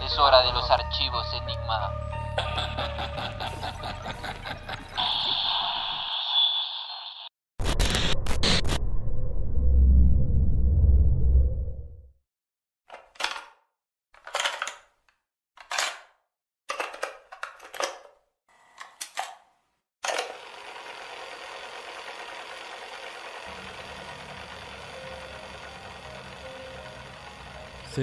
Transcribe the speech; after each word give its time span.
Es 0.00 0.18
hora 0.18 0.42
de 0.42 0.52
los 0.52 0.70
archivos 0.70 1.26
Enigma. 1.34 1.90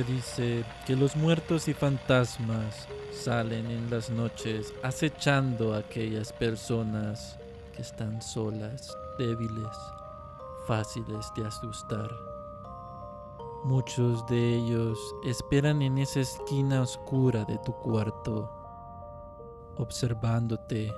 Dice 0.08 0.64
que 0.86 0.96
los 0.96 1.16
muertos 1.18 1.68
y 1.68 1.74
fantasmas 1.74 2.88
salen 3.12 3.70
en 3.70 3.90
las 3.90 4.10
noches 4.10 4.74
acechando 4.82 5.74
a 5.74 5.80
aquellas 5.80 6.32
personas 6.32 7.38
que 7.76 7.82
están 7.82 8.22
solas, 8.22 8.98
débiles, 9.18 9.78
fáciles 10.68 11.30
de 11.36 11.46
asustar. 11.46 12.10
Muchos 13.66 14.26
de 14.28 14.56
ellos 14.56 14.98
esperan 15.26 15.82
en 15.82 15.98
esa 15.98 16.22
esquina 16.22 16.82
oscura 16.82 17.44
de 17.44 17.58
tu 17.66 17.74
cuarto, 17.74 18.50
observándote, 19.78 20.94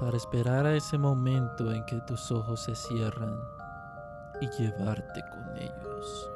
para 0.00 0.16
esperar 0.16 0.64
a 0.64 0.74
ese 0.74 0.96
momento 0.96 1.70
en 1.70 1.84
que 1.84 2.00
tus 2.06 2.30
ojos 2.32 2.64
se 2.64 2.74
cierran 2.74 3.38
y 4.40 4.48
llevarte 4.58 5.20
con 5.30 5.56
ellos. 5.58 6.33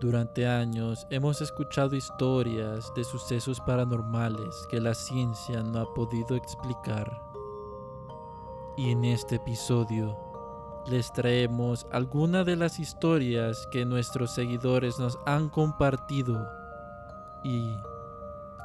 Durante 0.00 0.46
años 0.46 1.06
hemos 1.10 1.40
escuchado 1.40 1.96
historias 1.96 2.92
de 2.94 3.04
sucesos 3.04 3.60
paranormales 3.60 4.66
que 4.68 4.80
la 4.80 4.94
ciencia 4.94 5.62
no 5.62 5.80
ha 5.80 5.94
podido 5.94 6.36
explicar. 6.36 7.22
Y 8.76 8.90
en 8.90 9.04
este 9.04 9.36
episodio 9.36 10.18
les 10.86 11.12
traemos 11.12 11.86
algunas 11.92 12.44
de 12.44 12.56
las 12.56 12.78
historias 12.78 13.66
que 13.70 13.86
nuestros 13.86 14.34
seguidores 14.34 14.98
nos 14.98 15.18
han 15.26 15.48
compartido 15.48 16.46
y 17.42 17.74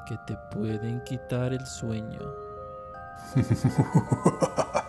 que 0.08 0.18
te 0.26 0.36
pueden 0.52 1.04
quitar 1.04 1.54
el 1.54 1.66
sueño. 1.66 2.20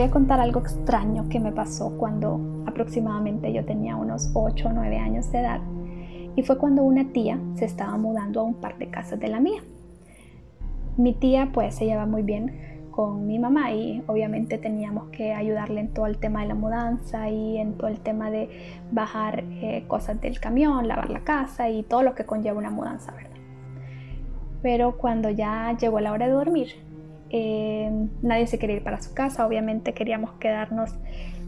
voy 0.00 0.08
a 0.08 0.12
contar 0.12 0.40
algo 0.40 0.60
extraño 0.60 1.28
que 1.28 1.38
me 1.38 1.52
pasó 1.52 1.90
cuando 1.98 2.64
aproximadamente 2.64 3.52
yo 3.52 3.66
tenía 3.66 3.96
unos 3.96 4.30
8 4.32 4.68
o 4.68 4.72
9 4.72 4.96
años 4.96 5.30
de 5.30 5.40
edad. 5.40 5.60
Y 6.36 6.42
fue 6.42 6.56
cuando 6.56 6.82
una 6.82 7.12
tía 7.12 7.38
se 7.56 7.66
estaba 7.66 7.98
mudando 7.98 8.40
a 8.40 8.44
un 8.44 8.54
par 8.54 8.78
de 8.78 8.88
casas 8.88 9.20
de 9.20 9.28
la 9.28 9.40
mía. 9.40 9.60
Mi 10.96 11.12
tía 11.12 11.50
pues 11.52 11.74
se 11.74 11.84
lleva 11.84 12.06
muy 12.06 12.22
bien 12.22 12.88
con 12.90 13.26
mi 13.26 13.38
mamá 13.38 13.72
y 13.72 14.02
obviamente 14.06 14.56
teníamos 14.56 15.10
que 15.10 15.34
ayudarle 15.34 15.80
en 15.80 15.92
todo 15.92 16.06
el 16.06 16.16
tema 16.16 16.40
de 16.40 16.48
la 16.48 16.54
mudanza 16.54 17.28
y 17.28 17.58
en 17.58 17.74
todo 17.74 17.88
el 17.88 18.00
tema 18.00 18.30
de 18.30 18.48
bajar 18.90 19.44
eh, 19.44 19.84
cosas 19.86 20.18
del 20.22 20.40
camión, 20.40 20.88
lavar 20.88 21.10
la 21.10 21.24
casa 21.24 21.68
y 21.68 21.82
todo 21.82 22.02
lo 22.02 22.14
que 22.14 22.24
conlleva 22.24 22.56
una 22.56 22.70
mudanza, 22.70 23.12
¿verdad? 23.12 23.36
Pero 24.62 24.96
cuando 24.96 25.28
ya 25.28 25.76
llegó 25.78 26.00
la 26.00 26.12
hora 26.12 26.26
de 26.26 26.32
dormir, 26.32 26.89
eh, 27.30 27.90
nadie 28.22 28.46
se 28.46 28.58
quería 28.58 28.76
ir 28.76 28.82
para 28.82 29.00
su 29.00 29.14
casa, 29.14 29.46
obviamente 29.46 29.94
queríamos 29.94 30.32
quedarnos 30.34 30.94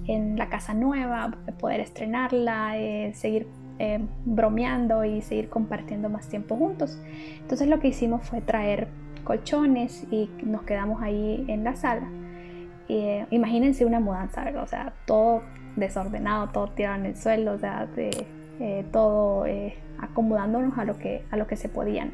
en 0.06 0.36
la 0.36 0.48
casa 0.48 0.74
nueva, 0.74 1.36
poder 1.58 1.80
estrenarla, 1.80 2.78
eh, 2.78 3.12
seguir 3.14 3.48
eh, 3.78 4.00
bromeando 4.24 5.04
y 5.04 5.22
seguir 5.22 5.48
compartiendo 5.48 6.08
más 6.08 6.28
tiempo 6.28 6.56
juntos. 6.56 7.00
Entonces 7.40 7.68
lo 7.68 7.80
que 7.80 7.88
hicimos 7.88 8.22
fue 8.28 8.40
traer 8.40 8.88
colchones 9.24 10.06
y 10.10 10.30
nos 10.44 10.62
quedamos 10.62 11.02
ahí 11.02 11.44
en 11.48 11.64
la 11.64 11.76
sala. 11.76 12.08
imagínense 13.30 13.84
una 13.84 14.00
mudanza, 14.00 14.44
¿verdad? 14.44 14.64
O 14.64 14.66
sea, 14.66 14.92
todo 15.06 15.42
desordenado, 15.76 16.48
todo 16.50 16.68
tirado 16.68 16.96
en 16.96 17.06
el 17.06 17.16
suelo, 17.16 17.54
o 17.54 17.58
sea, 17.58 17.88
todo 18.90 19.46
acomodándonos 19.98 20.76
a 20.76 20.84
lo 20.84 20.98
que, 20.98 21.24
a 21.30 21.36
lo 21.36 21.46
que 21.46 21.56
se 21.56 21.68
podían. 21.68 22.10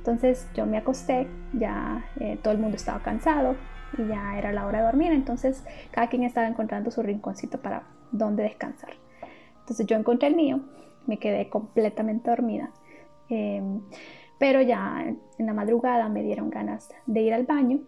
Entonces 0.00 0.48
yo 0.54 0.64
me 0.64 0.78
acosté, 0.78 1.28
ya 1.52 2.06
eh, 2.18 2.38
todo 2.42 2.54
el 2.54 2.58
mundo 2.58 2.76
estaba 2.76 3.02
cansado 3.02 3.54
y 3.98 4.06
ya 4.06 4.38
era 4.38 4.50
la 4.50 4.64
hora 4.64 4.78
de 4.78 4.84
dormir, 4.86 5.12
entonces 5.12 5.62
cada 5.90 6.08
quien 6.08 6.22
estaba 6.22 6.46
encontrando 6.46 6.90
su 6.90 7.02
rinconcito 7.02 7.60
para 7.60 7.82
donde 8.10 8.42
descansar. 8.42 8.94
Entonces 9.58 9.86
yo 9.86 9.96
encontré 9.96 10.28
el 10.28 10.36
mío, 10.36 10.60
me 11.06 11.18
quedé 11.18 11.50
completamente 11.50 12.30
dormida, 12.30 12.70
em, 13.28 13.82
pero 14.38 14.62
ya 14.62 15.04
en 15.38 15.46
la 15.46 15.52
madrugada 15.52 16.08
me 16.08 16.22
dieron 16.22 16.48
ganas 16.48 16.88
de 17.04 17.20
ir 17.20 17.34
al 17.34 17.44
baño, 17.44 17.80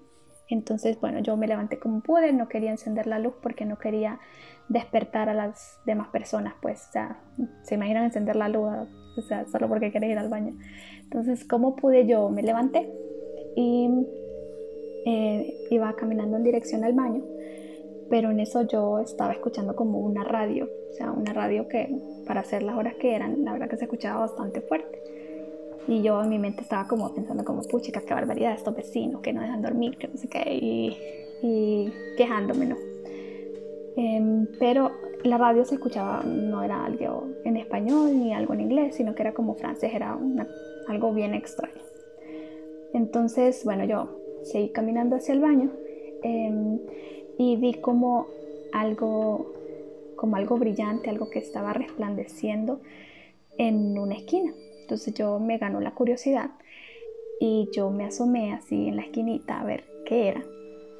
entonces 0.48 1.00
bueno, 1.00 1.20
yo 1.20 1.38
me 1.38 1.46
levanté 1.46 1.78
como 1.78 2.02
pude, 2.02 2.30
no 2.34 2.46
quería 2.46 2.72
encender 2.72 3.06
la 3.06 3.18
luz 3.18 3.32
porque 3.40 3.64
no 3.64 3.78
quería 3.78 4.20
despertar 4.68 5.30
a 5.30 5.34
las 5.34 5.80
demás 5.86 6.08
personas, 6.08 6.52
pues, 6.60 6.88
o 6.90 6.92
sea, 6.92 7.20
se 7.62 7.76
imaginan 7.76 8.04
encender 8.04 8.36
la 8.36 8.50
luz, 8.50 8.86
o 9.16 9.22
sea, 9.22 9.46
solo 9.46 9.68
porque 9.68 9.90
quieres 9.90 10.10
ir 10.10 10.18
al 10.18 10.28
baño. 10.28 10.54
Entonces, 11.02 11.44
¿cómo 11.44 11.76
pude 11.76 12.06
yo? 12.06 12.30
Me 12.30 12.42
levanté 12.42 12.90
y 13.56 13.88
eh, 15.04 15.54
iba 15.70 15.94
caminando 15.94 16.36
en 16.36 16.44
dirección 16.44 16.84
al 16.84 16.94
baño, 16.94 17.22
pero 18.08 18.30
en 18.30 18.40
eso 18.40 18.62
yo 18.62 18.98
estaba 19.00 19.32
escuchando 19.32 19.74
como 19.74 19.98
una 19.98 20.24
radio, 20.24 20.68
o 20.90 20.94
sea, 20.94 21.12
una 21.12 21.32
radio 21.32 21.68
que 21.68 21.88
para 22.26 22.40
hacer 22.40 22.62
las 22.62 22.76
horas 22.76 22.94
que 22.94 23.14
eran, 23.14 23.44
la 23.44 23.52
verdad 23.52 23.68
que 23.68 23.76
se 23.76 23.84
escuchaba 23.84 24.20
bastante 24.20 24.60
fuerte. 24.60 25.00
Y 25.88 26.02
yo 26.02 26.22
en 26.22 26.28
mi 26.28 26.38
mente 26.38 26.62
estaba 26.62 26.86
como 26.86 27.12
pensando 27.12 27.44
como, 27.44 27.62
pucha, 27.62 28.00
qué 28.00 28.14
barbaridad 28.14 28.54
estos 28.54 28.74
vecinos 28.74 29.20
que 29.20 29.32
no 29.32 29.40
dejan 29.40 29.62
dormir, 29.62 29.98
que 29.98 30.06
no 30.06 30.16
sé 30.16 30.28
qué, 30.28 30.42
y, 30.54 30.96
y 31.42 31.92
quejándome, 32.16 32.66
¿no? 32.66 32.91
Em, 33.97 34.47
pero 34.58 34.91
la 35.25 35.38
radio 35.38 35.64
se 35.64 35.75
escuchaba, 35.75 36.22
no 36.22 36.62
era 36.62 36.84
algo 36.84 37.28
en 37.44 37.56
español 37.56 38.19
ni 38.19 38.32
algo 38.32 38.54
en 38.54 38.62
inglés, 38.62 38.97
sino 38.97 39.14
que 39.14 39.22
era 39.22 39.34
como 39.34 39.54
francés, 39.54 39.92
era 39.94 40.19
algo 40.88 41.12
bien 41.12 41.34
extraño. 41.34 41.82
Entonces, 42.94 43.64
bueno, 43.64 43.84
yo 43.84 44.19
seguí 44.44 44.70
caminando 44.70 45.16
hacia 45.16 45.34
el 45.34 45.41
baño 45.41 45.70
em, 46.22 46.80
y 47.38 47.56
vi 47.56 47.75
como 47.75 48.26
algo, 48.72 49.53
como 50.16 50.36
algo 50.36 50.56
brillante, 50.56 51.10
algo 51.10 51.30
que 51.30 51.38
estaba 51.38 51.72
resplandeciendo 51.72 52.80
en 53.59 53.98
una 53.98 54.15
esquina. 54.15 54.53
Entonces 54.80 55.15
yo 55.15 55.39
me 55.39 55.59
ganó 55.59 55.80
la 55.80 55.94
curiosidad 55.94 56.50
y 57.41 57.68
yo 57.72 57.91
me 57.91 58.04
asomé 58.04 58.53
así 58.53 58.89
en 58.89 58.97
la 58.97 59.03
esquinita 59.03 59.60
a 59.60 59.65
ver 59.65 59.84
qué 60.04 60.28
era. 60.28 60.42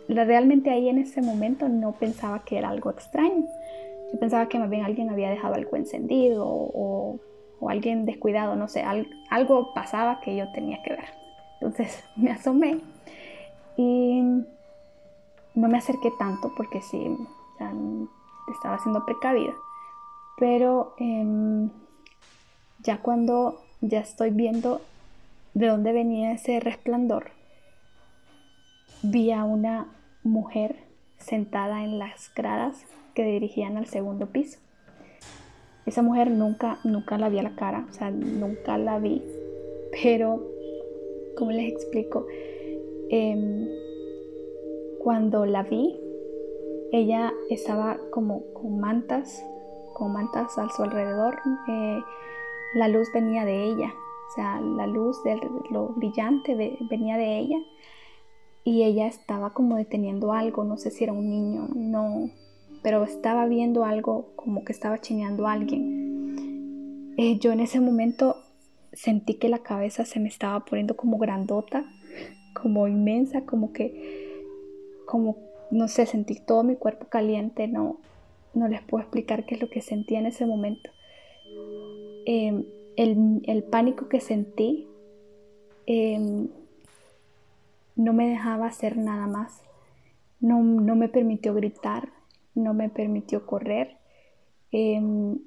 Realmente 0.09 0.71
ahí 0.71 0.89
en 0.89 0.99
ese 0.99 1.23
momento 1.23 1.69
no 1.69 1.93
pensaba 1.93 2.41
que 2.45 2.59
era 2.59 2.69
algo 2.69 2.91
extraño. 2.91 3.47
Yo 4.13 4.19
pensaba 4.19 4.49
que 4.49 4.59
más 4.59 4.69
bien 4.69 4.85
alguien 4.85 5.11
había 5.11 5.31
dejado 5.31 5.55
algo 5.55 5.77
encendido 5.77 6.47
o, 6.47 7.19
o 7.63 7.71
alguien 7.71 8.05
descuidado, 8.05 8.57
no 8.57 8.69
sé, 8.69 8.85
algo 9.31 9.73
pasaba 9.73 10.21
que 10.21 10.37
yo 10.37 10.51
tenía 10.53 10.83
que 10.83 10.91
ver. 10.91 11.05
Entonces 11.61 12.05
me 12.17 12.33
asomé 12.33 12.81
y 13.77 14.21
no 15.55 15.69
me 15.69 15.79
acerqué 15.79 16.11
tanto 16.19 16.53
porque 16.57 16.83
sí, 16.83 17.17
estaba 18.53 18.79
siendo 18.79 19.05
precavida. 19.05 19.53
Pero 20.39 20.95
em, 20.99 21.71
ya 22.81 22.99
cuando 23.01 23.61
ya 23.81 24.01
estoy 24.01 24.31
viendo 24.31 24.81
de 25.55 25.69
dónde 25.69 25.93
venía 25.93 26.33
ese 26.33 26.59
resplandor, 26.59 27.31
vi 29.03 29.33
a 29.33 29.45
una 29.45 29.89
mujer 30.23 30.77
sentada 31.19 31.83
en 31.83 31.99
las 31.99 32.33
gradas 32.35 32.85
que 33.15 33.25
dirigían 33.25 33.77
al 33.77 33.87
segundo 33.87 34.27
piso. 34.27 34.59
Esa 35.87 36.03
mujer 36.03 36.31
nunca, 36.31 36.79
nunca 36.85 37.19
la 37.19 37.29
vi 37.29 37.39
a 37.41 37.43
la 37.43 37.57
cara, 37.57 37.87
o 37.91 37.93
sea, 37.93 38.11
nunca 38.11 38.79
la 38.79 38.99
vi. 38.99 39.23
Pero, 40.03 40.43
¿cómo 41.37 41.51
les 41.51 41.73
explico? 41.73 42.27
Em, 43.11 43.69
cuando 45.01 45.45
la 45.45 45.65
vi, 45.65 45.99
ella 46.93 47.33
estaba 47.51 47.99
como 48.11 48.45
con 48.53 48.79
mantas, 48.79 49.45
con 49.95 50.13
mantas 50.13 50.57
a 50.57 50.69
su 50.69 50.83
alrededor. 50.85 51.39
Eh, 51.69 52.01
la 52.75 52.87
luz 52.87 53.09
venía 53.13 53.45
de 53.45 53.65
ella, 53.65 53.93
o 54.29 54.35
sea, 54.35 54.61
la 54.61 54.87
luz 54.87 55.23
de 55.25 55.37
lo 55.71 55.89
brillante 55.89 56.79
venía 56.89 57.17
de 57.17 57.39
ella 57.39 57.59
y 58.65 58.85
ella 58.85 59.07
estaba 59.07 59.53
como 59.53 59.77
deteniendo 59.77 60.33
algo, 60.33 60.65
no 60.65 60.77
sé 60.77 60.91
si 60.91 61.05
era 61.05 61.13
un 61.13 61.29
niño, 61.29 61.69
no, 61.75 62.31
pero 62.83 63.05
estaba 63.05 63.47
viendo 63.47 63.85
algo 63.85 64.33
como 64.37 64.65
que 64.65 64.73
estaba 64.73 65.01
chineando 65.01 65.47
a 65.47 65.53
alguien. 65.53 67.15
Eh, 67.17 67.39
yo 67.39 67.53
en 67.53 67.61
ese 67.61 67.81
momento 67.81 68.37
sentí 68.93 69.35
que 69.35 69.49
la 69.49 69.61
cabeza 69.61 70.05
se 70.05 70.21
me 70.21 70.29
estaba 70.29 70.65
poniendo 70.65 70.97
como 70.97 71.19
grandota, 71.19 71.85
como 72.55 72.89
inmensa, 72.89 73.45
como 73.45 73.73
que, 73.73 74.45
como, 75.07 75.37
no 75.71 75.89
sé, 75.89 76.07
sentí 76.07 76.39
todo 76.41 76.63
mi 76.63 76.77
cuerpo 76.77 77.07
caliente, 77.07 77.67
no, 77.69 77.99
no 78.55 78.69
les 78.69 78.83
puedo 78.83 79.03
explicar 79.03 79.45
qué 79.47 79.57
es 79.57 79.61
lo 79.61 79.71
que 79.71 79.81
sentí 79.81 80.17
en 80.17 80.27
ese 80.27 80.47
momento. 80.47 80.91
Em, 82.27 82.65
el, 82.97 83.65
pánico 83.65 84.09
que 84.09 84.21
sentí 84.21 84.87
em, 85.87 86.49
no 87.97 88.13
me 88.13 88.29
dejaba 88.29 88.67
hacer 88.67 88.97
nada 88.97 89.27
más. 89.27 89.63
No, 90.41 90.61
me 90.63 91.09
permitió 91.09 91.55
gritar, 91.55 92.09
no 92.55 92.75
me 92.75 92.89
permitió 92.89 93.47
correr. 93.47 93.99
Em, 94.73 95.39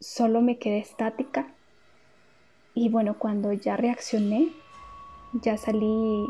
solo 0.00 0.40
me 0.40 0.58
quedé 0.58 0.78
estática. 0.78 1.54
Y 2.74 2.88
bueno, 2.88 3.18
cuando 3.18 3.52
ya 3.52 3.76
reaccioné, 3.76 4.48
ya 5.42 5.56
salí, 5.56 6.26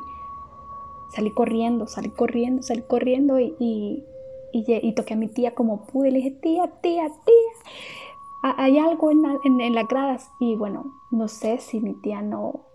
salí 1.15 1.31
corriendo, 1.33 1.87
salí 1.87 2.11
corriendo, 2.11 2.63
salí 2.63 2.83
corriendo 2.83 3.39
y, 3.39 3.55
y, 3.59 4.05
y, 4.53 4.93
toqué 4.95 5.15
a 5.15 5.17
mi 5.17 5.29
tía 5.29 5.55
como 5.55 5.87
pude. 5.87 6.11
Le 6.11 6.19
dije, 6.19 6.31
tía, 6.33 6.67
tía, 6.81 7.07
tía, 7.09 8.53
hay 8.57 8.79
algo 8.79 9.11
en, 9.11 9.25
en, 9.61 9.75
las 9.75 9.89
gradas. 9.89 10.31
Y 10.41 10.57
bueno, 10.57 10.95
no 11.11 11.29
sé 11.29 11.59
si 11.59 11.81
mi 11.81 11.95
tía 11.95 12.23
no, 12.23 12.66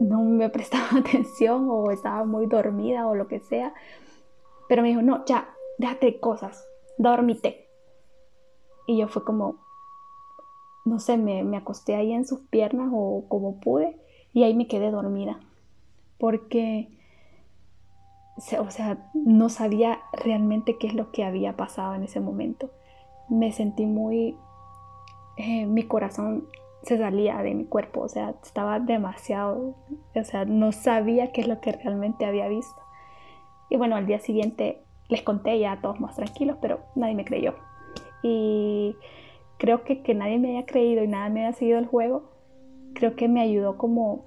no 0.00 0.22
me 0.22 0.48
prestaba 0.48 0.88
atención 0.98 1.68
o 1.70 1.90
estaba 1.90 2.24
muy 2.24 2.46
dormida 2.46 3.06
o 3.06 3.14
lo 3.14 3.28
que 3.28 3.40
sea. 3.40 3.74
Pero 4.68 4.82
me 4.82 4.88
dijo, 4.88 5.02
no, 5.02 5.24
ya, 5.24 5.48
déjate 5.78 6.20
cosas, 6.20 6.66
dormite. 6.98 7.68
Y 8.86 8.98
yo 8.98 9.08
fue 9.08 9.24
como, 9.24 9.56
no 10.84 10.98
sé, 10.98 11.16
me, 11.16 11.42
me 11.44 11.56
acosté 11.56 11.94
ahí 11.94 12.12
en 12.12 12.26
sus 12.26 12.40
piernas 12.40 12.90
o 12.92 13.24
como 13.28 13.60
pude 13.60 13.98
y 14.32 14.44
ahí 14.44 14.54
me 14.54 14.68
quedé 14.68 14.90
dormida. 14.90 15.40
Porque, 16.18 16.88
o 18.58 18.70
sea, 18.70 19.10
no 19.14 19.48
sabía 19.48 20.00
realmente 20.12 20.78
qué 20.78 20.88
es 20.88 20.94
lo 20.94 21.12
que 21.12 21.24
había 21.24 21.56
pasado 21.56 21.94
en 21.94 22.02
ese 22.02 22.20
momento. 22.20 22.70
Me 23.28 23.52
sentí 23.52 23.86
muy, 23.86 24.36
eh, 25.36 25.66
mi 25.66 25.84
corazón 25.84 26.48
se 26.82 26.98
salía 26.98 27.42
de 27.42 27.54
mi 27.54 27.64
cuerpo, 27.64 28.02
o 28.02 28.08
sea, 28.08 28.34
estaba 28.42 28.80
demasiado, 28.80 29.74
o 30.14 30.24
sea, 30.24 30.44
no 30.44 30.72
sabía 30.72 31.32
qué 31.32 31.42
es 31.42 31.48
lo 31.48 31.60
que 31.60 31.72
realmente 31.72 32.24
había 32.24 32.48
visto. 32.48 32.80
Y 33.68 33.76
bueno, 33.76 33.96
al 33.96 34.06
día 34.06 34.20
siguiente 34.20 34.82
les 35.08 35.22
conté 35.22 35.58
ya 35.58 35.72
a 35.72 35.80
todos 35.80 36.00
más 36.00 36.16
tranquilos, 36.16 36.56
pero 36.60 36.80
nadie 36.94 37.14
me 37.14 37.24
creyó. 37.24 37.54
Y 38.22 38.96
creo 39.58 39.84
que 39.84 40.02
que 40.02 40.14
nadie 40.14 40.38
me 40.38 40.56
haya 40.56 40.66
creído 40.66 41.02
y 41.02 41.08
nada 41.08 41.28
me 41.28 41.46
haya 41.46 41.56
seguido 41.56 41.78
el 41.78 41.86
juego, 41.86 42.30
creo 42.94 43.16
que 43.16 43.28
me 43.28 43.40
ayudó 43.40 43.76
como 43.76 44.24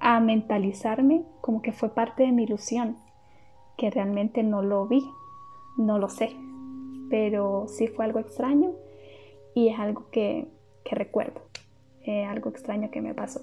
a 0.00 0.20
mentalizarme 0.20 1.24
como 1.40 1.62
que 1.62 1.72
fue 1.72 1.94
parte 1.94 2.24
de 2.24 2.32
mi 2.32 2.44
ilusión, 2.44 2.98
que 3.76 3.90
realmente 3.90 4.42
no 4.42 4.62
lo 4.62 4.86
vi, 4.86 5.02
no 5.76 5.98
lo 5.98 6.08
sé, 6.08 6.36
pero 7.10 7.66
sí 7.68 7.86
fue 7.86 8.04
algo 8.04 8.18
extraño 8.18 8.72
y 9.54 9.68
es 9.68 9.78
algo 9.78 10.10
que 10.10 10.48
que 10.84 10.94
recuerdo, 10.94 11.40
eh, 12.04 12.24
algo 12.24 12.50
extraño 12.50 12.90
que 12.90 13.00
me 13.00 13.14
pasó. 13.14 13.40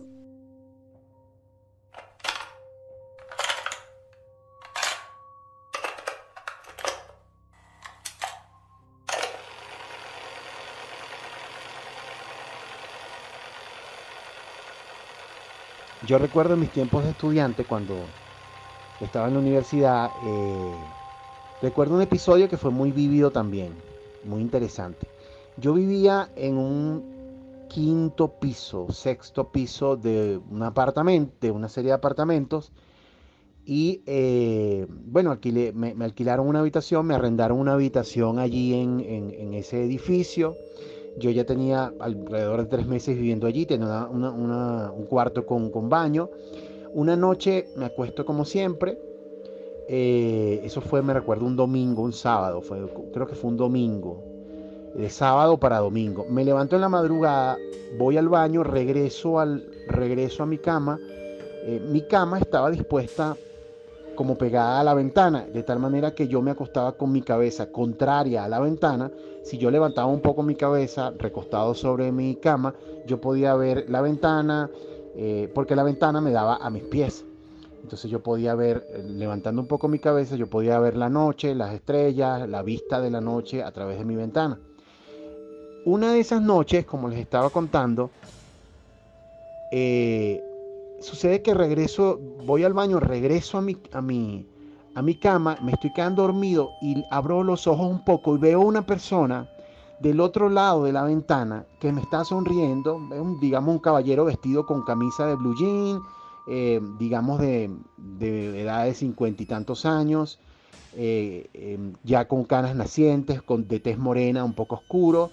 Yo 16.08 16.18
recuerdo 16.18 16.58
mis 16.58 16.72
tiempos 16.72 17.04
de 17.04 17.12
estudiante, 17.12 17.64
cuando 17.64 17.96
estaba 19.00 19.28
en 19.28 19.36
la 19.36 19.40
universidad, 19.40 20.10
eh, 20.26 20.76
recuerdo 21.62 21.96
un 21.96 22.02
episodio 22.02 22.50
que 22.50 22.58
fue 22.58 22.72
muy 22.72 22.92
vivido 22.92 23.32
también, 23.32 23.74
muy 24.26 24.42
interesante. 24.42 25.08
Yo 25.58 25.74
vivía 25.74 26.30
en 26.36 26.58
un 26.58 27.11
quinto 27.72 28.38
piso, 28.40 28.92
sexto 28.92 29.50
piso 29.50 29.96
de 29.96 30.42
un 30.50 30.62
apartamento, 30.62 31.34
de 31.40 31.52
una 31.52 31.70
serie 31.70 31.92
de 31.92 31.96
apartamentos. 31.96 32.74
Y 33.66 34.02
eh, 34.06 34.86
bueno, 34.90 35.32
alquilé, 35.32 35.72
me, 35.72 35.96
alquilaron 36.04 36.48
una 36.48 36.60
habitación, 36.60 37.06
me 37.06 37.16
arrendaron 37.16 37.58
una 37.60 37.74
habitación 37.74 38.40
allí 38.40 38.74
en, 38.74 39.54
ese 39.54 39.84
edificio. 39.86 40.58
Yo 41.18 41.30
ya 41.30 41.46
tenía 41.46 41.94
alrededor 42.00 42.64
de 42.64 42.66
tres 42.66 42.88
meses 42.88 43.16
viviendo 43.16 43.48
allí, 43.48 43.66
tenía 43.66 44.08
un 44.08 45.06
cuarto 45.06 45.46
con, 45.46 45.72
baño. 45.88 46.30
Una 46.94 47.16
noche 47.16 47.68
me 47.78 47.86
acuesto 47.86 48.26
como 48.26 48.44
siempre. 48.44 48.98
Eh, 49.88 50.62
eso 50.66 50.82
fue, 50.82 51.02
me 51.02 51.14
recuerdo, 51.14 51.46
un 51.46 51.56
domingo, 51.56 52.02
un 52.02 52.14
sábado, 52.14 52.62
fue, 52.62 52.86
creo 53.14 53.28
que 53.28 53.36
fue 53.36 53.50
un 53.50 53.58
domingo 53.58 54.31
de 54.96 55.10
sábado 55.10 55.58
para 55.58 55.80
domingo. 55.80 56.26
Me 56.30 56.44
levanto 56.44 56.76
en 56.76 56.82
la 56.82 56.90
madrugada, 56.90 57.58
voy 57.98 58.18
al 58.18 58.30
baño, 58.30 58.64
regreso, 58.64 59.40
al, 59.40 59.66
regreso 59.88 60.44
a 60.44 60.46
mi 60.46 60.58
cama. 60.58 61.00
Eh, 61.64 61.80
mi 61.80 62.02
cama 62.08 62.40
estaba 62.40 62.72
dispuesta 62.72 63.36
como 64.16 64.38
pegada 64.38 64.80
a 64.80 64.84
la 64.84 64.94
ventana, 64.94 65.46
de 65.46 65.64
tal 65.64 65.80
manera 65.80 66.14
que 66.14 66.28
yo 66.28 66.42
me 66.42 66.52
acostaba 66.52 66.94
con 66.94 67.12
mi 67.12 67.22
cabeza 67.22 67.72
contraria 67.72 68.44
a 68.44 68.50
la 68.50 68.60
ventana. 68.60 69.12
Si 69.44 69.58
yo 69.58 69.72
levantaba 69.72 70.08
un 70.08 70.22
poco 70.22 70.44
mi 70.44 70.56
cabeza, 70.56 71.12
recostado 71.18 71.74
sobre 71.74 72.12
mi 72.12 72.36
cama, 72.36 72.76
yo 73.08 73.22
podía 73.22 73.56
ver 73.56 73.90
la 73.90 74.02
ventana, 74.02 74.70
eh, 75.16 75.52
porque 75.54 75.76
la 75.76 75.84
ventana 75.84 76.22
me 76.22 76.32
daba 76.32 76.58
a 76.58 76.70
mis 76.70 76.84
pies. 76.84 77.26
Entonces 77.82 78.12
yo 78.12 78.22
podía 78.22 78.54
ver, 78.54 78.86
levantando 79.06 79.62
un 79.62 79.68
poco 79.68 79.88
mi 79.88 80.00
cabeza, 80.00 80.36
yo 80.36 80.48
podía 80.48 80.80
ver 80.80 80.96
la 80.96 81.10
noche, 81.10 81.56
las 81.56 81.74
estrellas, 81.74 82.48
la 82.48 82.62
vista 82.62 83.02
de 83.02 83.10
la 83.10 83.22
noche 83.22 83.64
a 83.64 83.72
través 83.72 83.98
de 83.98 84.06
mi 84.06 84.16
ventana. 84.16 84.60
Una 85.86 86.14
de 86.14 86.20
esas 86.20 86.42
noches, 86.42 86.86
como 86.86 87.10
les 87.10 87.20
estaba 87.20 87.50
contando, 87.50 88.12
eh, 89.72 90.44
sucede 91.00 91.42
que 91.42 91.54
regreso, 91.56 92.20
voy 92.46 92.64
al 92.64 92.74
baño, 92.74 93.00
regreso 93.00 93.58
a 93.58 93.62
mi, 93.62 93.78
a, 93.92 94.02
mi, 94.02 94.46
a 94.94 95.02
mi 95.02 95.16
cama, 95.16 95.58
me 95.64 95.72
estoy 95.72 95.92
quedando 95.94 96.22
dormido 96.22 96.70
y 96.82 97.04
abro 97.10 97.44
los 97.44 97.66
ojos 97.66 97.90
un 97.90 98.04
poco 98.06 98.36
y 98.36 98.40
veo 98.40 98.62
una 98.62 98.86
persona 98.86 99.50
del 100.00 100.20
otro 100.20 100.50
lado 100.50 100.84
de 100.84 100.92
la 100.92 101.04
ventana 101.04 101.66
que 101.80 101.92
me 101.92 102.02
está 102.02 102.26
sonriendo, 102.26 103.00
digamos 103.40 103.74
un 103.74 103.80
caballero 103.80 104.26
vestido 104.26 104.66
con 104.66 104.84
camisa 104.84 105.26
de 105.26 105.36
blue 105.36 105.56
jean, 105.56 106.02
eh, 106.48 106.80
digamos 107.00 107.40
de, 107.40 107.70
edad 108.20 108.86
de 108.86 108.94
cincuenta 108.94 109.42
y 109.42 109.46
tantos 109.48 109.86
años, 109.86 110.40
eh, 110.94 111.50
em, 111.54 111.94
ya 112.04 112.28
con 112.28 112.44
canas 112.44 112.76
nacientes, 112.76 113.42
con, 113.42 113.68
de 113.68 113.80
tez 113.80 113.98
morena 113.98 114.44
un 114.44 114.54
poco 114.54 114.76
oscuro, 114.76 115.32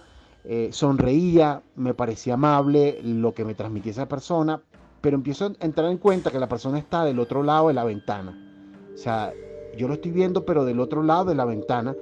eh, 0.50 0.70
sonreía, 0.72 1.62
me 1.76 1.92
parecía 1.92 2.32
amable 2.34 3.00
lo 3.02 3.34
que 3.34 3.44
me 3.44 3.54
transmitía 3.54 3.92
esa 3.92 4.08
persona, 4.08 4.62
pero 5.02 5.14
empiezo 5.14 5.44
a 5.44 5.64
entrar 5.64 5.90
en 5.90 5.98
cuenta 5.98 6.30
que 6.30 6.38
la 6.38 6.48
persona 6.48 6.78
está 6.78 7.04
del 7.04 7.20
otro 7.20 7.42
lado 7.42 7.68
de 7.68 7.74
la 7.74 7.84
ventana. 7.84 8.34
O 8.94 8.96
sea, 8.96 9.30
yo 9.76 9.88
lo 9.88 9.94
estoy 9.94 10.10
viendo, 10.10 10.46
pero 10.46 10.64
del 10.64 10.80
otro 10.80 11.02
lado 11.02 11.26
de 11.26 11.34
la 11.34 11.44
ventana. 11.44 11.94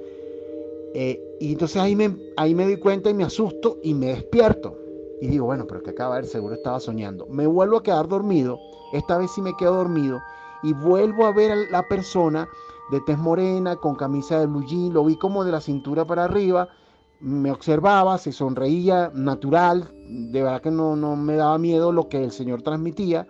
Eh, 0.93 1.21
y 1.41 1.51
entonces 1.51 1.81
ahí 1.81 1.97
me, 1.97 2.15
ahí 2.37 2.55
me 2.55 2.63
doy 2.63 2.77
cuenta 2.77 3.09
y 3.09 3.13
me 3.13 3.25
asusto 3.25 3.79
y 3.83 3.93
me 3.93 4.07
despierto. 4.07 4.79
Y 5.19 5.27
digo, 5.27 5.45
bueno, 5.45 5.65
pero 5.67 5.83
que 5.83 5.89
acaba 5.89 6.15
de 6.15 6.21
ver, 6.21 6.29
seguro 6.29 6.55
estaba 6.55 6.79
soñando. 6.79 7.27
Me 7.27 7.47
vuelvo 7.47 7.75
a 7.75 7.83
quedar 7.83 8.07
dormido, 8.07 8.57
esta 8.93 9.17
vez 9.17 9.29
sí 9.31 9.41
me 9.41 9.57
quedo 9.57 9.75
dormido, 9.75 10.21
y 10.63 10.71
vuelvo 10.71 11.25
a 11.25 11.33
ver 11.33 11.51
a 11.51 11.55
la 11.69 11.85
persona 11.89 12.47
de 12.91 13.01
tez 13.01 13.17
morena, 13.17 13.75
con 13.75 13.95
camisa 13.95 14.39
de 14.39 14.45
blue 14.45 14.63
lo 14.93 15.03
vi 15.03 15.17
como 15.17 15.43
de 15.43 15.51
la 15.51 15.59
cintura 15.59 16.05
para 16.05 16.23
arriba, 16.23 16.69
me 17.19 17.51
observaba, 17.51 18.17
se 18.17 18.31
sonreía 18.31 19.11
natural, 19.13 19.89
de 20.07 20.43
verdad 20.43 20.61
que 20.61 20.71
no, 20.71 20.95
no 20.95 21.15
me 21.15 21.35
daba 21.35 21.57
miedo 21.57 21.91
lo 21.91 22.09
que 22.09 22.23
el 22.23 22.31
Señor 22.31 22.61
transmitía, 22.61 23.27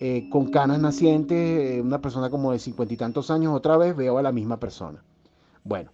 eh, 0.00 0.28
con 0.30 0.50
canas 0.50 0.80
nacientes, 0.80 1.38
eh, 1.38 1.80
una 1.80 2.00
persona 2.00 2.30
como 2.30 2.52
de 2.52 2.58
cincuenta 2.58 2.94
y 2.94 2.96
tantos 2.96 3.30
años, 3.30 3.54
otra 3.54 3.76
vez 3.76 3.94
veo 3.96 4.18
a 4.18 4.22
la 4.22 4.32
misma 4.32 4.58
persona. 4.58 5.02
Bueno, 5.62 5.90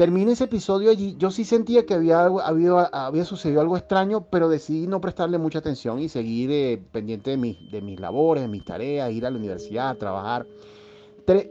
Termina 0.00 0.32
ese 0.32 0.44
episodio 0.44 0.90
allí. 0.90 1.14
Yo 1.18 1.30
sí 1.30 1.44
sentía 1.44 1.84
que 1.84 1.92
había, 1.92 2.24
había, 2.24 2.84
había 2.84 3.26
sucedido 3.26 3.60
algo 3.60 3.76
extraño, 3.76 4.22
pero 4.30 4.48
decidí 4.48 4.86
no 4.86 4.98
prestarle 4.98 5.36
mucha 5.36 5.58
atención 5.58 5.98
y 5.98 6.08
seguir 6.08 6.50
eh, 6.50 6.82
pendiente 6.90 7.32
de 7.32 7.36
mis, 7.36 7.70
de 7.70 7.82
mis 7.82 8.00
labores, 8.00 8.42
de 8.42 8.48
mis 8.48 8.64
tareas, 8.64 9.12
ir 9.12 9.26
a 9.26 9.30
la 9.30 9.36
universidad, 9.36 9.98
trabajar. 9.98 10.46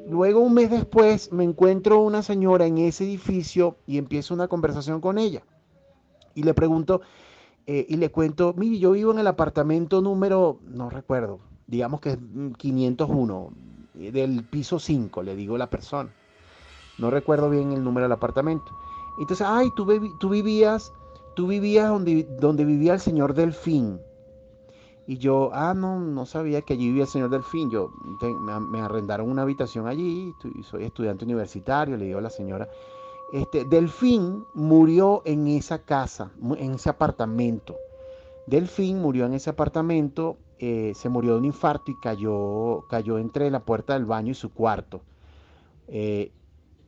Luego, 0.07 0.39
un 0.39 0.53
mes 0.53 0.69
después, 0.69 1.31
me 1.31 1.43
encuentro 1.43 1.99
una 1.99 2.21
señora 2.21 2.65
en 2.65 2.77
ese 2.77 3.05
edificio 3.05 3.77
y 3.87 3.97
empiezo 3.97 4.33
una 4.33 4.47
conversación 4.47 5.01
con 5.01 5.17
ella. 5.17 5.43
Y 6.35 6.43
le 6.43 6.53
pregunto, 6.53 7.01
eh, 7.67 7.85
y 7.87 7.97
le 7.97 8.09
cuento, 8.09 8.53
mire, 8.57 8.79
yo 8.79 8.91
vivo 8.91 9.11
en 9.11 9.19
el 9.19 9.27
apartamento 9.27 10.01
número, 10.01 10.59
no 10.65 10.89
recuerdo, 10.89 11.39
digamos 11.67 12.01
que 12.01 12.11
es 12.11 12.17
501, 12.57 13.53
eh, 13.99 14.11
del 14.11 14.43
piso 14.43 14.79
5, 14.79 15.23
le 15.23 15.35
digo 15.35 15.57
la 15.57 15.69
persona. 15.69 16.09
No 16.97 17.09
recuerdo 17.09 17.49
bien 17.49 17.71
el 17.71 17.83
número 17.83 18.05
del 18.05 18.11
apartamento. 18.11 18.71
Entonces, 19.19 19.45
ay, 19.47 19.69
tú, 19.75 19.87
tú 20.19 20.29
vivías, 20.29 20.91
tú 21.35 21.47
vivías 21.47 21.89
donde, 21.89 22.27
donde 22.39 22.65
vivía 22.65 22.93
el 22.93 22.99
señor 22.99 23.33
Delfín. 23.33 23.99
Y 25.09 25.17
yo, 25.17 25.49
ah, 25.53 25.73
no, 25.73 25.99
no 25.99 26.27
sabía 26.27 26.61
que 26.61 26.73
allí 26.73 26.85
vivía 26.85 27.01
el 27.01 27.09
señor 27.09 27.31
Delfín. 27.31 27.71
Yo, 27.71 27.91
me, 28.21 28.79
arrendaron 28.79 29.27
una 29.27 29.41
habitación 29.41 29.87
allí, 29.87 30.35
soy 30.69 30.83
estudiante 30.83 31.25
universitario, 31.25 31.97
le 31.97 32.05
digo 32.05 32.19
a 32.19 32.21
la 32.21 32.29
señora. 32.29 32.69
Este, 33.33 33.65
Delfín 33.65 34.45
murió 34.53 35.23
en 35.25 35.47
esa 35.47 35.79
casa, 35.79 36.29
en 36.59 36.75
ese 36.75 36.91
apartamento. 36.91 37.75
Delfín 38.45 39.01
murió 39.01 39.25
en 39.25 39.33
ese 39.33 39.49
apartamento, 39.49 40.37
eh, 40.59 40.93
se 40.93 41.09
murió 41.09 41.31
de 41.31 41.39
un 41.39 41.45
infarto 41.45 41.89
y 41.89 41.95
cayó, 41.99 42.85
cayó 42.87 43.17
entre 43.17 43.49
la 43.49 43.61
puerta 43.61 43.93
del 43.93 44.05
baño 44.05 44.33
y 44.33 44.35
su 44.35 44.53
cuarto. 44.53 45.01
Eh, 45.87 46.31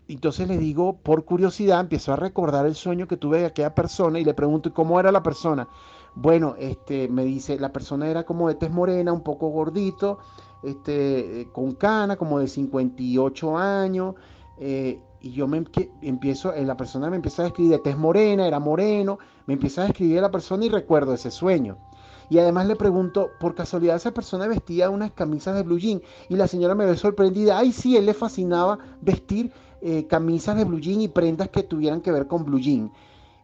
entonces 0.08 0.48
le 0.48 0.60
digo, 0.60 0.94
por 0.94 1.26
curiosidad, 1.26 1.80
empiezo 1.80 2.14
a 2.14 2.18
recordar 2.18 2.68
el 2.68 2.76
sueño 2.76 3.08
que 3.08 3.18
tuve 3.18 3.40
de 3.40 3.48
aquella 3.48 3.74
persona 3.74 4.20
y 4.20 4.26
le 4.26 4.36
pregunto, 4.36 4.72
¿cómo 4.76 5.00
era 5.00 5.12
la 5.12 5.24
persona? 5.24 5.68
Bueno, 6.16 6.56
este, 6.58 7.08
me 7.08 7.24
dice, 7.24 7.58
la 7.58 7.72
persona 7.72 8.10
era 8.10 8.24
como 8.24 8.48
de 8.48 8.56
tez 8.56 8.72
morena, 8.72 9.14
un 9.14 9.22
poco 9.22 9.50
gordito, 9.50 10.20
este, 10.64 11.48
con 11.54 11.74
cana, 11.74 12.18
como 12.18 12.40
de 12.40 12.48
58 12.48 13.58
años. 13.58 14.16
Eh, 14.58 15.00
y 15.22 15.32
yo 15.32 15.48
me 15.48 15.64
empiezo, 16.02 16.54
eh, 16.54 16.66
la 16.66 16.76
persona 16.76 17.10
me 17.10 17.16
empieza 17.16 17.44
a 17.44 17.46
describir 17.46 17.74
de 17.74 17.80
tez 17.80 17.98
morena, 17.98 18.48
era 18.48 18.60
moreno, 18.60 19.20
me 19.46 19.54
empieza 19.54 19.82
a 19.82 19.86
describir 19.86 20.18
a 20.18 20.24
la 20.24 20.32
persona 20.32 20.66
y 20.66 20.70
recuerdo 20.70 21.14
ese 21.14 21.32
sueño. 21.32 21.78
Y 22.30 22.40
además 22.40 22.66
le 22.66 22.76
pregunto, 22.76 23.32
por 23.40 23.56
casualidad 23.56 23.98
esa 23.98 24.14
persona 24.14 24.48
vestía 24.48 24.90
unas 24.90 25.12
camisas 25.12 25.56
de 25.56 25.64
blue 25.64 25.78
jean. 25.78 26.02
Y 26.30 26.36
la 26.36 26.48
señora 26.48 26.76
me 26.76 26.86
ve 26.86 26.96
sorprendida, 26.96 27.58
ay 27.58 27.72
sí, 27.72 27.98
él 27.98 28.06
le 28.06 28.14
fascinaba 28.14 28.80
vestir 29.02 29.52
eh, 29.82 30.08
camisas 30.08 30.56
de 30.56 30.64
blue 30.64 30.80
jean 30.80 31.02
y 31.02 31.08
prendas 31.08 31.50
que 31.50 31.64
tuvieran 31.64 32.02
que 32.02 32.12
ver 32.12 32.28
con 32.28 32.46
blue 32.46 32.60
jean. 32.60 32.92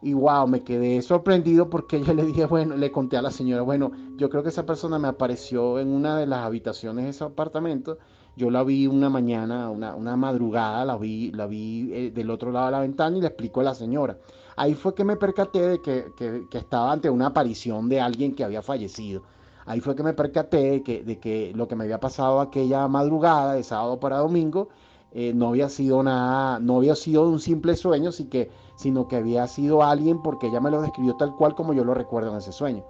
Y 0.01 0.13
wow, 0.13 0.48
me 0.48 0.63
quedé 0.63 1.01
sorprendido 1.01 1.70
porque 1.70 2.01
yo 2.04 2.13
le 2.13 2.24
dije, 2.24 2.46
bueno, 2.46 2.75
le 2.75 2.92
conté 2.92 3.18
a 3.18 3.22
la 3.22 3.32
señora, 3.32 3.63
bueno, 3.63 3.92
yo 4.16 4.30
creo 4.30 4.44
que 4.44 4.50
esa 4.50 4.66
persona 4.66 5.00
me 5.00 5.08
apareció 5.08 5.80
en 5.80 5.88
una 5.89 6.18
de 6.18 6.27
las 6.27 6.46
habitaciones 6.46 7.06
de 7.06 7.10
ese 7.10 7.24
apartamento. 7.24 7.98
Yo 8.36 8.51
la 8.51 8.63
vi 8.63 8.86
una 8.86 9.10
mañana, 9.10 9.72
una, 9.72 9.96
una 9.96 10.16
madrugada, 10.16 10.86
la 10.86 10.98
vi, 10.98 11.32
la 11.32 11.48
vi 11.48 11.89
eh, 11.92 12.12
del 12.12 12.30
otro 12.30 12.51
lado 12.51 12.68
de 12.68 12.72
la 12.74 12.80
ventana 12.82 13.18
y 13.18 13.22
le 13.22 13.27
explico 13.27 13.62
a 13.62 13.63
la 13.63 13.74
señora. 13.74 14.18
Ahí 14.56 14.75
fue 14.75 14.94
que 14.94 15.04
me 15.04 15.16
percaté 15.16 15.62
de 15.62 15.82
que, 15.82 16.06
que, 16.16 16.46
que, 16.50 16.58
estaba 16.60 16.92
ante 16.92 17.10
una 17.10 17.27
aparición 17.27 17.89
de 17.89 18.00
alguien 18.00 18.36
que 18.36 18.44
había 18.44 18.62
fallecido. 18.62 19.24
Ahí 19.66 19.82
fue 19.82 19.96
que 19.96 20.04
me 20.04 20.13
percaté 20.13 20.70
de 20.70 20.84
que, 20.84 21.04
de 21.04 21.20
que 21.20 21.51
lo 21.56 21.68
que 21.68 21.75
me 21.75 21.86
había 21.86 22.00
pasado 22.00 22.39
aquella 22.39 22.88
madrugada 22.88 23.54
de 23.54 23.63
sábado 23.63 24.00
para 24.00 24.20
domingo 24.20 24.70
eh, 25.12 25.34
no 25.34 25.50
había 25.50 25.68
sido 25.70 26.04
nada, 26.04 26.60
no 26.60 26.77
había 26.77 26.96
sido 26.96 27.27
un 27.27 27.39
simple 27.39 27.75
sueño, 27.75 28.12
que, 28.30 28.50
sino 28.77 29.07
que 29.07 29.17
había 29.17 29.46
sido 29.48 29.84
alguien 29.84 30.22
porque 30.22 30.48
ella 30.48 30.62
me 30.62 30.72
lo 30.72 30.81
describió 30.81 31.15
tal 31.15 31.36
cual 31.36 31.55
como 31.55 31.74
yo 31.74 31.84
lo 31.84 31.93
recuerdo 31.93 32.31
en 32.31 32.38
ese 32.38 32.53
sueño. 32.53 32.86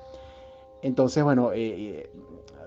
Entonces, 0.84 1.24
bueno, 1.24 1.54
eh, 1.54 1.58
eh, 1.58 2.12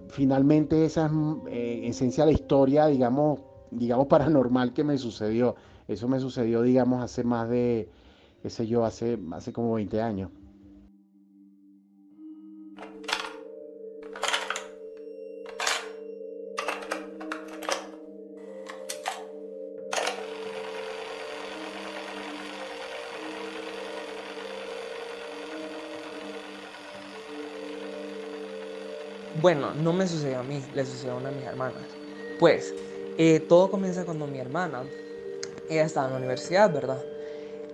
finalmente 0.08 0.84
esa 0.84 1.06
es 1.06 1.12
en 1.12 1.84
esencia 1.84 2.26
la 2.26 2.32
historia, 2.32 2.86
digamos, 2.86 3.40
digamos, 3.70 4.06
paranormal 4.08 4.72
que 4.72 4.82
me 4.82 4.98
sucedió. 4.98 5.54
Eso 5.86 6.08
me 6.08 6.18
sucedió, 6.18 6.62
digamos, 6.62 7.04
hace 7.04 7.22
más 7.22 7.48
de, 7.48 7.88
qué 8.42 8.50
sé 8.50 8.66
yo, 8.66 8.84
hace, 8.84 9.18
hace 9.32 9.52
como 9.52 9.74
20 9.74 10.00
años. 10.00 10.30
Bueno, 29.40 29.74
no 29.74 29.92
me 29.94 30.06
sucedió 30.06 30.40
a 30.40 30.42
mí, 30.44 30.68
le 30.72 30.84
sucedió 30.84 31.12
a 31.12 31.16
una 31.16 31.30
de 31.30 31.36
mis 31.36 31.46
hermanas. 31.46 31.98
Pues, 32.36 32.74
eh, 33.16 33.40
todo 33.40 33.70
comienza 33.70 34.04
cuando 34.04 34.26
mi 34.26 34.38
hermana, 34.38 34.90
ella 35.68 35.84
estaba 35.84 36.06
en 36.08 36.12
la 36.12 36.18
universidad, 36.18 36.72
¿verdad? 36.72 37.06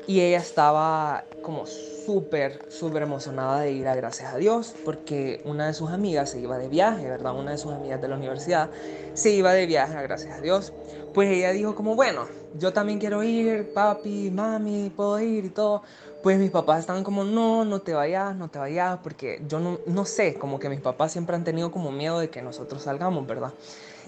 Y 0.06 0.20
ella 0.20 0.38
estaba 0.38 1.24
como 1.42 1.66
súper, 1.66 2.60
súper 2.70 3.02
emocionada 3.02 3.60
de 3.60 3.72
ir 3.72 3.88
a 3.88 3.96
Gracias 3.96 4.32
a 4.32 4.36
Dios, 4.36 4.74
porque 4.84 5.40
una 5.44 5.66
de 5.66 5.74
sus 5.74 5.90
amigas 5.90 6.30
se 6.30 6.40
iba 6.40 6.58
de 6.58 6.68
viaje, 6.68 7.08
¿verdad? 7.08 7.36
Una 7.36 7.52
de 7.52 7.58
sus 7.58 7.72
amigas 7.72 8.00
de 8.00 8.08
la 8.08 8.16
universidad 8.16 8.70
se 9.14 9.30
iba 9.30 9.52
de 9.52 9.66
viaje 9.66 9.96
a 9.96 10.02
Gracias 10.02 10.38
a 10.38 10.40
Dios. 10.40 10.72
Pues 11.12 11.30
ella 11.30 11.50
dijo 11.52 11.74
como, 11.74 11.96
bueno, 11.96 12.26
yo 12.54 12.72
también 12.72 12.98
quiero 12.98 13.22
ir, 13.22 13.72
papi, 13.72 14.30
mami, 14.30 14.90
puedo 14.90 15.18
ir 15.18 15.46
y 15.46 15.50
todo 15.50 15.82
pues 16.26 16.40
mis 16.40 16.50
papás 16.50 16.80
estaban 16.80 17.04
como, 17.04 17.22
no, 17.22 17.64
no 17.64 17.82
te 17.82 17.94
vayas, 17.94 18.34
no 18.34 18.48
te 18.48 18.58
vayas, 18.58 18.98
porque 19.00 19.40
yo 19.46 19.60
no, 19.60 19.78
no 19.86 20.04
sé, 20.04 20.34
como 20.34 20.58
que 20.58 20.68
mis 20.68 20.80
papás 20.80 21.12
siempre 21.12 21.36
han 21.36 21.44
tenido 21.44 21.70
como 21.70 21.92
miedo 21.92 22.18
de 22.18 22.30
que 22.30 22.42
nosotros 22.42 22.82
salgamos, 22.82 23.24
¿verdad? 23.28 23.52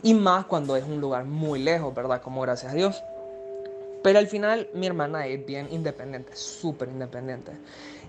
Y 0.02 0.14
más 0.14 0.46
cuando 0.46 0.74
es 0.74 0.82
un 0.82 1.00
lugar 1.00 1.26
muy 1.26 1.62
lejos, 1.62 1.94
¿verdad? 1.94 2.20
Como 2.20 2.40
gracias 2.40 2.72
a 2.72 2.74
Dios. 2.74 3.04
Pero 4.02 4.18
al 4.18 4.26
final 4.26 4.68
mi 4.74 4.86
hermana 4.86 5.26
es 5.26 5.44
bien 5.44 5.68
independiente, 5.70 6.34
súper 6.36 6.88
independiente. 6.88 7.52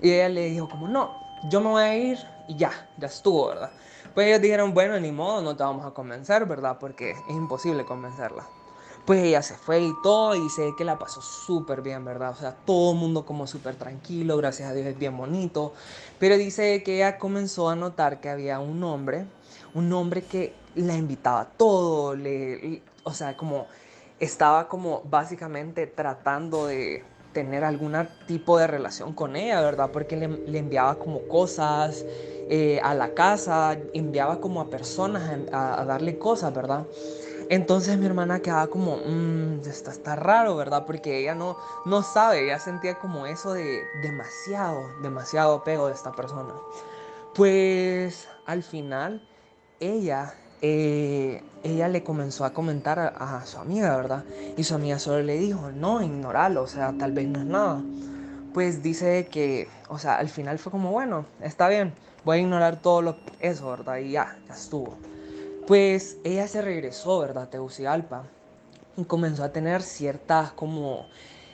Y 0.01 0.11
ella 0.11 0.29
le 0.29 0.45
dijo 0.45 0.69
como, 0.69 0.87
no, 0.87 1.11
yo 1.49 1.61
me 1.61 1.67
voy 1.67 1.83
a 1.83 1.95
ir 1.95 2.17
y 2.47 2.55
ya, 2.55 2.71
ya 2.97 3.07
estuvo, 3.07 3.47
¿verdad? 3.47 3.71
Pues 4.13 4.27
ellos 4.27 4.41
dijeron, 4.41 4.73
bueno, 4.73 4.99
ni 4.99 5.11
modo, 5.11 5.41
no 5.41 5.55
te 5.55 5.63
vamos 5.63 5.85
a 5.85 5.91
convencer, 5.91 6.45
¿verdad? 6.45 6.77
Porque 6.79 7.11
es 7.11 7.17
imposible 7.29 7.85
convencerla 7.85 8.45
pues 9.09 9.23
ella 9.23 9.41
se 9.41 9.55
fue 9.55 9.81
y 9.81 9.93
todo 10.03 10.35
y 10.35 10.41
dice 10.41 10.75
que 10.77 10.85
la 10.85 10.99
pasó 10.99 11.19
súper 11.19 11.81
bien, 11.81 12.05
¿verdad? 12.05 12.29
O 12.29 12.35
sea, 12.35 12.51
todo 12.53 12.91
el 12.91 12.99
mundo 12.99 13.25
como 13.25 13.47
súper 13.47 13.73
tranquilo, 13.73 14.37
gracias 14.37 14.69
a 14.69 14.73
Dios 14.75 14.85
es 14.85 14.99
bien 14.99 15.17
bonito, 15.17 15.73
pero 16.19 16.37
dice 16.37 16.83
que 16.83 16.97
ella 16.97 17.17
comenzó 17.17 17.69
a 17.69 17.75
notar 17.75 18.21
que 18.21 18.29
había 18.29 18.59
un 18.59 18.83
hombre, 18.83 19.25
un 19.73 19.91
hombre 19.93 20.21
que 20.21 20.53
la 20.75 20.95
invitaba 20.95 21.41
a 21.41 21.45
todo, 21.45 22.15
le, 22.15 22.83
o 23.03 23.11
sea, 23.11 23.35
como 23.35 23.65
estaba 24.19 24.67
como 24.67 25.01
básicamente 25.03 25.87
tratando 25.87 26.67
de 26.67 27.03
tener 27.33 27.63
algún 27.63 27.95
tipo 28.25 28.57
de 28.57 28.67
relación 28.67 29.13
con 29.13 29.35
ella, 29.35 29.61
¿verdad? 29.61 29.91
Porque 29.91 30.17
le, 30.17 30.57
enviaba 30.57 30.97
como 30.99 31.21
cosas 31.27 32.05
eh, 32.49 32.79
a 32.83 32.93
la 32.95 33.13
casa, 33.13 33.77
enviaba 33.93 34.41
como 34.41 34.61
a 34.61 34.69
personas 34.69 35.47
a 35.51 35.85
darle 35.85 36.17
cosas, 36.17 36.53
¿verdad? 36.53 36.87
Entonces 37.49 37.97
mi 37.97 38.05
hermana 38.05 38.41
quedaba 38.43 38.67
como, 38.67 38.97
mmm, 38.97 39.61
está 39.65 40.15
raro, 40.15 40.55
¿verdad? 40.55 40.85
Porque 40.85 41.17
ella 41.17 41.33
no, 41.33 41.57
no 41.85 42.03
sabe, 42.03 42.43
ella 42.45 42.59
sentía 42.59 42.93
como 42.99 43.25
eso 43.25 43.53
de 43.53 43.81
demasiado, 44.03 44.87
demasiado 45.01 45.55
apego 45.55 45.87
de 45.87 45.93
esta 45.93 46.11
persona. 46.11 46.53
Pues 47.33 48.27
al 48.45 48.61
final 48.61 49.19
ella, 49.79 50.35
eh, 50.61 51.41
ella 51.63 51.87
le 51.87 52.03
comenzó 52.03 52.45
a 52.45 52.53
comentar 52.53 52.99
a, 52.99 53.45
su 53.45 53.57
amiga, 53.57 53.95
¿verdad? 53.95 54.23
Y 54.57 54.63
su 54.63 54.75
amiga 54.75 54.99
solo 54.99 55.23
le 55.23 55.37
dijo, 55.37 55.71
no, 55.71 56.01
ignoralo, 56.01 56.63
o 56.63 56.67
sea, 56.67 56.93
tal 56.97 57.11
vez 57.11 57.27
no 57.27 57.39
es 57.39 57.45
nada. 57.45 57.81
Pues 58.53 58.81
dice 58.81 59.27
que, 59.29 59.67
o 59.89 59.99
sea, 59.99 60.15
al 60.15 60.29
final 60.29 60.59
fue 60.59 60.71
como, 60.71 60.91
bueno, 60.91 61.25
está 61.41 61.67
bien, 61.67 61.93
voy 62.23 62.37
a 62.37 62.41
ignorar 62.41 62.81
todo 62.81 63.01
lo, 63.01 63.17
eso, 63.39 63.69
¿verdad? 63.69 63.97
Y 63.97 64.11
ya, 64.11 64.37
ya 64.47 64.53
estuvo. 64.53 64.97
Pues 65.67 66.17
ella 66.23 66.47
se 66.47 66.61
regresó, 66.61 67.19
¿verdad? 67.19 67.43
A 67.43 67.49
Tegucigalpa 67.49 68.23
y 68.97 69.03
comenzó 69.03 69.43
a 69.43 69.51
tener 69.51 69.81
ciertas 69.81 70.51
como 70.51 71.07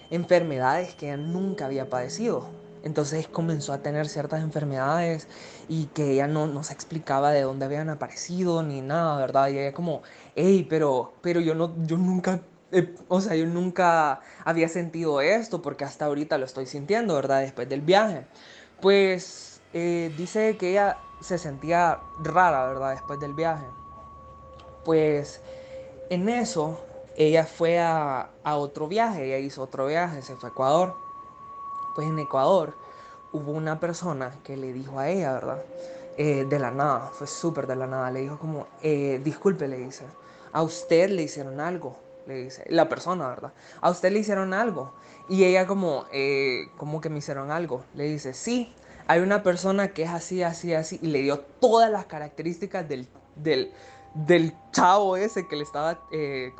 enfermedades 0.10 0.96
que 0.96 1.08
ella 1.08 1.18
nunca 1.18 1.66
había 1.66 1.90
padecido. 1.90 2.46
Entonces 2.86 3.28
comenzó 3.28 3.74
a 3.74 3.80
tener 3.80 4.08
ciertas 4.08 4.42
enfermedades 4.42 5.28
y 5.68 5.88
que 5.88 6.14
ella 6.14 6.28
no, 6.28 6.48
no 6.48 6.64
se 6.64 6.74
explicaba 6.74 7.32
de 7.32 7.42
dónde 7.42 7.66
habían 7.66 7.90
aparecido 7.90 8.64
ni 8.64 8.82
nada, 8.82 9.18
¿verdad? 9.18 9.50
Y 9.50 9.60
ella 9.60 9.74
como, 9.74 10.04
hey, 10.36 10.66
pero, 10.70 11.14
pero 11.22 11.42
yo, 11.42 11.54
no, 11.56 11.76
yo 11.86 11.98
nunca, 11.98 12.42
o 13.10 13.20
sea, 13.22 13.36
yo 13.36 13.46
nunca 13.48 14.22
había 14.46 14.70
sentido 14.70 15.20
esto 15.22 15.62
porque 15.62 15.84
hasta 15.84 16.06
ahorita 16.06 16.38
lo 16.38 16.46
estoy 16.46 16.68
sintiendo, 16.68 17.16
¿verdad? 17.16 17.42
Después 17.42 17.68
del 17.68 17.82
viaje. 17.82 18.26
Pues 18.82 19.62
eh, 19.74 20.14
dice 20.16 20.56
que 20.58 20.72
ella 20.72 21.02
se 21.20 21.38
sentía 21.38 22.02
rara, 22.18 22.68
¿verdad? 22.68 22.92
Después 22.92 23.20
del 23.20 23.34
viaje 23.34 23.66
pues 24.86 25.42
en 26.10 26.30
eso 26.30 26.80
ella 27.16 27.46
fue 27.46 27.80
a, 27.80 28.30
otro 28.44 28.88
viaje, 28.88 29.26
ella 29.26 29.40
hizo 29.40 29.64
otro 29.64 29.88
viaje, 29.88 30.22
se 30.22 30.36
fue 30.36 30.50
a 30.50 30.52
Ecuador. 30.52 30.96
Pues 31.96 32.08
en 32.08 32.20
Ecuador 32.20 32.76
hubo 33.32 33.52
una 33.52 33.80
persona 33.80 34.32
que 34.44 34.58
le 34.58 34.74
dijo 34.74 35.00
a 35.00 35.10
ella, 35.10 35.34
¿verdad? 35.34 35.64
Eh, 36.18 36.46
de 36.48 36.60
la 36.60 36.72
nada, 36.72 37.10
fue 37.14 37.28
súper 37.28 37.68
de 37.68 37.76
la 37.76 37.88
nada, 37.88 38.12
le 38.12 38.22
dijo 38.22 38.38
como, 38.38 38.68
eh, 38.84 39.20
disculpe, 39.24 39.68
le 39.68 39.78
dice, 39.78 40.06
a 40.54 40.62
usted 40.62 41.10
le 41.10 41.24
hicieron 41.24 41.60
algo, 41.60 41.98
le 42.28 42.36
dice, 42.36 42.64
la 42.70 42.88
persona, 42.88 43.28
¿verdad? 43.28 43.54
A 43.82 43.90
usted 43.90 44.12
le 44.12 44.20
hicieron 44.20 44.54
algo. 44.54 44.94
Y 45.28 45.44
ella 45.44 45.68
como, 45.68 46.06
eh, 46.14 46.70
como 46.78 47.02
que 47.02 47.10
me 47.10 47.18
hicieron 47.18 47.52
algo, 47.52 47.84
le 47.94 48.06
dice, 48.06 48.34
sí, 48.34 48.74
hay 49.08 49.20
una 49.20 49.44
persona 49.44 49.90
que 49.90 50.04
es 50.04 50.10
así, 50.10 50.44
así, 50.44 50.74
así, 50.74 51.00
y 51.02 51.08
le 51.08 51.22
dio 51.22 51.40
todas 51.40 51.92
las 51.92 52.06
características 52.06 52.88
del, 52.88 53.08
del, 53.36 53.74
del 54.14 54.54
chavo 54.72 55.18
ese 55.18 55.48
que 55.48 55.56
le 55.56 55.64
estaba 55.64 56.00
eh, 56.12 56.54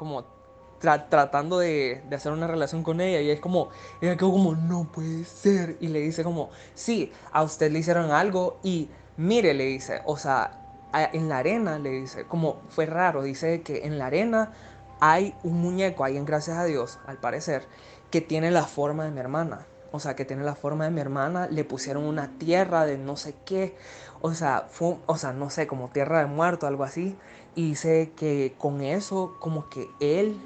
tratando 1.10 1.60
de, 1.60 2.02
de, 2.10 2.16
hacer 2.16 2.32
una 2.32 2.48
relación 2.48 2.84
con 2.84 3.02
ella 3.02 3.22
y 3.22 3.30
es 3.30 3.40
como, 3.40 3.70
ella 4.02 4.16
quedó 4.16 4.32
como, 4.32 4.56
no 4.56 4.92
puede 4.92 5.26
ser, 5.26 5.78
y 5.80 5.88
le 5.88 6.00
dice 6.00 6.24
como, 6.24 6.50
sí, 6.74 7.12
a 7.32 7.44
usted 7.44 7.72
le 7.72 7.80
hicieron 7.80 8.12
algo 8.12 8.60
y 8.64 8.90
mire, 9.18 9.54
le 9.54 9.66
dice, 9.66 10.02
o 10.06 10.18
sea, 10.18 10.62
en 10.94 11.30
la 11.30 11.40
arena, 11.40 11.80
le 11.80 11.90
dice, 11.90 12.26
como 12.26 12.62
fue 12.70 12.86
raro, 12.86 13.24
dice 13.24 13.62
que 13.62 13.86
en 13.86 13.98
la 13.98 14.08
arena 14.08 14.52
hay 15.00 15.36
un 15.44 15.60
muñeco, 15.62 16.04
ahí 16.04 16.18
en 16.18 16.26
gracias 16.26 16.58
a 16.58 16.66
Dios, 16.66 17.00
al 17.06 17.18
parecer, 17.18 17.64
que 18.12 18.22
tiene 18.22 18.52
la 18.52 18.64
forma 18.64 19.04
de 19.04 19.12
mi 19.12 19.20
hermana. 19.20 19.66
O 19.92 20.00
sea, 20.00 20.16
que 20.16 20.26
tiene 20.26 20.44
la 20.44 20.56
forma 20.56 20.86
de 20.86 20.92
mi 20.92 21.00
hermana, 21.00 21.48
le 21.48 21.64
pusieron 21.64 22.04
una 22.04 22.30
tierra 22.38 22.86
de 22.86 22.98
no 22.98 23.16
sé 23.16 23.34
qué, 23.46 23.78
o 24.22 24.34
sea, 24.34 24.68
fue, 24.70 24.98
o 25.06 25.18
sea, 25.18 25.32
no 25.32 25.50
sé, 25.50 25.68
como 25.68 25.90
tierra 25.90 26.20
de 26.20 26.26
muerto, 26.26 26.68
algo 26.68 26.84
así. 26.84 27.18
Y 27.56 27.70
dice 27.70 28.12
que 28.18 28.56
con 28.58 28.82
eso, 28.82 29.38
como 29.40 29.70
que 29.70 29.88
él 30.02 30.38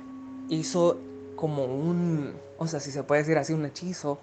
hizo 0.50 0.98
como 1.36 1.66
un, 1.66 2.36
o 2.58 2.68
sea, 2.68 2.80
si 2.80 2.92
se 2.92 3.04
puede 3.04 3.22
decir 3.22 3.38
así, 3.38 3.54
un 3.54 3.66
hechizo, 3.66 4.20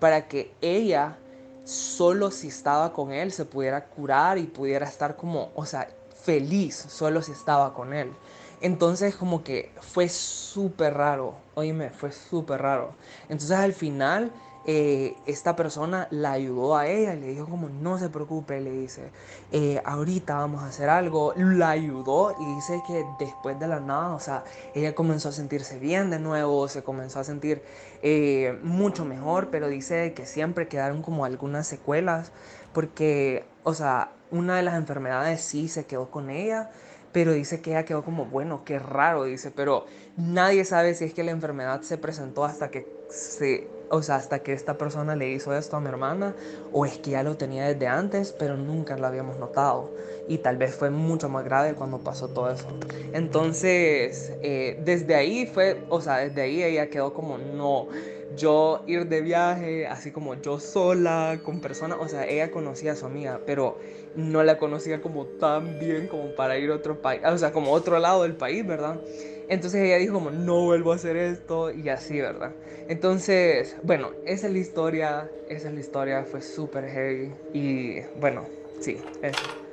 para 0.00 0.28
que 0.28 0.52
ella, 0.60 1.16
solo 1.64 2.30
si 2.30 2.48
estaba 2.48 2.92
con 2.92 3.12
él, 3.12 3.32
se 3.32 3.44
pudiera 3.44 3.86
curar 3.86 4.38
y 4.38 4.44
pudiera 4.44 4.86
estar 4.86 5.16
como, 5.16 5.52
o 5.54 5.64
sea, 5.64 5.88
feliz, 6.24 6.74
solo 6.88 7.22
si 7.22 7.32
estaba 7.32 7.72
con 7.72 7.94
él. 7.94 8.12
Entonces 8.60 9.14
como 9.14 9.44
que 9.44 9.70
fue 9.80 10.08
súper 10.08 10.94
raro, 10.94 11.34
oíme, 11.54 11.90
fue 11.90 12.10
súper 12.10 12.62
raro. 12.62 12.94
Entonces 13.28 13.56
al 13.56 13.72
final 13.72 14.32
eh, 14.68 15.16
esta 15.26 15.54
persona 15.54 16.08
la 16.10 16.32
ayudó 16.32 16.76
a 16.76 16.88
ella 16.88 17.14
y 17.14 17.20
le 17.20 17.26
dijo 17.28 17.46
como 17.46 17.68
no 17.68 17.98
se 17.98 18.08
preocupe, 18.08 18.60
le 18.60 18.72
dice, 18.72 19.10
eh, 19.52 19.80
ahorita 19.84 20.34
vamos 20.34 20.64
a 20.64 20.66
hacer 20.66 20.88
algo, 20.88 21.32
la 21.36 21.70
ayudó 21.70 22.34
y 22.40 22.54
dice 22.56 22.82
que 22.84 23.06
después 23.20 23.60
de 23.60 23.68
la 23.68 23.78
nada, 23.78 24.12
o 24.14 24.18
sea, 24.18 24.42
ella 24.74 24.92
comenzó 24.94 25.28
a 25.28 25.32
sentirse 25.32 25.78
bien 25.78 26.10
de 26.10 26.18
nuevo, 26.18 26.66
se 26.66 26.82
comenzó 26.82 27.20
a 27.20 27.24
sentir 27.24 27.62
eh, 28.02 28.58
mucho 28.64 29.04
mejor, 29.04 29.50
pero 29.50 29.68
dice 29.68 30.14
que 30.14 30.26
siempre 30.26 30.66
quedaron 30.66 31.00
como 31.00 31.24
algunas 31.24 31.68
secuelas 31.68 32.32
porque, 32.72 33.44
o 33.62 33.72
sea, 33.72 34.10
una 34.32 34.56
de 34.56 34.64
las 34.64 34.74
enfermedades 34.74 35.42
sí 35.42 35.68
se 35.68 35.86
quedó 35.86 36.10
con 36.10 36.28
ella, 36.28 36.70
pero 37.12 37.32
dice 37.32 37.60
que 37.60 37.70
ella 37.70 37.84
quedó 37.84 38.04
como, 38.04 38.24
bueno, 38.26 38.64
qué 38.64 38.80
raro, 38.80 39.24
dice, 39.24 39.52
pero 39.52 39.86
nadie 40.16 40.64
sabe 40.64 40.94
si 40.94 41.04
es 41.04 41.14
que 41.14 41.22
la 41.22 41.30
enfermedad 41.30 41.82
se 41.82 41.98
presentó 41.98 42.44
hasta 42.44 42.68
que 42.70 42.86
se 43.08 43.75
o 43.88 44.02
sea, 44.02 44.16
hasta 44.16 44.42
que 44.42 44.52
esta 44.52 44.78
persona 44.78 45.16
le 45.16 45.30
hizo 45.30 45.56
esto 45.56 45.76
a 45.76 45.80
mi 45.80 45.88
hermana, 45.88 46.36
o 46.70 46.86
es 46.86 46.98
que 46.98 47.10
ya 47.12 47.22
lo 47.22 47.36
tenía 47.36 47.66
desde 47.66 47.86
antes, 47.88 48.32
pero 48.32 48.56
nunca 48.56 48.96
lo 48.96 49.06
habíamos 49.06 49.38
notado. 49.38 49.94
Y 50.26 50.38
tal 50.38 50.56
vez 50.56 50.74
fue 50.74 50.90
mucho 50.90 51.28
más 51.28 51.44
grave 51.44 51.74
cuando 51.74 52.02
pasó 52.02 52.28
todo 52.28 52.50
eso. 52.50 52.66
Entonces, 53.12 54.36
eh, 54.42 54.76
desde 54.80 55.14
ahí 55.14 55.46
fue, 55.46 55.86
o 55.88 56.00
sea, 56.00 56.18
desde 56.18 56.42
ahí 56.42 56.62
ella 56.62 56.90
quedó 56.90 57.12
como, 57.14 57.38
no, 57.38 57.88
yo 58.28 58.82
ir 58.86 59.06
de 59.08 59.20
viaje, 59.22 59.86
así 59.86 60.10
como 60.12 60.34
yo 60.34 60.58
sola, 60.58 61.40
con 61.44 61.60
personas, 61.60 61.98
o 62.00 62.08
sea, 62.08 62.26
ella 62.26 62.50
conocía 62.50 62.92
a 62.92 62.96
su 62.96 63.06
amiga, 63.06 63.42
pero 63.46 63.78
no 64.16 64.42
la 64.42 64.58
conocía 64.58 65.00
como 65.00 65.26
tan 65.26 65.78
bien 65.78 66.08
como 66.08 66.34
para 66.34 66.58
ir 66.58 66.70
a 66.70 66.74
otro 66.74 67.00
país, 67.00 67.20
o 67.24 67.38
sea, 67.38 67.52
como 67.52 67.72
otro 67.72 67.98
lado 67.98 68.22
del 68.22 68.34
país, 68.34 68.66
¿verdad? 68.66 69.00
Entonces 69.48 69.82
ella 69.82 69.96
dijo 69.96 70.14
como, 70.14 70.30
no 70.30 70.64
vuelvo 70.64 70.92
a 70.92 70.96
hacer 70.96 71.16
esto 71.16 71.70
y 71.70 71.88
así, 71.88 72.20
¿verdad? 72.20 72.52
Entonces, 72.88 73.76
bueno, 73.82 74.10
esa 74.24 74.46
es 74.46 74.52
la 74.52 74.58
historia, 74.58 75.30
esa 75.48 75.68
es 75.68 75.74
la 75.74 75.80
historia, 75.80 76.24
fue 76.24 76.40
súper 76.40 76.88
heavy 76.88 77.32
y 77.52 78.00
bueno, 78.18 78.44
sí, 78.80 78.96
eso. 79.22 79.65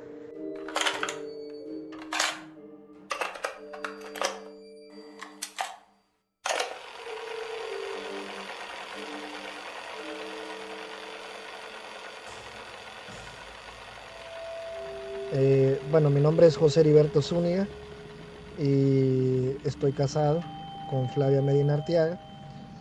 Bueno, 15.94 16.10
mi 16.10 16.20
nombre 16.20 16.46
es 16.48 16.56
José 16.56 16.80
Heriberto 16.80 17.22
Zúñiga 17.22 17.68
y 18.58 19.56
estoy 19.64 19.92
casado 19.92 20.40
con 20.90 21.08
Flavia 21.10 21.40
Medina 21.40 21.74
Artiaga. 21.74 22.18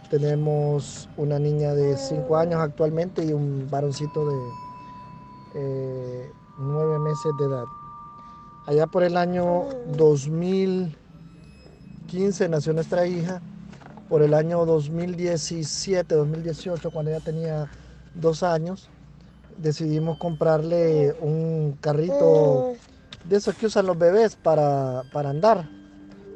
Tenemos 0.10 1.08
una 1.16 1.38
niña 1.38 1.76
de 1.76 1.96
5 1.96 2.36
años 2.36 2.60
actualmente 2.60 3.24
y 3.24 3.32
un 3.32 3.68
varoncito 3.70 4.28
de 4.28 4.36
9 6.58 6.96
eh, 6.96 6.98
meses 6.98 7.32
de 7.38 7.46
edad. 7.46 7.66
Allá 8.66 8.88
por 8.88 9.04
el 9.04 9.16
año 9.16 9.66
2015 9.96 12.50
nació 12.50 12.74
nuestra 12.74 13.06
hija. 13.06 13.44
Por 14.10 14.24
el 14.24 14.34
año 14.34 14.66
2017, 14.66 16.16
2018, 16.16 16.90
cuando 16.90 17.12
ella 17.12 17.24
tenía 17.24 17.70
dos 18.16 18.42
años, 18.42 18.90
decidimos 19.60 20.18
comprarle 20.18 21.16
un 21.22 21.78
carrito 21.80 22.74
de 23.24 23.38
esos 23.38 23.56
que 23.56 23.68
usan 23.68 23.86
los 23.86 23.98
bebés 23.98 24.36
para, 24.36 25.04
para 25.12 25.30
andar, 25.30 25.70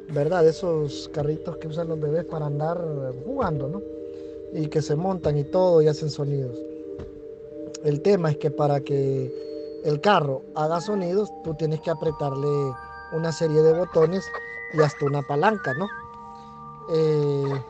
¿verdad? 0.10 0.43
De 0.43 0.50
esos 0.50 1.10
carritos 1.13 1.58
que 1.58 1.67
usan 1.67 1.89
los 1.89 2.00
bebés 2.00 2.26
para 2.26 2.45
andar 2.45 2.80
jugando, 3.26 3.67
¿no? 3.67 3.82
Y 4.54 4.67
que 4.67 4.82
se 4.82 4.95
montan 4.95 5.38
y 5.38 5.43
todo 5.43 5.82
y 5.82 5.88
hacen 5.88 6.10
sonidos. 6.10 6.58
El 7.84 8.02
tema 8.02 8.32
es 8.32 8.38
que 8.38 8.52
para 8.52 8.80
que 8.80 9.82
el 9.84 10.02
carro 10.02 10.43
haga 10.56 10.82
sonidos, 10.82 11.30
tú 11.43 11.54
tienes 11.54 11.82
que 11.82 11.91
apretarle 11.91 12.47
una 13.13 13.32
serie 13.32 13.62
de 13.62 13.73
botones 13.73 14.26
y 14.73 14.82
hasta 14.82 15.06
una 15.06 15.21
palanca, 15.21 15.73
¿no? 15.73 15.88
Eh, 16.93 17.62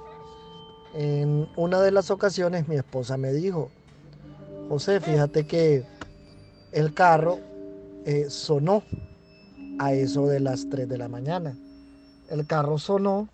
en 0.94 1.50
una 1.56 1.82
de 1.82 1.92
las 1.92 2.10
ocasiones 2.12 2.68
mi 2.68 2.76
esposa 2.76 3.18
me 3.18 3.34
dijo, 3.34 3.70
José, 4.70 5.00
fíjate 5.00 5.46
que 5.46 5.86
el 6.72 6.94
carro 6.94 7.40
eh, 8.06 8.30
sonó 8.30 8.84
a 9.80 9.94
eso 9.94 10.28
de 10.28 10.40
las 10.40 10.70
3 10.70 10.88
de 10.88 10.98
la 10.98 11.08
mañana. 11.08 11.56
El 12.30 12.46
carro 12.46 12.78
sonó, 12.78 13.30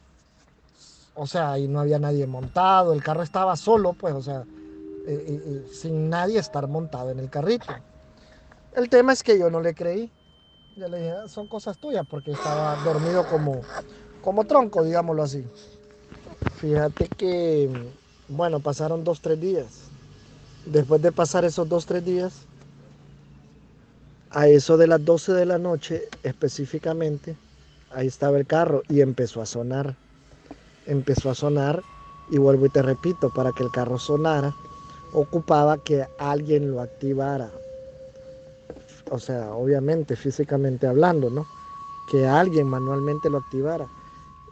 o 1.16 1.28
sea, 1.28 1.52
ahí 1.52 1.68
no 1.68 1.80
había 1.80 2.00
nadie 2.00 2.28
montado, 2.28 2.94
el 2.94 3.04
carro 3.04 3.24
estaba 3.24 3.56
solo, 3.56 3.94
pues, 3.94 4.14
o 4.14 4.22
sea, 4.22 4.44
eh, 5.08 5.42
eh, 5.46 5.68
sin 5.72 6.10
nadie 6.10 6.40
estar 6.40 6.68
montado 6.68 7.10
en 7.12 7.20
el 7.20 7.30
carrito. 7.30 7.74
El 8.76 8.90
tema 8.90 9.14
es 9.14 9.22
que 9.22 9.38
yo 9.38 9.50
no 9.50 9.62
le 9.62 9.76
creí. 9.76 10.10
Yo 10.76 10.88
le 10.88 10.98
dije, 10.98 11.12
ah, 11.12 11.28
son 11.28 11.48
cosas 11.48 11.78
tuyas, 11.78 12.06
porque 12.10 12.32
estaba 12.32 12.76
dormido 12.84 13.28
como, 13.28 13.62
como 14.24 14.46
tronco, 14.46 14.84
digámoslo 14.84 15.22
así. 15.22 15.46
Fíjate 16.56 17.08
que, 17.10 17.70
bueno, 18.30 18.60
pasaron 18.60 19.04
dos, 19.04 19.22
tres 19.22 19.40
días. 19.40 19.90
Después 20.66 21.02
de 21.02 21.12
pasar 21.12 21.46
esos 21.46 21.70
dos, 21.70 21.86
tres 21.86 22.04
días, 22.04 22.48
a 24.34 24.48
eso 24.48 24.78
de 24.78 24.88
las 24.88 25.04
12 25.04 25.34
de 25.34 25.46
la 25.46 25.60
noche 25.60 26.10
específicamente, 26.24 27.38
ahí 27.92 28.08
estaba 28.08 28.38
el 28.38 28.48
carro 28.48 28.82
y 28.90 29.02
empezó 29.02 29.42
a 29.42 29.46
sonar. 29.46 29.96
Empezó 30.88 31.30
a 31.30 31.36
sonar 31.36 31.82
y 32.30 32.38
vuelvo 32.38 32.66
y 32.66 32.70
te 32.70 32.82
repito, 32.82 33.30
para 33.30 33.52
que 33.52 33.64
el 33.64 33.72
carro 33.72 34.00
sonara, 34.00 34.56
ocupaba 35.14 35.78
que 35.78 36.08
alguien 36.18 36.72
lo 36.72 36.82
activara. 36.82 37.52
O 39.12 39.20
sea, 39.20 39.54
obviamente, 39.54 40.16
físicamente 40.16 40.88
hablando, 40.88 41.30
¿no? 41.30 41.46
Que 42.10 42.28
alguien 42.28 42.68
manualmente 42.68 43.30
lo 43.30 43.38
activara. 43.38 43.86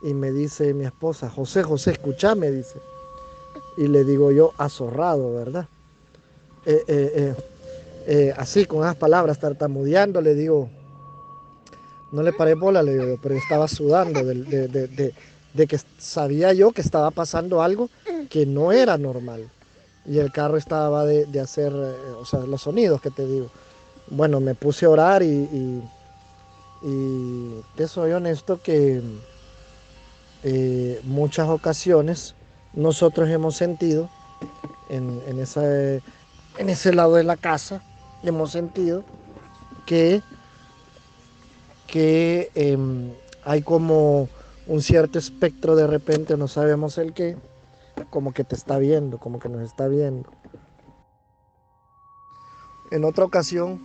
Y 0.03 0.13
me 0.13 0.31
dice 0.31 0.73
mi 0.73 0.85
esposa, 0.85 1.29
José, 1.29 1.63
José, 1.63 1.91
escúchame, 1.91 2.51
dice. 2.51 2.79
Y 3.77 3.87
le 3.87 4.03
digo 4.03 4.31
yo, 4.31 4.53
azorrado, 4.57 5.33
¿verdad? 5.33 5.67
Eh, 6.65 6.83
eh, 6.87 7.11
eh 7.15 7.35
eh, 8.07 8.33
así 8.35 8.65
con 8.65 8.79
esas 8.83 8.95
palabras, 8.95 9.39
tartamudeando, 9.39 10.21
le 10.21 10.33
digo, 10.33 10.69
no 12.11 12.23
le 12.23 12.33
paré 12.33 12.55
bola, 12.55 12.83
le 12.83 12.97
digo, 12.97 13.19
pero 13.21 13.35
estaba 13.35 13.67
sudando 13.67 14.23
de, 14.23 15.13
que 15.67 15.79
sabía 15.97 16.53
yo 16.53 16.71
que 16.71 16.81
estaba 16.81 17.11
pasando 17.11 17.61
algo 17.61 17.89
que 18.29 18.45
no 18.45 18.71
era 18.71 18.97
normal. 18.97 19.49
Y 20.05 20.17
el 20.17 20.31
carro 20.31 20.57
estaba 20.57 21.05
de, 21.05 21.39
hacer, 21.39 21.71
eh, 21.71 22.11
o 22.19 22.25
sea, 22.25 22.39
los 22.41 22.63
sonidos 22.63 23.01
que 23.01 23.11
te 23.11 23.25
digo. 23.25 23.51
Bueno, 24.09 24.39
me 24.39 24.55
puse 24.55 24.85
a 24.85 24.89
orar 24.89 25.23
y, 25.23 25.81
y, 26.83 27.61
te 27.75 27.87
soy 27.87 28.11
honesto 28.11 28.59
que 28.61 29.01
eh, 30.43 30.99
muchas 31.03 31.47
ocasiones 31.47 32.33
nosotros 32.73 33.29
hemos 33.29 33.55
sentido 33.55 34.09
en, 34.89 35.21
en, 35.27 35.39
en 36.57 36.69
ese 36.69 36.93
lado 36.93 37.15
de 37.15 37.23
la 37.23 37.37
casa, 37.37 37.83
hemos 38.23 38.51
sentido 38.51 39.03
que, 39.85 40.21
que 41.87 42.51
em, 42.55 43.11
hay 43.43 43.61
como 43.61 44.29
un 44.67 44.81
cierto 44.81 45.19
espectro 45.19 45.75
de 45.75 45.87
repente, 45.87 46.37
no 46.37 46.47
sabemos 46.47 46.97
el 46.97 47.13
qué, 47.13 47.35
como 48.09 48.33
que 48.33 48.43
te 48.43 48.55
está 48.55 48.77
viendo, 48.77 49.17
como 49.17 49.39
que 49.39 49.49
nos 49.49 49.61
está 49.61 49.87
viendo. 49.87 50.29
En 52.91 53.05
otra 53.05 53.25
ocasión, 53.25 53.79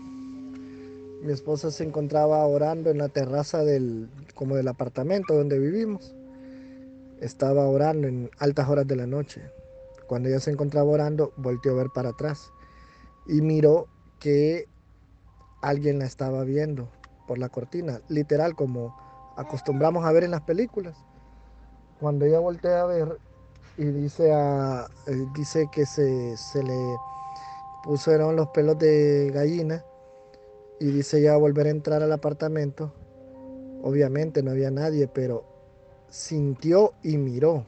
mi 1.22 1.32
esposa 1.32 1.70
se 1.70 1.84
encontraba 1.84 2.44
orando 2.46 2.90
en 2.90 2.98
la 2.98 3.08
terraza 3.08 3.64
del, 3.64 4.08
como 4.34 4.56
del 4.56 4.68
apartamento 4.68 5.34
donde 5.34 5.58
vivimos. 5.58 6.14
Estaba 7.20 7.66
orando 7.66 8.06
en 8.06 8.30
altas 8.38 8.68
horas 8.68 8.86
de 8.86 8.96
la 8.96 9.06
noche. 9.06 9.42
Cuando 10.06 10.28
ella 10.28 10.40
se 10.40 10.50
encontraba 10.50 10.88
orando, 10.90 11.32
volteó 11.36 11.72
a 11.72 11.76
ver 11.76 11.90
para 11.90 12.10
atrás 12.10 12.50
y 13.26 13.40
miró 13.40 13.88
que 14.18 14.66
alguien 15.62 15.98
la 15.98 16.06
estaba 16.06 16.44
viendo 16.44 16.88
por 17.26 17.38
la 17.38 17.48
cortina, 17.48 18.00
literal 18.08 18.54
como 18.54 18.96
acostumbramos 19.36 20.04
a 20.04 20.12
ver 20.12 20.24
en 20.24 20.30
las 20.30 20.42
películas. 20.42 20.96
Cuando 22.00 22.24
ella 22.24 22.38
voltea 22.38 22.82
a 22.82 22.86
ver 22.86 23.18
y 23.78 23.84
eh, 23.84 25.26
dice 25.34 25.68
que 25.70 25.86
se, 25.86 26.36
se 26.36 26.62
le 26.62 26.96
pusieron 27.84 28.36
los 28.36 28.48
pelos 28.48 28.78
de 28.78 29.30
gallina 29.32 29.84
y 30.80 30.86
dice 30.86 31.20
ya 31.20 31.36
volver 31.36 31.66
a 31.66 31.70
entrar 31.70 32.02
al 32.02 32.12
apartamento. 32.12 32.92
Obviamente 33.82 34.42
no 34.42 34.50
había 34.50 34.70
nadie, 34.70 35.08
pero 35.08 35.44
sintió 36.08 36.94
y 37.02 37.18
miró 37.18 37.66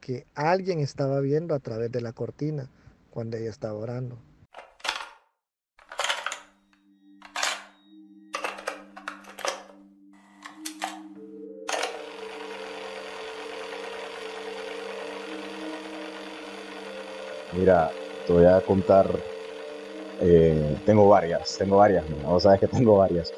que 0.00 0.26
alguien 0.34 0.80
estaba 0.80 1.20
viendo 1.20 1.54
a 1.54 1.58
través 1.58 1.90
de 1.90 2.00
la 2.00 2.12
cortina 2.12 2.70
cuando 3.10 3.36
ella 3.36 3.50
estaba 3.50 3.74
orando. 3.74 4.18
Mira, 17.58 17.90
te 18.24 18.32
voy 18.32 18.44
a 18.44 18.60
contar. 18.60 19.04
eh, 20.20 20.76
tengo 20.86 21.08
varias, 21.08 21.58
tengo 21.58 21.78
varias, 21.78 22.08
¿no? 22.08 22.18
Vos 22.28 22.44
sabes 22.44 22.60
que 22.60 22.68
tengo 22.68 22.98
varias. 22.98 23.32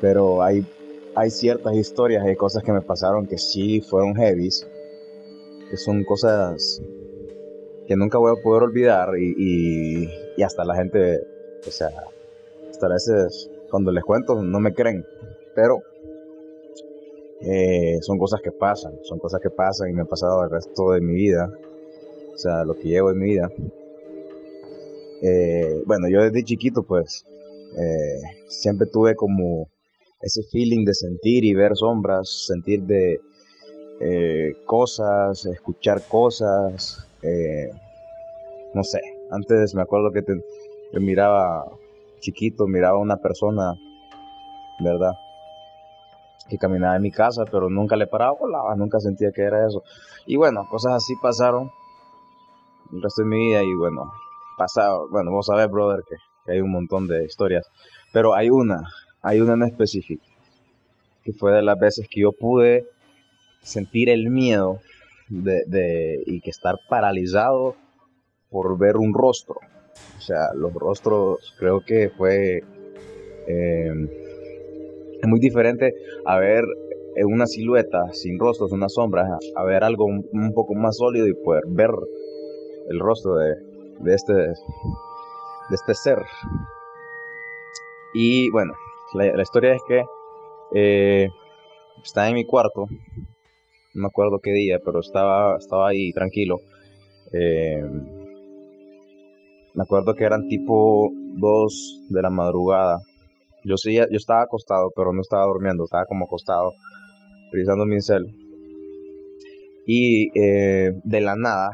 Pero 0.00 0.40
hay, 0.40 0.64
hay 1.16 1.30
ciertas 1.30 1.74
historias 1.74 2.24
y 2.28 2.36
cosas 2.36 2.62
que 2.62 2.72
me 2.72 2.80
pasaron 2.80 3.26
que 3.26 3.38
sí 3.38 3.80
fueron 3.80 4.14
heavies, 4.14 4.64
que 5.68 5.76
son 5.76 6.04
cosas 6.04 6.80
que 7.88 7.96
nunca 7.96 8.18
voy 8.18 8.32
a 8.38 8.42
poder 8.42 8.62
olvidar 8.62 9.18
y, 9.18 9.34
y, 9.36 10.08
y 10.36 10.42
hasta 10.44 10.64
la 10.64 10.76
gente, 10.76 11.18
o 11.66 11.70
sea, 11.70 11.90
hasta 12.70 12.86
a 12.86 12.90
veces 12.90 13.50
cuando 13.68 13.90
les 13.90 14.04
cuento 14.04 14.40
no 14.40 14.60
me 14.60 14.72
creen, 14.72 15.04
pero 15.56 15.82
eh, 17.40 17.98
son 18.02 18.16
cosas 18.16 18.40
que 18.40 18.52
pasan, 18.52 18.92
son 19.02 19.18
cosas 19.18 19.40
que 19.40 19.50
pasan 19.50 19.90
y 19.90 19.92
me 19.92 20.02
han 20.02 20.06
pasado 20.06 20.44
el 20.44 20.50
resto 20.50 20.92
de 20.92 21.00
mi 21.00 21.14
vida 21.14 21.50
o 22.34 22.38
sea, 22.38 22.64
lo 22.64 22.74
que 22.74 22.88
llevo 22.88 23.10
en 23.10 23.18
mi 23.18 23.26
vida. 23.30 23.50
Eh, 25.22 25.82
bueno, 25.86 26.08
yo 26.08 26.22
desde 26.22 26.44
chiquito, 26.44 26.82
pues, 26.82 27.24
eh, 27.78 28.20
siempre 28.48 28.86
tuve 28.86 29.14
como 29.14 29.68
ese 30.22 30.42
feeling 30.50 30.84
de 30.84 30.94
sentir 30.94 31.44
y 31.44 31.54
ver 31.54 31.76
sombras, 31.76 32.46
sentir 32.46 32.82
de 32.82 33.20
eh, 34.00 34.52
cosas, 34.66 35.44
escuchar 35.46 36.02
cosas, 36.08 37.06
eh, 37.22 37.70
no 38.74 38.82
sé. 38.82 39.00
Antes 39.30 39.74
me 39.74 39.82
acuerdo 39.82 40.10
que 40.12 40.22
te- 40.22 40.42
miraba 40.98 41.64
chiquito, 42.20 42.66
miraba 42.66 42.98
a 42.98 43.00
una 43.00 43.16
persona, 43.16 43.74
¿verdad? 44.80 45.12
Que 46.48 46.58
caminaba 46.58 46.96
en 46.96 47.02
mi 47.02 47.10
casa, 47.12 47.44
pero 47.50 47.68
nunca 47.70 47.94
le 47.96 48.06
paraba, 48.06 48.32
volaba, 48.38 48.74
nunca 48.74 48.98
sentía 49.00 49.30
que 49.32 49.42
era 49.42 49.66
eso. 49.66 49.82
Y 50.26 50.36
bueno, 50.36 50.66
cosas 50.70 50.94
así 50.94 51.14
pasaron 51.22 51.70
el 52.92 53.02
resto 53.02 53.22
de 53.22 53.28
mi 53.28 53.48
vida 53.48 53.62
y 53.62 53.74
bueno, 53.74 54.12
pasado, 54.56 55.08
bueno, 55.10 55.30
vos 55.30 55.46
sabés, 55.46 55.70
brother, 55.70 56.02
que, 56.08 56.16
hay 56.52 56.60
un 56.60 56.70
montón 56.70 57.06
de 57.06 57.24
historias, 57.24 57.66
pero 58.12 58.34
hay 58.34 58.50
una, 58.50 58.82
hay 59.22 59.40
una 59.40 59.54
en 59.54 59.62
específico, 59.64 60.24
que 61.24 61.32
fue 61.32 61.52
de 61.52 61.62
las 61.62 61.78
veces 61.78 62.08
que 62.10 62.22
yo 62.22 62.32
pude 62.32 62.86
sentir 63.62 64.08
el 64.08 64.30
miedo 64.30 64.80
de, 65.28 65.62
de- 65.66 66.22
y 66.26 66.40
que 66.40 66.50
estar 66.50 66.76
paralizado 66.88 67.76
por 68.50 68.76
ver 68.78 68.96
un 68.96 69.14
rostro. 69.14 69.56
O 70.16 70.20
sea, 70.20 70.52
los 70.54 70.72
rostros 70.74 71.54
creo 71.58 71.80
que 71.84 72.10
fue 72.10 72.62
eh, 73.46 73.92
muy 75.22 75.40
diferente 75.40 75.94
a 76.24 76.38
ver 76.38 76.64
una 77.24 77.46
silueta 77.46 78.12
sin 78.12 78.38
rostros, 78.38 78.72
una 78.72 78.88
sombra, 78.88 79.38
a 79.54 79.64
ver 79.64 79.84
algo 79.84 80.06
un 80.06 80.52
poco 80.54 80.74
más 80.74 80.96
sólido 80.96 81.26
y 81.26 81.34
poder 81.34 81.64
ver 81.66 81.90
el 82.90 82.98
rostro 82.98 83.36
de, 83.36 83.54
este 84.12 84.32
de 84.34 84.54
este 85.70 85.94
ser. 85.94 86.18
Y 88.12 88.50
bueno, 88.50 88.72
la, 89.14 89.40
historia 89.40 89.74
es 89.74 89.82
que 89.86 90.04
eh, 90.74 91.28
estaba 92.02 92.28
en 92.28 92.34
mi 92.34 92.44
cuarto, 92.44 92.86
no 93.94 94.02
me 94.02 94.08
acuerdo 94.08 94.40
qué 94.42 94.50
día, 94.50 94.78
pero 94.84 95.00
estaba, 95.00 95.56
estaba 95.56 95.88
ahí 95.88 96.12
tranquilo. 96.12 96.56
Eh, 97.32 97.84
me 99.74 99.82
acuerdo 99.84 100.14
que 100.14 100.24
eran 100.24 100.48
tipo 100.48 101.10
2 101.36 102.06
de 102.08 102.22
la 102.22 102.30
madrugada. 102.30 102.98
Yo, 103.64 103.76
sí, 103.76 103.94
yo 103.94 104.04
estaba 104.10 104.42
acostado, 104.42 104.90
pero 104.96 105.12
no 105.12 105.20
estaba 105.20 105.44
durmiendo, 105.44 105.84
estaba 105.84 106.06
como 106.06 106.24
acostado, 106.24 106.72
revisando 107.52 107.86
mi 107.86 108.00
cel. 108.00 108.26
Y 109.86 110.28
eh, 110.38 110.92
de 111.04 111.20
la 111.20 111.36
nada, 111.36 111.70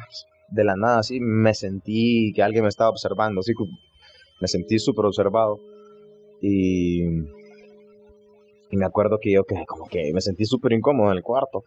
de 0.49 0.65
la 0.65 0.77
nada, 0.77 1.03
sí, 1.03 1.21
me 1.21 1.55
sentí 1.55 2.33
que 2.35 2.43
alguien 2.43 2.63
me 2.63 2.69
estaba 2.69 2.91
observando, 2.91 3.41
así 3.41 3.53
me 4.41 4.49
sentí 4.49 4.79
súper 4.79 5.07
observado. 5.07 5.61
Y, 6.41 7.03
y 8.71 8.77
me 8.77 8.85
acuerdo 8.85 9.19
que 9.21 9.33
yo 9.33 9.45
que 9.45 9.65
como 9.67 9.87
que 9.87 10.13
me 10.13 10.21
sentí 10.21 10.45
súper 10.45 10.73
incómodo 10.73 11.11
en 11.11 11.19
el 11.19 11.23
cuarto. 11.23 11.65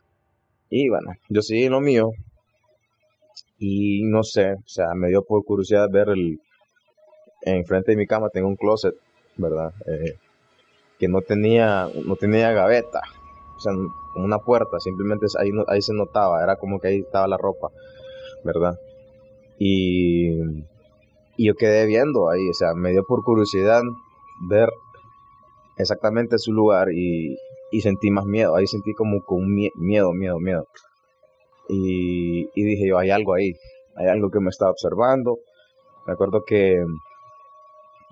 Y 0.70 0.90
bueno, 0.90 1.12
yo 1.30 1.42
seguí 1.42 1.68
lo 1.68 1.82
mío. 1.82 2.12
Y 3.58 4.04
no 4.04 4.24
sé, 4.24 4.54
o 4.54 4.68
sea, 4.68 4.94
me 4.94 5.10
dio 5.10 5.24
por 5.24 5.44
curiosidad 5.44 5.90
ver 5.90 6.10
el... 6.10 6.40
Enfrente 7.42 7.92
de 7.92 7.98
mi 7.98 8.06
cama 8.06 8.30
tengo 8.30 8.50
un 8.50 8.58
closet, 8.58 8.94
¿verdad? 9.38 9.74
Eh, 9.88 10.18
que 11.00 11.08
no 11.08 11.22
tenía, 11.22 11.88
no 12.06 12.18
tenía 12.18 12.52
gaveta. 12.52 13.00
O 13.56 13.60
sea, 13.62 13.72
una 14.16 14.40
puerta, 14.40 14.80
simplemente 14.80 15.26
ahí, 15.40 15.50
ahí 15.68 15.82
se 15.82 15.94
notaba, 15.94 16.44
era 16.44 16.58
como 16.58 16.80
que 16.80 16.90
ahí 16.90 17.00
estaba 17.00 17.28
la 17.28 17.38
ropa, 17.38 17.70
¿verdad? 18.44 18.80
Y, 19.58 20.40
y 21.38 21.48
yo 21.48 21.56
quedé 21.56 21.86
viendo 21.86 22.30
ahí, 22.30 22.50
o 22.50 22.54
sea, 22.54 22.74
me 22.74 22.92
dio 22.92 23.04
por 23.04 23.24
curiosidad 23.24 23.82
ver 24.50 24.70
exactamente 25.78 26.38
su 26.38 26.54
lugar 26.54 26.92
y, 26.92 27.38
y 27.72 27.82
sentí 27.82 28.12
más 28.12 28.26
miedo, 28.26 28.56
ahí 28.56 28.68
sentí 28.68 28.94
como 28.94 29.22
con 29.24 29.46
miedo, 29.54 30.12
miedo, 30.14 30.40
miedo. 30.40 30.68
Y, 31.68 32.50
y 32.56 32.64
dije 32.64 32.88
yo, 32.88 32.98
hay 32.98 33.12
algo 33.12 33.34
ahí, 33.34 33.54
hay 33.96 34.08
algo 34.08 34.30
que 34.32 34.40
me 34.40 34.50
está 34.50 34.70
observando. 34.70 35.40
Me 36.08 36.14
acuerdo 36.14 36.44
que, 36.46 36.84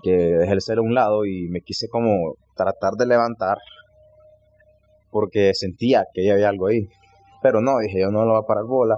que 0.03 0.11
dejé 0.11 0.53
el 0.53 0.61
cel 0.61 0.79
a 0.79 0.81
un 0.81 0.93
lado 0.93 1.25
y 1.25 1.47
me 1.49 1.61
quise 1.61 1.87
como 1.89 2.35
tratar 2.55 2.93
de 2.93 3.07
levantar 3.07 3.57
porque 5.09 5.53
sentía 5.53 6.05
que 6.13 6.31
había 6.31 6.49
algo 6.49 6.67
ahí. 6.67 6.87
Pero 7.41 7.61
no, 7.61 7.79
dije 7.79 7.99
yo 7.99 8.11
no 8.11 8.25
lo 8.25 8.33
voy 8.33 8.43
a 8.43 8.47
parar 8.47 8.65
bola. 8.65 8.97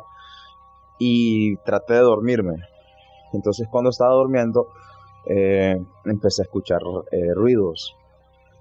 Y 1.00 1.56
traté 1.58 1.94
de 1.96 2.02
dormirme. 2.02 2.58
Entonces 3.34 3.68
cuando 3.70 3.90
estaba 3.90 4.14
durmiendo 4.14 4.68
eh, 5.26 5.76
empecé 6.06 6.42
a 6.42 6.46
escuchar 6.46 6.82
eh, 7.12 7.34
ruidos 7.34 7.96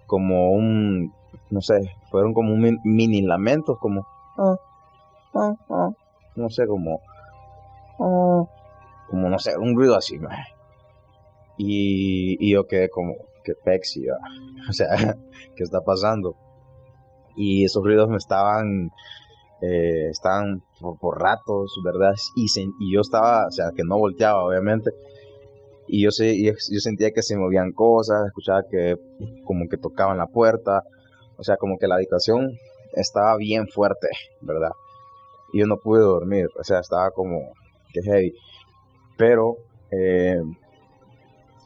como 0.07 0.53
un, 0.53 1.13
no 1.51 1.61
sé, 1.61 1.81
fueron 2.11 2.33
como 2.33 2.53
un 2.53 2.61
min- 2.61 2.81
mini 2.85 3.23
lamentos, 3.23 3.79
como, 3.79 4.07
ah, 4.39 4.57
ah, 5.35 5.55
ah, 5.69 5.91
no 6.37 6.49
sé, 6.49 6.67
como, 6.67 7.01
como 7.99 9.29
no 9.29 9.39
sé, 9.39 9.57
un 9.59 9.75
ruido 9.77 9.97
así. 9.97 10.19
Y, 11.57 12.37
y 12.41 12.53
yo 12.53 12.67
quedé 12.67 12.89
como, 12.89 13.15
que 13.45 13.55
pexi, 13.65 14.09
o 14.69 14.73
sea, 14.73 15.17
¿qué 15.57 15.63
está 15.63 15.81
pasando? 15.81 16.37
Y 17.37 17.65
esos 17.65 17.83
ruidos 17.85 18.09
me 18.09 18.17
estaban, 18.17 18.91
eh, 19.63 20.09
estaban 20.11 20.63
por, 21.01 21.21
ratos, 21.21 21.81
¿verdad? 21.85 22.15
Y, 22.37 22.47
sen- 22.47 22.75
y 22.79 22.95
yo 22.95 23.01
estaba, 23.01 23.47
o 23.47 23.51
sea, 23.51 23.71
que 23.77 23.85
no 23.85 23.99
volteaba, 23.99 24.45
obviamente. 24.45 24.91
Y 25.87 26.03
yo, 26.05 26.11
sé, 26.11 26.41
yo, 26.43 26.53
yo 26.53 26.81
sentía 26.81 27.13
que 27.13 27.23
se 27.23 27.37
movían 27.37 27.73
cosas, 27.73 28.27
escuchaba 28.27 28.63
que 28.71 28.97
como 29.45 29.69
que 29.69 29.79
tocaban 29.79 30.19
la 30.19 30.27
puerta, 30.27 30.83
o 31.39 31.43
sea, 31.45 31.57
como 31.57 31.79
que 31.79 31.87
la 31.89 31.97
habitación 31.97 32.53
estaba 32.93 33.37
bien 33.37 33.69
fuerte, 33.69 34.09
¿verdad? 34.41 34.73
Y 35.53 35.61
yo 35.61 35.67
no 35.67 35.79
pude 35.79 36.01
dormir, 36.01 36.49
o 36.59 36.65
sea, 36.65 36.81
estaba 36.81 37.11
como, 37.11 37.53
que 37.93 38.03
heavy. 38.03 38.35
Pero 39.17 39.57
eh, 39.91 40.41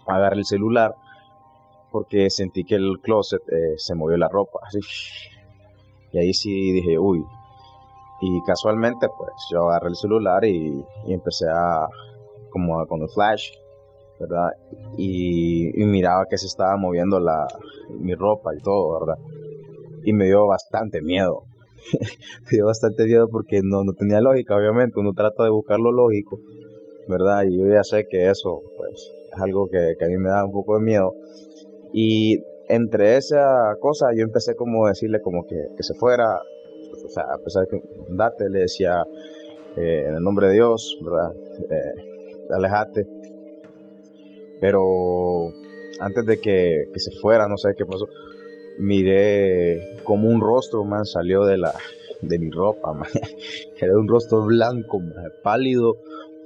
agarré 0.07 0.38
el 0.38 0.44
celular 0.44 0.94
porque 1.90 2.31
sentí 2.31 2.64
que 2.64 2.76
el 2.76 3.00
closet 3.02 3.42
eh, 3.50 3.74
se 3.76 3.94
movió 3.94 4.16
la 4.16 4.28
ropa. 4.28 4.61
Así. 4.66 4.81
Y 6.12 6.18
ahí 6.18 6.33
sí 6.35 6.72
dije, 6.72 6.98
uy. 6.98 7.24
Y 8.24 8.40
casualmente, 8.42 9.08
pues 9.18 9.32
yo 9.50 9.68
agarré 9.68 9.88
el 9.88 9.96
celular 9.96 10.44
y, 10.44 10.85
empecé 11.08 11.46
a, 11.52 11.88
como 12.50 12.87
con 12.87 13.02
el 13.02 13.08
flash, 13.08 13.50
¿verdad? 14.20 14.50
Y, 14.96 15.72
miraba 15.85 16.26
que 16.30 16.38
se 16.38 16.46
estaba 16.46 16.76
moviendo 16.76 17.18
la, 17.18 17.48
mi 17.98 18.14
ropa 18.14 18.54
y 18.54 18.62
todo, 18.62 19.00
¿verdad? 19.00 19.18
Y 20.04 20.12
me 20.12 20.26
dio 20.26 20.46
bastante 20.46 21.02
miedo. 21.02 21.42
me 22.44 22.50
dio 22.52 22.66
bastante 22.66 23.06
miedo 23.06 23.28
porque 23.28 23.61
no, 23.64 23.82
tenía 23.92 24.20
lógica, 24.20 24.54
obviamente. 24.54 25.00
Uno 25.00 25.12
trata 25.14 25.42
de 25.42 25.50
buscar 25.50 25.80
lo 25.80 25.90
lógico, 25.90 26.38
¿verdad? 27.08 27.42
Y 27.42 27.58
yo 27.58 27.66
ya 27.66 27.82
sé 27.82 28.06
que 28.08 28.30
eso, 28.30 28.62
pues, 28.76 29.11
es 29.32 29.42
algo 29.42 29.68
que, 29.68 29.94
que 29.98 30.04
a 30.04 30.08
mí 30.08 30.16
me 30.16 30.28
da 30.28 30.44
un 30.44 30.52
poco 30.52 30.78
de 30.78 30.85
miedo. 30.85 31.12
Y 31.92 32.38
entre 32.68 33.16
esa 33.16 33.74
cosa 33.80 34.11
yo 34.16 34.22
empecé 34.22 34.54
como 34.54 34.87
a 34.87 34.90
decirle 34.90 35.20
como 35.20 35.44
que, 35.44 35.56
que 35.76 35.82
se 35.82 35.94
fuera, 35.94 36.40
sea, 37.12 37.25
a 37.25 37.38
pesar 37.38 37.66
de 37.66 37.70
que 37.70 37.83
date, 38.09 38.48
le 38.48 38.61
decía 38.61 39.05
eh, 39.77 40.05
en 40.09 40.16
el 40.16 40.22
nombre 40.22 40.48
de 40.48 40.55
Dios, 40.55 40.98
¿verdad? 41.03 41.33
Eh, 41.70 42.46
alejate. 42.51 43.07
Pero 44.61 45.53
antes 46.01 46.25
de 46.27 46.40
que, 46.40 46.88
que, 46.92 47.01
se 47.01 47.11
fuera, 47.20 47.48
no 47.48 47.57
sé 47.57 47.75
qué 47.77 47.85
pasó, 47.85 48.09
miré 48.79 49.98
como 50.05 50.29
un 50.29 50.40
rostro, 50.40 50.85
man, 50.85 51.05
salió 51.05 51.44
de 51.44 51.59
la 51.59 51.75
de 52.22 52.38
mi 52.38 52.51
ropa, 52.51 52.92
man. 52.92 53.09
Era 53.81 53.98
un 53.98 54.09
rostro 54.09 54.44
blanco, 54.44 55.01
pálido, 55.42 55.96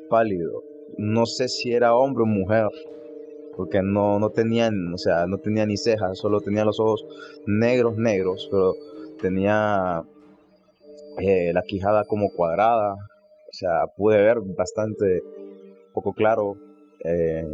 pálido. 0.08 0.62
No 0.98 1.26
sé 1.26 1.48
si 1.48 1.72
era 1.72 1.94
hombre 1.94 2.22
o 2.22 2.26
mujer, 2.26 2.68
porque 3.54 3.82
no, 3.82 4.18
no 4.18 4.30
tenían, 4.30 4.94
o 4.94 4.98
sea, 4.98 5.26
no 5.26 5.36
tenía 5.36 5.66
ni 5.66 5.76
cejas, 5.76 6.18
solo 6.18 6.40
tenía 6.40 6.64
los 6.64 6.80
ojos 6.80 7.04
negros, 7.46 7.98
negros, 7.98 8.48
pero 8.50 8.74
tenía 9.20 10.02
eh, 11.18 11.52
la 11.52 11.62
quijada 11.62 12.04
como 12.04 12.30
cuadrada, 12.30 12.94
o 12.94 13.52
sea, 13.52 13.86
pude 13.96 14.18
ver 14.18 14.40
bastante 14.40 15.22
poco 15.92 16.12
claro 16.12 16.56
eh, 17.04 17.46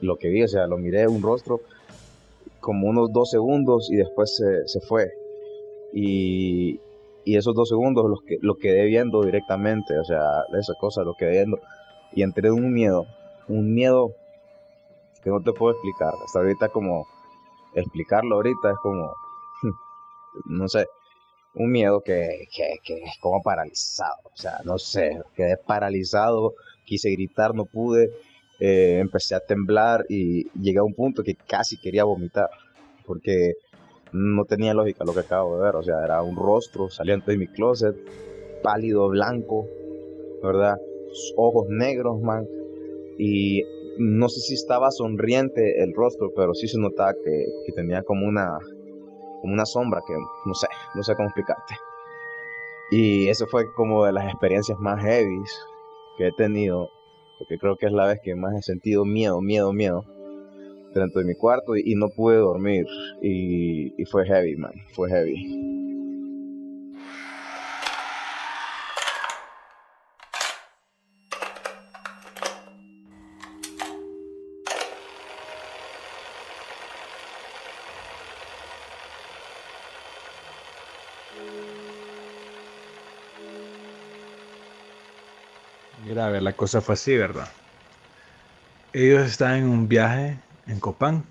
lo 0.00 0.16
que 0.16 0.28
vi, 0.28 0.42
o 0.42 0.48
sea, 0.48 0.66
lo 0.66 0.78
miré 0.78 1.08
un 1.08 1.22
rostro 1.22 1.60
como 2.60 2.88
unos 2.88 3.12
dos 3.12 3.30
segundos 3.30 3.90
y 3.90 3.96
después 3.96 4.36
se, 4.36 4.68
se 4.68 4.80
fue. 4.80 5.10
Y, 5.92 6.78
y, 7.24 7.36
esos 7.36 7.54
dos 7.54 7.68
segundos 7.68 8.08
los 8.08 8.22
que, 8.22 8.38
lo 8.40 8.54
quedé 8.54 8.84
viendo 8.84 9.22
directamente, 9.22 9.98
o 9.98 10.04
sea, 10.04 10.44
esa 10.58 10.74
cosa, 10.74 11.02
lo 11.02 11.14
quedé 11.14 11.32
viendo. 11.32 11.58
Y 12.12 12.22
entré 12.22 12.48
en 12.48 12.54
un 12.54 12.72
miedo, 12.72 13.06
un 13.48 13.72
miedo 13.74 14.12
que 15.22 15.30
no 15.30 15.40
te 15.40 15.52
puedo 15.52 15.72
explicar. 15.72 16.12
Hasta 16.24 16.38
ahorita 16.38 16.68
como 16.68 17.06
explicarlo 17.74 18.36
ahorita 18.36 18.70
es 18.70 18.76
como, 18.82 19.12
no 20.46 20.68
sé, 20.68 20.86
un 21.54 21.70
miedo 21.70 22.00
que, 22.00 22.46
que, 22.54 22.76
que, 22.84 22.94
es 23.02 23.18
como 23.20 23.42
paralizado. 23.42 24.20
O 24.24 24.36
sea, 24.36 24.60
no 24.64 24.78
sé, 24.78 25.20
quedé 25.34 25.56
paralizado, 25.56 26.54
quise 26.84 27.10
gritar, 27.10 27.54
no 27.54 27.64
pude, 27.64 28.10
eh, 28.60 28.98
empecé 29.00 29.34
a 29.34 29.40
temblar 29.40 30.04
y 30.08 30.50
llegué 30.60 30.78
a 30.78 30.84
un 30.84 30.94
punto 30.94 31.22
que 31.22 31.34
casi 31.34 31.78
quería 31.78 32.04
vomitar, 32.04 32.50
porque 33.06 33.54
no 34.12 34.44
tenía 34.44 34.74
lógica 34.74 35.04
lo 35.04 35.14
que 35.14 35.20
acabo 35.20 35.56
de 35.56 35.64
ver. 35.64 35.76
O 35.76 35.82
sea, 35.82 36.04
era 36.04 36.22
un 36.22 36.36
rostro 36.36 36.90
saliente 36.90 37.32
de 37.32 37.38
mi 37.38 37.46
closet, 37.46 37.96
pálido, 38.62 39.08
blanco, 39.08 39.66
¿verdad? 40.42 40.76
Ojos 41.36 41.68
negros, 41.68 42.20
man. 42.20 42.46
Y 43.18 43.62
no 43.98 44.28
sé 44.28 44.40
si 44.40 44.54
estaba 44.54 44.90
sonriente 44.90 45.82
el 45.82 45.92
rostro, 45.94 46.32
pero 46.34 46.54
sí 46.54 46.68
se 46.68 46.78
notaba 46.78 47.14
que, 47.14 47.72
tenía 47.74 48.02
como 48.02 48.26
una, 48.26 48.58
como 49.40 49.54
una 49.54 49.66
sombra 49.66 50.00
que 50.06 50.14
no 50.14 50.54
sé, 50.54 50.66
no 50.94 51.02
sé 51.02 51.14
cómo 51.14 51.28
explicarte. 51.28 51.76
Y 52.90 53.28
eso 53.28 53.46
fue 53.46 53.72
como 53.74 54.04
de 54.04 54.12
las 54.12 54.26
experiencias 54.26 54.78
más 54.78 55.00
heavy 55.02 55.42
que 56.18 56.28
he 56.28 56.32
tenido, 56.32 56.90
porque 57.38 57.58
creo 57.58 57.76
que 57.76 57.86
es 57.86 57.92
la 57.92 58.06
vez 58.06 58.20
que 58.22 58.34
más 58.34 58.54
he 58.54 58.62
sentido 58.62 59.04
miedo, 59.04 59.40
miedo, 59.40 59.72
miedo 59.72 60.04
dentro 60.94 61.20
de 61.20 61.26
mi 61.26 61.34
cuarto 61.36 61.76
y, 61.76 61.94
no 61.94 62.08
pude 62.08 62.36
dormir 62.36 62.84
y, 63.22 63.94
y 63.96 64.04
fue 64.06 64.26
heavy, 64.26 64.56
man, 64.56 64.72
fue 64.92 65.08
heavy. 65.08 65.69
A 86.20 86.30
ver, 86.30 86.42
la 86.42 86.56
cosa 86.56 86.80
fue 86.80 86.94
así, 86.94 87.16
¿verdad? 87.16 87.48
Ellos 88.92 89.22
estaban 89.26 89.56
en 89.58 89.68
un 89.68 89.88
viaje 89.88 90.38
en 90.66 90.78
Copán. 90.80 91.24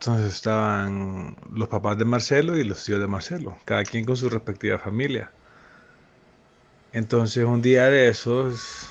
Entonces 0.00 0.34
estaban 0.34 1.36
los 1.52 1.68
papás 1.68 1.98
de 1.98 2.04
Marcelo 2.04 2.56
y 2.56 2.64
los 2.64 2.84
tíos 2.84 3.00
de 3.00 3.06
Marcelo, 3.06 3.56
cada 3.66 3.84
quien 3.84 4.04
con 4.04 4.16
su 4.16 4.28
respectiva 4.30 4.78
familia. 4.78 5.30
Entonces 6.92 7.44
un 7.44 7.62
día 7.62 7.86
de 7.90 8.08
esos 8.08 8.88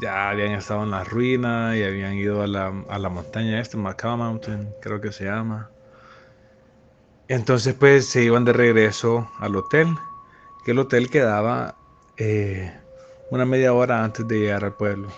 ya 0.00 0.30
habían 0.30 0.52
estado 0.52 0.84
en 0.84 0.90
la 0.92 1.04
ruina 1.04 1.76
y 1.76 1.82
habían 1.84 2.14
ido 2.14 2.42
a 2.42 2.46
la, 2.46 2.68
a 2.88 2.98
la 2.98 3.08
montaña 3.08 3.60
esta, 3.60 3.76
Macao 3.78 4.16
Mountain, 4.16 4.74
creo 4.80 5.00
que 5.00 5.12
se 5.12 5.24
llama. 5.24 5.72
Entonces 7.28 7.74
pues 7.74 8.06
se 8.08 8.24
iban 8.24 8.44
de 8.44 8.52
regreso 8.52 9.30
al 9.38 9.56
hotel, 9.56 9.96
que 10.64 10.72
el 10.72 10.78
hotel 10.80 11.10
quedaba 11.10 11.76
eh, 12.16 12.72
una 13.30 13.46
media 13.46 13.72
hora 13.72 14.04
antes 14.04 14.26
de 14.26 14.40
llegar 14.40 14.64
al 14.64 14.74
pueblo 14.74 15.08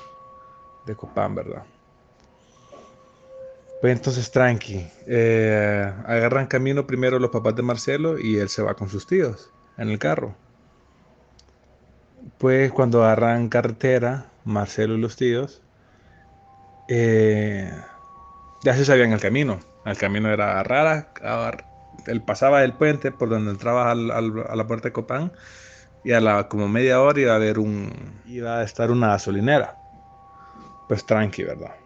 de 0.87 0.94
Copán, 0.96 1.35
¿verdad? 1.35 1.64
Pues 3.81 3.92
entonces 3.96 4.31
tranqui, 4.31 4.87
eh, 5.07 5.92
agarran 6.07 6.46
camino 6.46 6.87
primero 6.87 7.18
los 7.18 7.31
papás 7.31 7.57
de 7.57 7.62
Marcelo 7.62 8.18
y 8.18 8.37
él 8.38 8.48
se 8.48 8.62
va 8.62 8.75
con 8.75 8.88
sus 8.88 9.07
tíos 9.07 9.51
en 9.77 9.88
el 9.88 9.98
carro. 9.98 10.37
Pues 12.38 12.70
cuando 12.72 13.03
agarran 13.05 13.48
carretera, 13.48 14.27
Marcelo 14.44 14.94
y 14.94 15.01
los 15.01 15.16
tíos, 15.16 15.62
eh, 16.88 17.70
ya 18.62 18.77
se 18.77 18.85
sabían 18.85 19.12
el 19.12 19.20
camino. 19.20 19.61
El 19.85 19.96
camino 19.96 20.31
era 20.33 20.62
rara, 20.62 21.12
él 22.07 22.22
pasaba 22.22 22.62
el 22.64 22.75
puente 22.77 23.11
por 23.12 23.29
donde 23.29 23.51
entraba 23.51 23.90
a 23.90 23.94
la 23.94 24.66
puerta 24.66 24.88
de 24.88 24.92
Copán 24.92 25.33
y 26.05 26.12
a 26.12 26.21
la 26.21 26.49
como 26.49 26.69
media 26.69 27.01
hora 27.01 27.21
iba 27.21 27.33
a 27.33 27.37
haber 27.37 27.59
un 27.59 28.21
iba 28.27 28.59
a 28.59 28.65
estar 28.65 28.91
una 28.91 29.09
gasolinera. 29.09 29.77
Pues 30.88 31.05
tranqui 31.07 31.45
verdad 31.45 31.83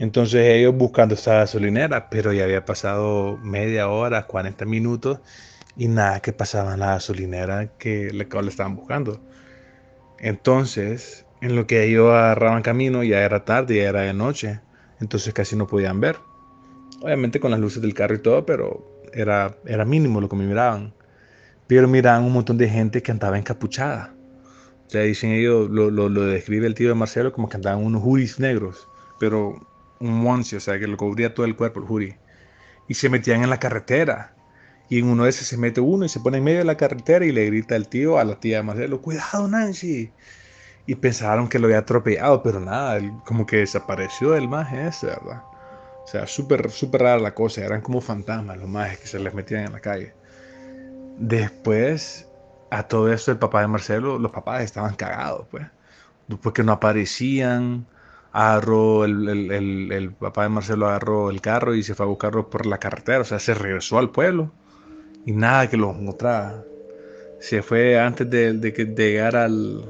entonces 0.00 0.40
ellos 0.48 0.74
buscando 0.74 1.14
esta 1.14 1.34
gasolinera 1.34 2.08
pero 2.08 2.32
ya 2.32 2.44
había 2.44 2.64
pasado 2.64 3.36
media 3.42 3.88
hora 3.88 4.26
40 4.26 4.64
minutos 4.64 5.20
y 5.76 5.88
nada 5.88 6.20
que 6.20 6.32
pasaba 6.32 6.72
en 6.72 6.80
la 6.80 6.86
gasolinera 6.92 7.68
que 7.78 8.10
le, 8.10 8.26
le 8.26 8.48
estaban 8.48 8.76
buscando. 8.76 9.20
Entonces 10.18 11.26
en 11.42 11.54
lo 11.54 11.66
que 11.66 11.84
ellos 11.84 12.10
agarraban 12.12 12.62
camino 12.62 13.02
ya 13.02 13.20
era 13.20 13.44
tarde 13.44 13.76
ya 13.76 13.90
era 13.90 14.00
de 14.00 14.14
noche 14.14 14.60
entonces 15.00 15.34
casi 15.34 15.54
no 15.54 15.66
podían 15.66 16.00
ver. 16.00 16.16
Obviamente 17.02 17.38
con 17.38 17.50
las 17.50 17.60
luces 17.60 17.82
del 17.82 17.92
carro 17.92 18.14
y 18.14 18.22
todo 18.22 18.46
pero 18.46 18.82
era 19.12 19.54
era 19.66 19.84
mínimo 19.84 20.22
lo 20.22 20.30
que 20.30 20.36
me 20.36 20.46
miraban 20.46 20.94
pero 21.70 21.86
miraban 21.86 22.24
un 22.24 22.32
montón 22.32 22.58
de 22.58 22.68
gente 22.68 23.00
que 23.00 23.12
andaba 23.12 23.38
encapuchada. 23.38 24.12
O 24.88 24.90
sea, 24.90 25.02
dicen 25.02 25.30
ellos, 25.30 25.70
lo, 25.70 25.88
lo, 25.88 26.08
lo 26.08 26.22
describe 26.22 26.66
el 26.66 26.74
tío 26.74 26.88
de 26.88 26.96
Marcelo 26.96 27.32
como 27.32 27.48
que 27.48 27.58
andaban 27.58 27.84
unos 27.84 28.02
hoodies 28.02 28.40
negros, 28.40 28.88
pero 29.20 29.54
un 30.00 30.26
once, 30.26 30.56
o 30.56 30.60
sea, 30.60 30.80
que 30.80 30.88
lo 30.88 30.96
cubría 30.96 31.32
todo 31.32 31.46
el 31.46 31.54
cuerpo 31.54 31.78
el 31.78 31.86
hoodie. 31.86 32.18
Y 32.88 32.94
se 32.94 33.08
metían 33.08 33.44
en 33.44 33.50
la 33.50 33.60
carretera. 33.60 34.34
Y 34.88 34.98
en 34.98 35.06
uno 35.06 35.22
de 35.22 35.30
esos 35.30 35.46
se 35.46 35.56
mete 35.56 35.80
uno 35.80 36.04
y 36.04 36.08
se 36.08 36.18
pone 36.18 36.38
en 36.38 36.44
medio 36.44 36.58
de 36.58 36.64
la 36.64 36.76
carretera 36.76 37.24
y 37.24 37.30
le 37.30 37.46
grita 37.46 37.76
al 37.76 37.86
tío, 37.86 38.18
a 38.18 38.24
la 38.24 38.40
tía 38.40 38.56
de 38.56 38.62
Marcelo, 38.64 39.00
cuidado 39.00 39.46
Nancy. 39.46 40.10
Y 40.86 40.96
pensaron 40.96 41.48
que 41.48 41.60
lo 41.60 41.66
había 41.68 41.78
atropellado, 41.78 42.42
pero 42.42 42.58
nada, 42.58 43.00
como 43.24 43.46
que 43.46 43.58
desapareció 43.58 44.34
el 44.34 44.48
maje 44.48 44.88
ese, 44.88 45.06
¿verdad? 45.06 45.44
O 46.02 46.06
sea, 46.08 46.26
súper, 46.26 46.68
súper 46.72 47.02
rara 47.02 47.20
la 47.20 47.32
cosa, 47.32 47.64
eran 47.64 47.80
como 47.80 48.00
fantasmas 48.00 48.58
los 48.58 48.68
majes 48.68 48.98
que 48.98 49.06
se 49.06 49.20
les 49.20 49.32
metían 49.32 49.66
en 49.66 49.72
la 49.72 49.80
calle. 49.80 50.14
Después, 51.20 52.26
a 52.70 52.88
todo 52.88 53.12
esto, 53.12 53.30
el 53.30 53.38
papá 53.38 53.60
de 53.60 53.66
Marcelo, 53.68 54.18
los 54.18 54.32
papás 54.32 54.62
estaban 54.62 54.94
cagados, 54.94 55.46
pues. 55.50 55.66
Después 56.28 56.54
que 56.54 56.64
no 56.64 56.72
aparecían, 56.72 57.86
agarró, 58.32 59.04
el, 59.04 59.28
el, 59.28 59.92
el, 59.92 60.12
papá 60.12 60.44
de 60.44 60.48
Marcelo 60.48 60.88
agarró 60.88 61.28
el 61.28 61.42
carro 61.42 61.74
y 61.74 61.82
se 61.82 61.94
fue 61.94 62.06
a 62.06 62.08
buscarlo 62.08 62.48
por 62.48 62.64
la 62.64 62.78
carretera, 62.78 63.20
o 63.20 63.24
sea, 63.24 63.38
se 63.38 63.52
regresó 63.52 63.98
al 63.98 64.10
pueblo 64.10 64.50
y 65.26 65.32
nada 65.32 65.68
que 65.68 65.76
lo 65.76 65.90
encontraba. 65.90 66.64
Se 67.38 67.62
fue 67.62 67.98
antes 68.00 68.30
de, 68.30 68.54
de, 68.54 68.70
de 68.70 69.10
llegar 69.10 69.36
al, 69.36 69.84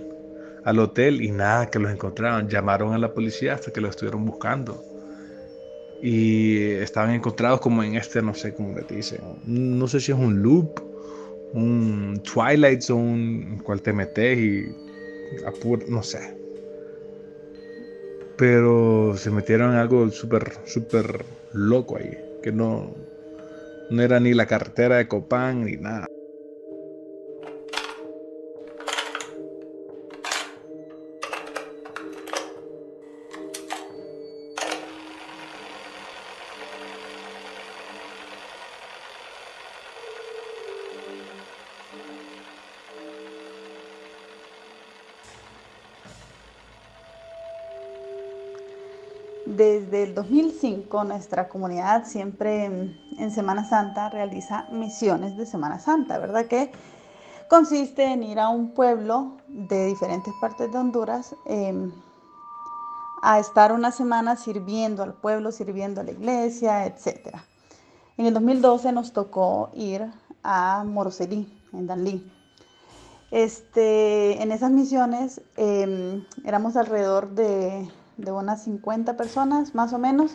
al 0.64 0.78
hotel 0.80 1.22
y 1.22 1.30
nada, 1.30 1.70
que 1.70 1.78
los 1.78 1.92
encontraban. 1.92 2.48
Llamaron 2.48 2.92
a 2.92 2.98
la 2.98 3.14
policía 3.14 3.54
hasta 3.54 3.72
que 3.72 3.80
los 3.80 3.90
estuvieron 3.90 4.24
buscando. 4.26 4.82
Y 6.02 6.60
estaban 6.60 7.12
encontrados 7.12 7.60
como 7.60 7.84
en 7.84 7.94
este, 7.94 8.20
no 8.20 8.34
sé 8.34 8.52
cómo 8.52 8.74
le 8.74 8.82
dicen, 8.96 9.20
no 9.46 9.86
sé 9.86 10.00
si 10.00 10.10
es 10.10 10.18
un 10.18 10.42
loop, 10.42 10.89
un 11.52 12.22
Twilight 12.22 12.80
Zone, 12.80 13.42
en 13.52 13.58
cual 13.58 13.82
te 13.82 13.92
metes 13.92 14.38
y 14.38 14.64
apur, 15.46 15.88
no 15.88 16.02
sé. 16.02 16.20
Pero 18.36 19.14
se 19.16 19.30
metieron 19.30 19.72
en 19.72 19.78
algo 19.78 20.10
súper, 20.10 20.52
súper 20.64 21.24
loco 21.52 21.98
ahí, 21.98 22.16
que 22.42 22.52
no, 22.52 22.94
no 23.90 24.02
era 24.02 24.20
ni 24.20 24.32
la 24.32 24.46
carretera 24.46 24.96
de 24.96 25.08
Copán 25.08 25.64
ni 25.64 25.76
nada. 25.76 26.06
Desde 49.90 50.04
el 50.04 50.14
2005 50.14 51.02
nuestra 51.02 51.48
comunidad 51.48 52.04
siempre 52.06 52.66
en 52.66 53.30
Semana 53.32 53.68
Santa 53.68 54.08
realiza 54.08 54.68
misiones 54.70 55.36
de 55.36 55.46
Semana 55.46 55.80
Santa, 55.80 56.16
¿verdad? 56.18 56.46
Que 56.46 56.70
consiste 57.48 58.04
en 58.04 58.22
ir 58.22 58.38
a 58.38 58.50
un 58.50 58.72
pueblo 58.72 59.38
de 59.48 59.86
diferentes 59.86 60.32
partes 60.40 60.70
de 60.70 60.78
Honduras 60.78 61.34
em, 61.44 61.90
a 63.20 63.40
estar 63.40 63.72
una 63.72 63.90
semana 63.90 64.36
sirviendo 64.36 65.02
al 65.02 65.14
pueblo, 65.14 65.50
sirviendo 65.50 66.02
a 66.02 66.04
la 66.04 66.12
iglesia, 66.12 66.86
etc. 66.86 67.38
En 68.16 68.26
el 68.26 68.34
2012 68.34 68.92
nos 68.92 69.12
tocó 69.12 69.70
ir 69.74 70.08
a 70.44 70.84
Moroselí, 70.84 71.52
en 71.72 71.88
Danlí. 71.88 72.32
Este, 73.32 74.40
en 74.40 74.52
esas 74.52 74.70
misiones 74.70 75.40
em, 75.56 76.24
éramos 76.44 76.76
alrededor 76.76 77.30
de 77.30 77.90
de 78.20 78.32
unas 78.32 78.64
50 78.64 79.16
personas 79.16 79.74
más 79.74 79.92
o 79.92 79.98
menos. 79.98 80.32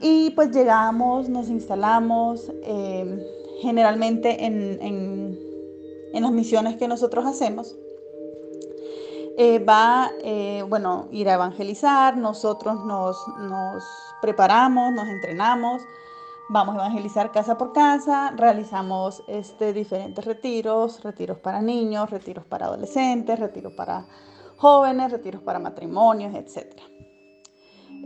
Y 0.00 0.30
pues 0.30 0.50
llegamos, 0.52 1.28
nos 1.28 1.48
instalamos, 1.48 2.52
eh, 2.62 3.26
generalmente 3.62 4.44
en, 4.44 4.78
en, 4.80 6.22
las 6.22 6.32
misiones 6.32 6.76
que 6.76 6.88
nosotros 6.88 7.26
hacemos. 7.26 7.76
Eh, 9.36 9.60
va, 9.60 10.10
eh, 10.24 10.64
bueno, 10.68 11.06
ir 11.12 11.28
a 11.28 11.34
evangelizar, 11.34 12.16
nosotros 12.16 12.84
nos, 12.84 13.16
nos 13.38 13.84
preparamos, 14.20 14.92
nos 14.92 15.06
entrenamos, 15.06 15.80
vamos 16.48 16.74
a 16.74 16.78
evangelizar 16.78 17.30
casa 17.30 17.56
por 17.56 17.72
casa, 17.72 18.32
realizamos 18.36 19.22
este, 19.28 19.72
diferentes 19.72 20.24
retiros, 20.24 21.02
retiros 21.04 21.38
para 21.38 21.62
niños, 21.62 22.10
retiros 22.10 22.44
para 22.46 22.66
adolescentes, 22.66 23.38
retiros 23.38 23.74
para 23.74 24.06
jóvenes, 24.58 25.10
retiros 25.10 25.42
para 25.42 25.58
matrimonios, 25.58 26.34
etc. 26.34 26.80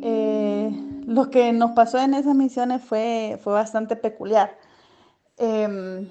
Eh, 0.03 0.71
lo 1.07 1.31
que 1.31 1.53
nos 1.53 1.73
pasó 1.73 1.99
en 1.99 2.15
esas 2.15 2.35
misiones 2.35 2.83
fue, 2.83 3.38
fue 3.43 3.53
bastante 3.53 3.97
peculiar. 3.97 4.57
Em, 5.37 6.09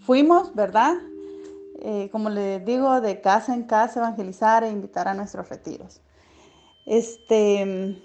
fuimos, 0.00 0.54
¿verdad? 0.54 0.94
Eh, 1.80 2.08
como 2.10 2.30
les 2.30 2.64
digo, 2.64 3.00
de 3.00 3.20
casa 3.20 3.54
en 3.54 3.64
casa 3.64 4.00
evangelizar 4.00 4.64
e 4.64 4.70
invitar 4.70 5.08
a 5.08 5.14
nuestros 5.14 5.48
retiros. 5.48 6.00
Este, 6.86 8.00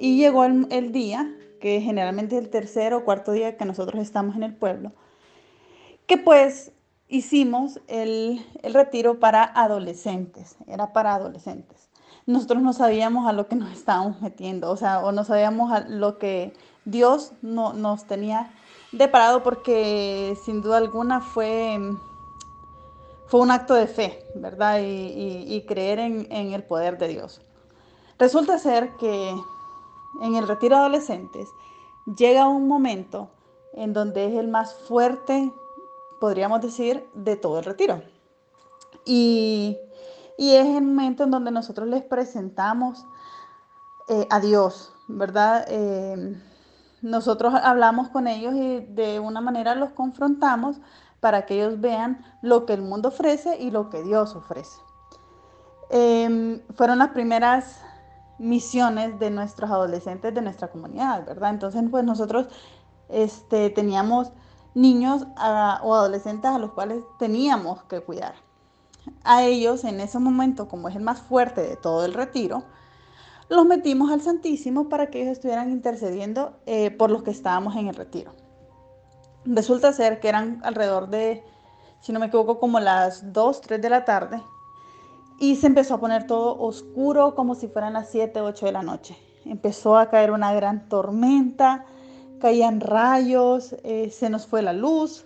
y 0.00 0.18
llegó 0.18 0.44
el, 0.44 0.92
día, 0.92 1.34
que 1.60 1.80
generalmente 1.80 2.36
es 2.36 2.44
el 2.44 2.50
tercer 2.50 2.94
o 2.94 3.04
cuarto 3.04 3.32
día 3.32 3.56
que 3.56 3.64
nosotros 3.64 4.00
estamos 4.00 4.36
en 4.36 4.44
el 4.44 4.54
pueblo, 4.54 4.92
que 6.06 6.16
pues 6.16 6.72
hicimos 7.14 7.80
el, 7.86 8.44
retiro 8.62 9.20
para 9.20 9.44
adolescentes, 9.44 10.56
era 10.66 10.92
para 10.92 11.14
adolescentes. 11.14 11.88
Nosotros 12.26 12.60
no 12.60 12.72
sabíamos 12.72 13.28
a 13.28 13.32
lo 13.32 13.46
que 13.46 13.54
nos 13.54 13.72
estábamos 13.72 14.20
metiendo, 14.20 14.70
o 14.70 14.76
sea, 14.76 14.98
o 14.98 15.12
no 15.12 15.22
sabíamos 15.22 15.70
a 15.70 15.80
lo 15.80 16.18
que 16.18 16.52
Dios 16.84 17.32
no, 17.40 17.72
nos 17.72 18.06
tenía 18.06 18.52
deparado 18.90 19.44
porque 19.44 20.36
sin 20.44 20.60
duda 20.60 20.78
alguna 20.78 21.20
fue, 21.20 21.78
fue 23.28 23.40
un 23.40 23.52
acto 23.52 23.74
de 23.74 23.86
fe, 23.86 24.24
¿verdad? 24.34 24.80
Y, 24.82 25.64
creer 25.68 26.00
en, 26.00 26.26
en 26.32 26.52
el 26.52 26.64
poder 26.64 26.98
de 26.98 27.08
Dios. 27.08 27.40
Resulta 28.18 28.58
ser 28.58 28.90
que 28.96 29.34
en 30.20 30.34
el 30.34 30.48
retiro 30.48 30.76
de 30.76 30.80
adolescentes 30.80 31.48
llega 32.16 32.48
un 32.48 32.66
momento 32.66 33.28
en 33.74 33.92
donde 33.92 34.26
es 34.26 34.34
el 34.34 34.48
más 34.48 34.74
fuerte 34.74 35.52
podríamos 36.20 36.60
decir, 36.60 37.06
de 37.14 37.36
todo 37.36 37.58
el 37.58 37.64
retiro. 37.64 38.02
Y, 39.04 39.78
es 40.38 40.66
el 40.66 40.82
momento 40.82 41.24
en 41.24 41.30
donde 41.30 41.50
nosotros 41.50 41.88
les 41.88 42.02
presentamos 42.02 43.06
eh, 44.08 44.26
a 44.30 44.40
Dios, 44.40 44.92
¿verdad? 45.08 45.64
Eh, 45.68 46.36
nosotros 47.02 47.54
hablamos 47.54 48.08
con 48.08 48.26
ellos 48.26 48.54
y 48.54 48.80
de 48.80 49.20
una 49.20 49.40
manera 49.40 49.74
los 49.74 49.90
confrontamos 49.90 50.80
para 51.20 51.46
que 51.46 51.54
ellos 51.54 51.80
vean 51.80 52.24
lo 52.42 52.66
que 52.66 52.72
el 52.72 52.82
mundo 52.82 53.08
ofrece 53.08 53.58
y 53.60 53.70
lo 53.70 53.90
que 53.90 54.02
Dios 54.02 54.34
ofrece. 54.34 54.78
Em, 55.90 56.60
fueron 56.74 56.98
las 56.98 57.10
primeras 57.10 57.80
misiones 58.38 59.18
de 59.18 59.30
nuestros 59.30 59.70
adolescentes 59.70 60.34
de 60.34 60.42
nuestra 60.42 60.68
comunidad, 60.68 61.24
¿verdad? 61.24 61.50
Entonces, 61.50 61.82
pues 61.90 62.04
nosotros 62.04 62.48
este, 63.08 63.70
teníamos 63.70 64.32
niños 64.74 65.26
o 65.36 65.94
adolescentes 65.94 66.50
a 66.50 66.58
los 66.58 66.72
cuales 66.72 67.02
teníamos 67.18 67.82
que 67.84 68.00
cuidar. 68.00 68.34
A 69.22 69.44
ellos, 69.44 69.84
en 69.84 70.00
ese 70.00 70.18
momento, 70.18 70.68
como 70.68 70.88
es 70.88 70.96
el 70.96 71.02
más 71.02 71.20
fuerte 71.20 71.62
de 71.62 71.76
todo 71.76 72.04
el 72.04 72.14
retiro, 72.14 72.64
los 73.48 73.66
metimos 73.66 74.10
al 74.10 74.22
Santísimo 74.22 74.88
para 74.88 75.10
que 75.10 75.20
ellos 75.20 75.32
estuvieran 75.32 75.70
intercediendo 75.70 76.54
eh, 76.66 76.90
por 76.90 77.10
los 77.10 77.22
que 77.22 77.30
estábamos 77.30 77.76
en 77.76 77.88
el 77.88 77.94
retiro. 77.94 78.32
Resulta 79.44 79.92
ser 79.92 80.20
que 80.20 80.28
eran 80.28 80.60
alrededor 80.64 81.08
de, 81.08 81.44
si 82.00 82.12
no 82.12 82.20
me 82.20 82.26
equivoco, 82.26 82.58
como 82.58 82.80
las 82.80 83.32
2, 83.32 83.60
3 83.60 83.82
de 83.82 83.90
la 83.90 84.04
tarde. 84.04 84.42
Y 85.38 85.56
se 85.56 85.66
empezó 85.66 85.94
a 85.94 86.00
poner 86.00 86.26
todo 86.26 86.58
oscuro 86.58 87.34
como 87.34 87.54
si 87.54 87.68
fueran 87.68 87.92
las 87.92 88.08
7, 88.10 88.40
8 88.40 88.66
de 88.66 88.72
la 88.72 88.82
noche. 88.82 89.18
Empezó 89.44 89.98
a 89.98 90.08
caer 90.08 90.30
una 90.30 90.54
gran 90.54 90.88
tormenta 90.88 91.84
caían 92.44 92.82
rayos, 92.82 93.74
eh, 93.84 94.10
se 94.10 94.28
nos 94.28 94.46
fue 94.46 94.60
la 94.60 94.74
luz, 94.74 95.24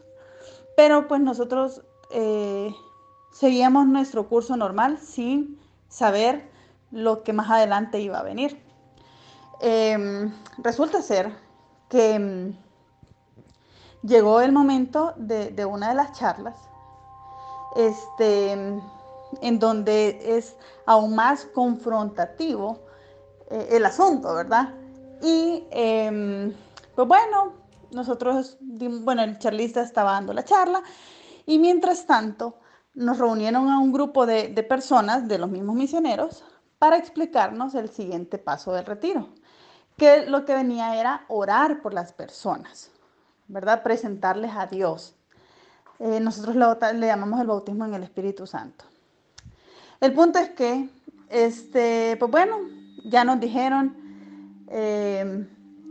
pero 0.77 1.09
pues 1.09 1.21
nosotros 1.21 1.83
eh, 2.13 2.73
seguíamos 3.33 3.89
nuestro 3.89 4.29
curso 4.29 4.57
normal 4.57 5.01
sin 5.01 5.59
saber 5.89 6.49
lo 6.93 7.25
que 7.25 7.33
más 7.33 7.51
adelante 7.51 7.99
iba 7.99 8.21
a 8.21 8.23
venir. 8.23 8.63
Em, 9.61 10.33
resulta 10.59 11.03
ser 11.03 11.35
que 11.89 12.15
em, 12.15 12.57
llegó 14.05 14.41
el 14.41 14.53
momento 14.53 15.13
de, 15.17 15.65
una 15.65 15.89
de 15.89 15.95
las 15.97 16.13
charlas, 16.13 16.55
este, 17.75 18.53
en 18.53 19.59
donde 19.59 20.37
es 20.37 20.55
aún 20.87 21.17
más 21.17 21.47
confrontativo 21.47 22.79
eh, 23.51 23.71
el 23.73 23.85
asunto, 23.87 24.33
¿verdad? 24.37 24.73
Y 25.21 25.67
em, 25.73 26.55
pues 26.99 27.07
bueno, 27.07 27.53
nosotros, 27.93 28.59
bueno, 28.61 29.23
el 29.23 29.39
charlista 29.39 29.83
estaba 29.83 30.15
dando 30.15 30.33
la 30.33 30.45
charla 30.45 30.83
y 31.47 31.61
mientras 31.61 32.07
tanto 32.07 32.59
nos 32.93 33.19
reunieron 33.19 33.69
a 33.69 33.79
un 33.79 33.93
grupo 33.93 34.27
de, 34.27 34.49
personas, 34.69 35.29
de 35.29 35.39
los 35.39 35.49
mismos 35.49 35.77
misioneros, 35.77 36.43
para 36.81 36.97
explicarnos 36.97 37.77
el 37.77 37.89
siguiente 37.89 38.37
paso 38.37 38.73
del 38.73 38.85
retiro, 38.85 39.29
que 39.97 40.27
lo 40.27 40.45
que 40.45 40.55
venía 40.55 40.97
era 40.97 41.25
orar 41.29 41.83
por 41.83 41.95
las 41.95 42.13
personas, 42.13 42.91
¿verdad? 43.47 43.85
Presentarles 43.85 44.51
a 44.57 44.67
Dios. 44.67 45.15
Eh, 46.01 46.19
nosotros 46.19 46.57
le, 46.57 47.07
llamamos 47.07 47.41
el 47.41 47.47
bautismo 47.47 47.85
en 47.85 47.95
el 47.95 48.03
Espíritu 48.03 48.45
Santo. 48.45 48.85
El 50.01 50.13
punto 50.15 50.41
es 50.41 50.51
que, 50.51 50.89
este, 51.29 52.17
pues 52.19 52.29
bueno, 52.29 52.57
ya 53.05 53.23
nos 53.23 53.39
dijeron, 53.39 53.97
eh, 54.67 55.47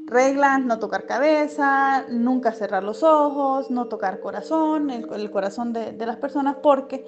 reglas, 0.08 0.62
no 0.62 0.80
tocar 0.80 1.06
cabeza, 1.06 2.06
nunca 2.10 2.54
cerrar 2.54 2.84
los 2.84 3.04
ojos, 3.04 3.70
no 3.70 3.88
tocar 3.88 4.20
corazón, 4.22 4.90
el, 4.90 5.32
corazón 5.32 5.74
de, 5.74 5.94
las 6.06 6.16
personas, 6.18 6.56
porque 6.64 7.06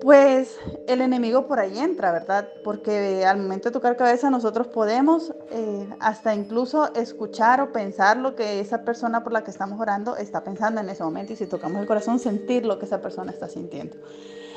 pues 0.00 0.58
el 0.86 1.00
enemigo 1.00 1.46
por 1.46 1.58
ahí 1.58 1.78
entra, 1.78 2.12
¿verdad? 2.12 2.48
Porque 2.64 3.24
al 3.26 3.38
momento 3.38 3.68
de 3.68 3.72
tocar 3.72 3.96
cabeza 3.96 4.30
nosotros 4.30 4.66
podemos 4.68 5.34
eh, 5.50 5.88
hasta 6.00 6.34
incluso 6.34 6.92
escuchar 6.94 7.60
o 7.60 7.72
pensar 7.72 8.16
lo 8.16 8.34
que 8.34 8.60
esa 8.60 8.82
persona 8.82 9.22
por 9.22 9.32
la 9.32 9.44
que 9.44 9.50
estamos 9.50 9.80
orando 9.80 10.16
está 10.16 10.44
pensando 10.44 10.80
en 10.80 10.88
ese 10.88 11.02
momento 11.02 11.32
y 11.32 11.36
si 11.36 11.46
tocamos 11.46 11.80
el 11.80 11.86
corazón 11.86 12.18
sentir 12.18 12.66
lo 12.66 12.78
que 12.78 12.86
esa 12.86 13.00
persona 13.00 13.32
está 13.32 13.48
sintiendo. 13.48 13.96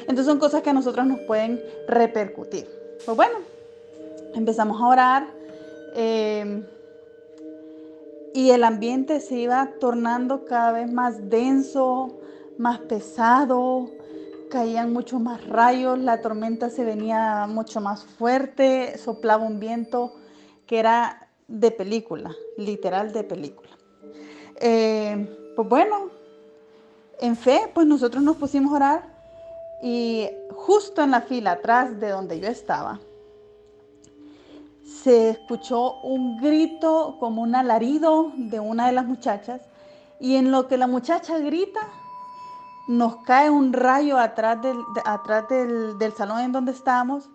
Entonces 0.01 0.25
son 0.25 0.39
cosas 0.39 0.61
que 0.61 0.69
a 0.69 0.73
nosotros 0.73 1.05
nos 1.05 1.19
pueden 1.21 1.61
repercutir. 1.87 2.67
Pues 3.05 3.15
bueno, 3.15 3.39
empezamos 4.35 4.81
a 4.81 4.85
orar 4.85 5.27
eh, 5.95 6.63
y 8.33 8.51
el 8.51 8.63
ambiente 8.63 9.19
se 9.19 9.35
iba 9.35 9.73
tornando 9.79 10.45
cada 10.45 10.71
vez 10.71 10.91
más 10.91 11.29
denso, 11.29 12.19
más 12.57 12.79
pesado, 12.79 13.89
caían 14.49 14.91
mucho 14.91 15.19
más 15.19 15.47
rayos, 15.47 15.99
la 15.99 16.21
tormenta 16.21 16.69
se 16.69 16.83
venía 16.83 17.47
mucho 17.47 17.81
más 17.81 18.03
fuerte, 18.03 18.97
soplaba 18.97 19.45
un 19.45 19.59
viento 19.59 20.15
que 20.65 20.79
era 20.79 21.29
de 21.47 21.71
película, 21.71 22.31
literal 22.57 23.11
de 23.11 23.23
película. 23.23 23.69
Eh, 24.59 25.53
pues 25.55 25.67
bueno, 25.67 26.09
en 27.19 27.35
fe, 27.35 27.71
pues 27.73 27.87
nosotros 27.87 28.23
nos 28.23 28.37
pusimos 28.37 28.73
a 28.73 28.75
orar 28.75 29.03
y 29.81 30.29
justo 30.51 31.01
en 31.01 31.11
la 31.11 31.21
fila 31.21 31.53
atrás 31.53 31.99
de 31.99 32.09
donde 32.09 32.39
yo 32.39 32.47
estaba, 32.47 32.99
se 34.89 35.29
escuchó 35.29 35.99
un 36.01 36.37
grito 36.37 37.17
como 37.19 37.41
un 37.41 37.55
alarido 37.55 38.31
de 38.35 38.59
una 38.59 38.87
de 38.87 38.93
las 38.93 39.05
muchachas 39.05 39.61
y 40.19 40.35
en 40.35 40.51
lo 40.51 40.67
que 40.67 40.77
la 40.77 40.87
muchacha 40.87 41.37
grita, 41.39 41.79
nos 42.87 43.17
cae 43.17 43.51
un 43.51 43.71
rayo 43.71 44.17
atrás 44.17 44.61
del, 44.63 44.77
atrás 45.05 45.47
del, 45.47 46.13
salón 46.17 46.39
en 46.39 46.51
donde 46.51 46.71
estábamos 46.71 47.29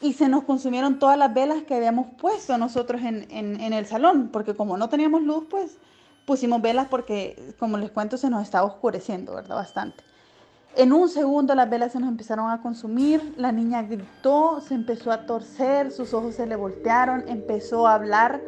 y 0.00 0.14
se 0.14 0.28
nos 0.28 0.44
consumieron 0.44 0.98
todas 0.98 1.18
las 1.18 1.32
velas 1.34 1.64
que 1.64 1.74
habíamos 1.74 2.06
puesto 2.18 2.56
nosotros 2.56 3.02
en, 3.02 3.30
en, 3.30 3.72
el 3.72 3.86
salón, 3.86 4.30
porque 4.32 4.56
como 4.56 4.78
no 4.78 4.88
teníamos 4.88 5.22
luz, 5.22 5.44
pues 5.50 5.78
pusimos 6.26 6.62
velas 6.62 6.88
porque, 6.88 7.54
como 7.58 7.76
les 7.76 7.90
cuento, 7.90 8.16
se 8.16 8.30
nos 8.30 8.42
estaba 8.42 8.66
oscureciendo, 8.66 9.34
¿verdad? 9.34 9.56
Bastante. 9.56 10.02
En 10.76 10.92
un 10.92 11.08
segundo 11.08 11.54
las 11.54 11.70
velas 11.70 11.92
se 11.92 12.00
nos 12.00 12.10
empezaron 12.10 12.50
a 12.50 12.60
consumir, 12.60 13.32
la 13.38 13.50
niña 13.50 13.82
gritó, 13.82 14.60
se 14.60 14.74
empezó 14.74 15.10
a 15.10 15.24
torcer, 15.24 15.90
sus 15.90 16.12
ojos 16.12 16.34
se 16.34 16.46
le 16.46 16.54
voltearon, 16.54 17.24
empezó 17.28 17.86
a 17.86 17.94
hablar 17.94 18.42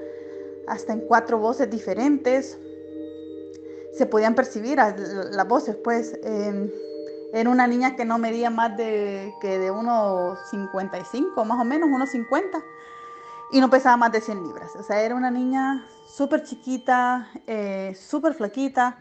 hasta 0.69 0.93
en 0.93 1.01
cuatro 1.01 1.39
voces 1.39 1.71
diferentes. 1.71 2.59
Se 3.97 4.05
podían 4.05 4.35
percibir 4.35 4.77
las 4.77 5.49
voces, 5.49 5.77
pues. 5.77 6.19
era 7.33 7.49
una 7.49 7.67
niña 7.67 7.97
que 7.97 8.05
no 8.05 8.19
medía 8.19 8.51
más 8.51 8.77
de 8.77 9.33
que 9.41 9.59
de 9.59 9.71
unos 9.71 10.39
55, 10.51 11.47
más 11.47 11.59
o 11.59 11.65
menos, 11.65 11.89
unos 11.91 12.11
50, 12.11 12.63
y 13.53 13.61
no 13.61 13.71
pesaba 13.71 13.97
más 13.97 14.13
de 14.13 14.21
100 14.21 14.43
libras. 14.43 14.77
O 14.77 14.83
sea, 14.83 15.01
era 15.01 15.15
una 15.15 15.31
niña 15.31 15.87
súper 16.07 16.43
chiquita, 16.43 17.31
eh, 17.47 17.97
súper 17.99 18.35
flaquita 18.35 18.99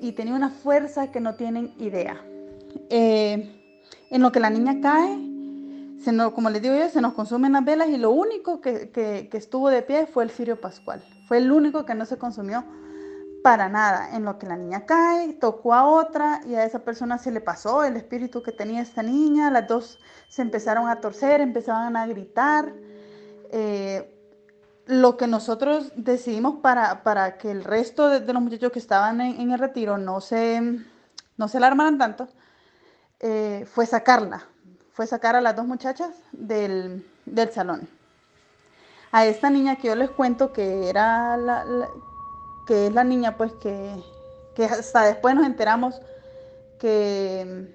y, 0.00 0.12
tenía 0.12 0.34
una 0.34 0.50
fuerza 0.50 1.10
que 1.10 1.20
no 1.20 1.34
tienen 1.34 1.74
idea. 1.78 2.22
Eh, 2.88 3.56
en 4.10 4.22
lo 4.22 4.32
que 4.32 4.40
la 4.40 4.50
niña 4.50 4.80
cae, 4.80 5.18
se 6.02 6.16
como 6.32 6.50
les 6.50 6.62
digo 6.62 6.74
yo, 6.74 6.88
se 6.88 7.00
nos 7.00 7.12
consumen 7.12 7.52
las 7.52 7.64
velas 7.64 7.88
y 7.88 7.98
lo 7.98 8.10
único 8.10 8.60
que, 8.60 8.90
que, 8.90 9.28
estuvo 9.32 9.68
de 9.68 9.82
pie 9.82 10.06
fue 10.06 10.24
el 10.24 10.30
cirio 10.30 10.60
pascual. 10.60 11.02
Fue 11.28 11.38
el 11.38 11.52
único 11.52 11.84
que 11.84 11.94
no 11.94 12.06
se 12.06 12.16
consumió 12.16 12.64
para 13.42 13.68
nada. 13.68 14.16
En 14.16 14.24
lo 14.24 14.38
que 14.38 14.46
la 14.46 14.56
niña 14.56 14.86
cae, 14.86 15.34
tocó 15.34 15.74
a 15.74 15.86
otra 15.86 16.40
y 16.46 16.54
a 16.54 16.64
esa 16.64 16.80
persona 16.80 17.18
se 17.18 17.30
le 17.30 17.40
pasó 17.40 17.84
el 17.84 17.96
espíritu 17.96 18.42
que 18.42 18.52
tenía 18.52 18.80
esta 18.80 19.02
niña. 19.02 19.50
Las 19.50 19.68
dos 19.68 19.98
se 20.28 20.42
empezaron 20.42 20.88
a 20.88 21.00
torcer, 21.00 21.40
empezaban 21.40 21.96
a 21.96 22.06
gritar. 22.06 22.72
Eh, 23.52 24.19
lo 24.90 25.16
que 25.16 25.26
nosotros 25.26 25.92
decidimos 25.94 26.56
para, 26.56 27.02
para 27.02 27.38
que 27.38 27.50
el 27.50 27.64
resto 27.64 28.08
de, 28.08 28.32
los 28.32 28.42
muchachos 28.42 28.72
que 28.72 28.78
estaban 28.78 29.20
en, 29.20 29.50
el 29.50 29.58
retiro 29.58 29.98
no 29.98 30.20
se, 30.20 30.60
no 31.36 31.48
se 31.48 31.56
alarmaran 31.56 31.96
tanto, 31.96 32.28
eh, 33.20 33.66
fue 33.72 33.86
sacarla, 33.86 34.46
fue 34.92 35.06
sacar 35.06 35.36
a 35.36 35.40
las 35.40 35.54
dos 35.54 35.66
muchachas 35.66 36.10
del, 36.32 37.06
salón. 37.52 37.88
A 39.12 39.26
esta 39.26 39.48
niña 39.48 39.76
que 39.76 39.88
yo 39.88 39.94
les 39.94 40.10
cuento 40.10 40.52
que 40.52 40.88
era 40.88 41.36
la, 41.36 41.64
que 42.66 42.88
es 42.88 42.92
la 42.92 43.04
niña 43.04 43.36
pues 43.36 43.52
que, 43.54 44.02
que, 44.54 44.64
hasta 44.64 45.02
después 45.02 45.34
nos 45.34 45.46
enteramos 45.46 46.00
que, 46.78 47.74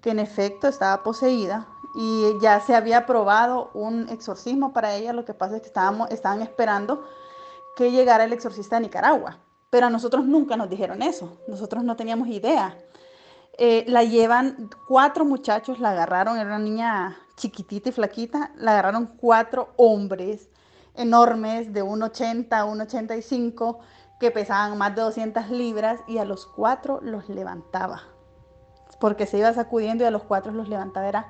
que 0.00 0.10
en 0.10 0.18
efecto 0.18 0.68
estaba 0.68 1.02
poseída, 1.02 1.66
y 1.94 2.34
ya 2.40 2.60
se 2.60 2.74
había 2.74 2.98
aprobado 2.98 3.70
un 3.74 4.08
exorcismo 4.08 4.72
para 4.72 4.94
ella, 4.94 5.12
lo 5.12 5.24
que 5.24 5.34
pasa 5.34 5.56
es 5.56 5.62
que 5.62 5.68
estábamos, 5.68 6.10
estaban 6.10 6.42
esperando 6.42 7.04
que 7.76 7.90
llegara 7.90 8.24
el 8.24 8.32
exorcista 8.32 8.76
de 8.76 8.82
Nicaragua, 8.82 9.38
pero 9.70 9.86
a 9.86 9.90
nosotros 9.90 10.24
nunca 10.24 10.56
nos 10.56 10.68
dijeron 10.68 11.02
eso, 11.02 11.38
nosotros 11.48 11.84
no 11.84 11.96
teníamos 11.96 12.28
idea. 12.28 12.76
Eh, 13.60 13.84
la 13.88 14.04
llevan 14.04 14.70
cuatro 14.86 15.24
muchachos, 15.24 15.80
la 15.80 15.90
agarraron, 15.90 16.38
era 16.38 16.46
una 16.46 16.58
niña 16.58 17.16
chiquitita 17.36 17.88
y 17.88 17.92
flaquita, 17.92 18.52
la 18.56 18.72
agarraron 18.72 19.06
cuatro 19.06 19.72
hombres 19.76 20.48
enormes 20.94 21.72
de 21.72 21.82
1,80 21.82 22.46
a 22.52 22.66
1,85 22.66 23.78
que 24.20 24.30
pesaban 24.30 24.76
más 24.78 24.94
de 24.94 25.02
200 25.02 25.50
libras 25.50 26.00
y 26.06 26.18
a 26.18 26.24
los 26.24 26.46
cuatro 26.46 27.00
los 27.02 27.28
levantaba, 27.28 28.02
porque 29.00 29.26
se 29.26 29.38
iba 29.38 29.52
sacudiendo 29.52 30.04
y 30.04 30.06
a 30.06 30.10
los 30.10 30.24
cuatro 30.24 30.52
los 30.52 30.68
levantaba. 30.68 31.08
Era 31.08 31.28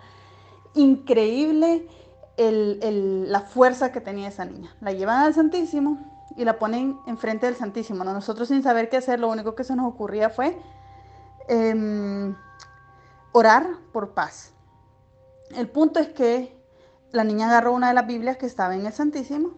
increíble 0.78 1.86
la 2.36 3.40
fuerza 3.40 3.90
que 3.90 4.00
tenía 4.00 4.28
esa 4.28 4.44
niña. 4.44 4.74
La 4.80 4.92
llevan 4.92 5.24
al 5.24 5.34
Santísimo 5.34 5.98
y 6.36 6.44
la 6.44 6.58
ponen 6.58 6.98
enfrente 7.06 7.46
del 7.46 7.56
Santísimo. 7.56 8.04
Nosotros 8.04 8.48
sin 8.48 8.62
saber 8.62 8.88
qué 8.88 8.98
hacer, 8.98 9.18
lo 9.18 9.28
único 9.28 9.54
que 9.54 9.64
se 9.64 9.74
nos 9.74 9.92
ocurría 9.92 10.30
fue 10.30 10.56
em, 11.48 12.36
orar 13.32 13.66
por 13.92 14.10
paz. 14.14 14.52
El 15.56 15.68
punto 15.68 15.98
es 15.98 16.08
que 16.08 16.56
la 17.10 17.24
niña 17.24 17.48
agarró 17.48 17.72
una 17.72 17.88
de 17.88 17.94
las 17.94 18.06
Biblias 18.06 18.36
que 18.36 18.46
estaba 18.46 18.74
en 18.74 18.86
el 18.86 18.92
Santísimo 18.92 19.54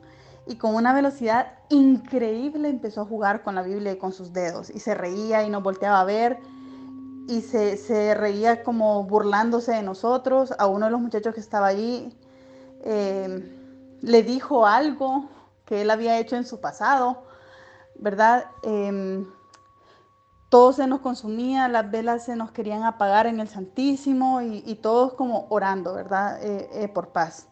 y 0.47 0.57
con 0.57 0.75
una 0.75 0.95
velocidad 0.95 1.59
increíble 1.69 2.69
empezó 2.69 3.03
a 3.03 3.05
jugar 3.05 3.43
con 3.43 3.55
la 3.55 3.63
Biblia 3.63 3.93
y 3.93 3.99
con 3.99 4.13
sus 4.13 4.33
dedos 4.33 4.71
y 4.71 4.81
se 4.81 4.95
reía 4.95 5.45
y 5.45 5.51
nos 5.51 5.63
volteaba 5.63 6.01
a 6.01 6.05
ver 6.05 6.39
y 7.29 7.43
se, 7.43 8.15
reía 8.15 8.63
como 8.63 9.05
burlándose 9.05 9.73
de 9.73 9.83
nosotros. 9.83 10.53
A 10.59 10.67
uno 10.67 10.87
de 10.87 10.93
los 10.93 11.01
muchachos 11.01 11.35
que 11.35 11.41
estaba 11.41 11.69
allí 11.69 12.17
eh, 12.83 13.99
le 14.01 14.23
dijo 14.23 14.67
algo 14.67 15.29
que 15.65 15.83
él 15.83 15.91
había 15.91 16.19
hecho 16.19 16.37
en 16.37 16.45
su 16.45 16.61
pasado, 16.61 17.23
¿verdad? 17.97 18.47
Em, 18.63 19.27
todo 20.49 20.73
se 20.73 20.87
nos 20.89 21.01
consumía, 21.01 21.69
las 21.69 21.91
velas 21.91 22.25
se 22.25 22.35
nos 22.35 22.51
querían 22.51 22.83
apagar 22.83 23.27
en 23.27 23.39
el 23.39 23.49
Santísimo 23.49 24.43
y, 24.43 24.75
todos 24.83 25.15
como 25.15 25.47
orando, 25.49 25.95
¿verdad? 25.95 26.43
Eh, 26.43 26.69
eh, 26.73 26.89
por 26.89 27.11
paz. 27.11 27.47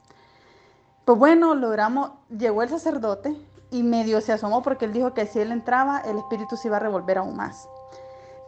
Pues 1.05 1.17
bueno, 1.19 1.55
logramos, 1.55 2.11
llegó 2.29 2.63
el 2.63 2.69
sacerdote 2.69 3.37
y 3.71 3.83
medio 3.83 4.21
se 4.21 4.33
asomó 4.33 4.63
porque 4.63 4.87
él 4.87 4.93
dijo 4.93 5.15
que 5.15 5.27
si 5.27 5.39
él 5.39 5.53
entraba, 5.53 6.01
el 6.01 6.19
espíritu 6.19 6.57
se 6.57 6.69
iba 6.69 6.79
a 6.79 6.81
revolver 6.81 7.19
aún 7.19 7.37
más. 7.37 7.69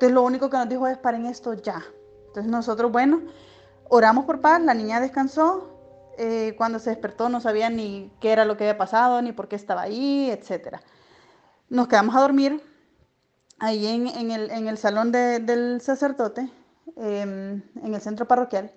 Entonces 0.00 0.14
lo 0.14 0.22
único 0.22 0.48
que 0.48 0.56
nos 0.56 0.66
dijo 0.66 0.86
es 0.86 0.96
paren 0.96 1.26
esto 1.26 1.52
ya. 1.52 1.84
Entonces 2.28 2.50
nosotros, 2.50 2.90
bueno, 2.90 3.20
oramos 3.90 4.24
por 4.24 4.40
paz, 4.40 4.58
la 4.62 4.72
niña 4.72 4.98
descansó. 4.98 5.76
Eh, 6.16 6.54
cuando 6.56 6.78
se 6.78 6.88
despertó 6.88 7.28
no 7.28 7.38
sabía 7.42 7.68
ni 7.68 8.10
qué 8.18 8.32
era 8.32 8.46
lo 8.46 8.56
que 8.56 8.64
había 8.64 8.78
pasado, 8.78 9.20
ni 9.20 9.32
por 9.32 9.46
qué 9.46 9.56
estaba 9.56 9.82
ahí, 9.82 10.30
etc. 10.30 10.78
Nos 11.68 11.86
quedamos 11.86 12.16
a 12.16 12.22
dormir 12.22 12.62
ahí 13.58 13.86
en, 13.86 14.30
el, 14.30 14.78
salón 14.78 15.12
del 15.12 15.82
sacerdote, 15.82 16.50
em, 16.96 17.62
en 17.82 17.94
el 17.94 18.00
centro 18.00 18.26
parroquial. 18.26 18.72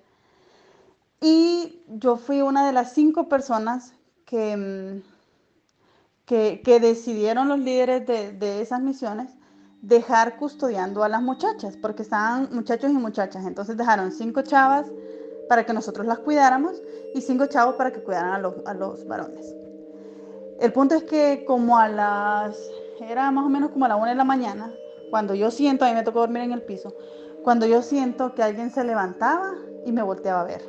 Y 1.22 1.86
yo 1.88 2.18
fui 2.18 2.42
una 2.42 2.68
de 2.68 2.74
las 2.74 2.92
cinco 2.92 3.30
personas 3.30 3.94
que, 4.26 4.52
em, 4.52 5.04
que, 6.26 6.80
decidieron 6.82 7.48
los 7.48 7.60
líderes 7.60 8.06
de, 8.06 8.34
de 8.34 8.62
esas 8.62 8.82
misiones 8.82 9.34
dejar 9.84 10.38
custodiando 10.38 11.04
a 11.04 11.10
las 11.10 11.22
muchachas, 11.22 11.78
porque 11.78 12.04
estaban 12.04 12.48
muchachos 12.52 12.90
y 12.90 12.94
muchachas. 12.94 13.46
Entonces 13.46 13.76
dejaron 13.78 14.12
cinco 14.12 14.42
chavas 14.42 14.88
para 15.50 15.66
que 15.66 15.74
nosotros 15.74 16.08
las 16.08 16.20
cuidáramos 16.20 16.82
y 17.14 17.22
cinco 17.22 17.46
chavos 17.48 17.76
para 17.76 17.92
que 17.92 18.02
cuidaran 18.02 18.32
a 18.32 18.40
los, 18.40 18.56
a 18.66 18.74
los 18.74 19.06
varones. 19.06 19.54
El 20.60 20.72
punto 20.72 20.96
es 20.96 21.04
que 21.04 21.44
como 21.46 21.78
a 21.78 21.90
las, 21.90 22.58
era 23.02 23.30
más 23.32 23.46
o 23.46 23.50
menos 23.50 23.72
como 23.72 23.84
a 23.84 23.90
la 23.90 23.98
una 23.98 24.12
de 24.12 24.16
la 24.16 24.24
mañana, 24.24 24.74
cuando 25.10 25.36
yo 25.36 25.52
siento, 25.52 25.84
a 25.84 25.92
me 25.94 26.04
tocó 26.04 26.22
dormir 26.22 26.44
en 26.44 26.54
el 26.54 26.62
piso, 26.62 26.96
cuando 27.44 27.66
yo 27.66 27.82
siento 27.82 28.34
que 28.34 28.42
alguien 28.42 28.72
se 28.72 28.86
levantaba 28.86 29.54
y 29.86 29.92
me 29.92 30.02
volteaba 30.02 30.42
a 30.42 30.46
ver 30.46 30.62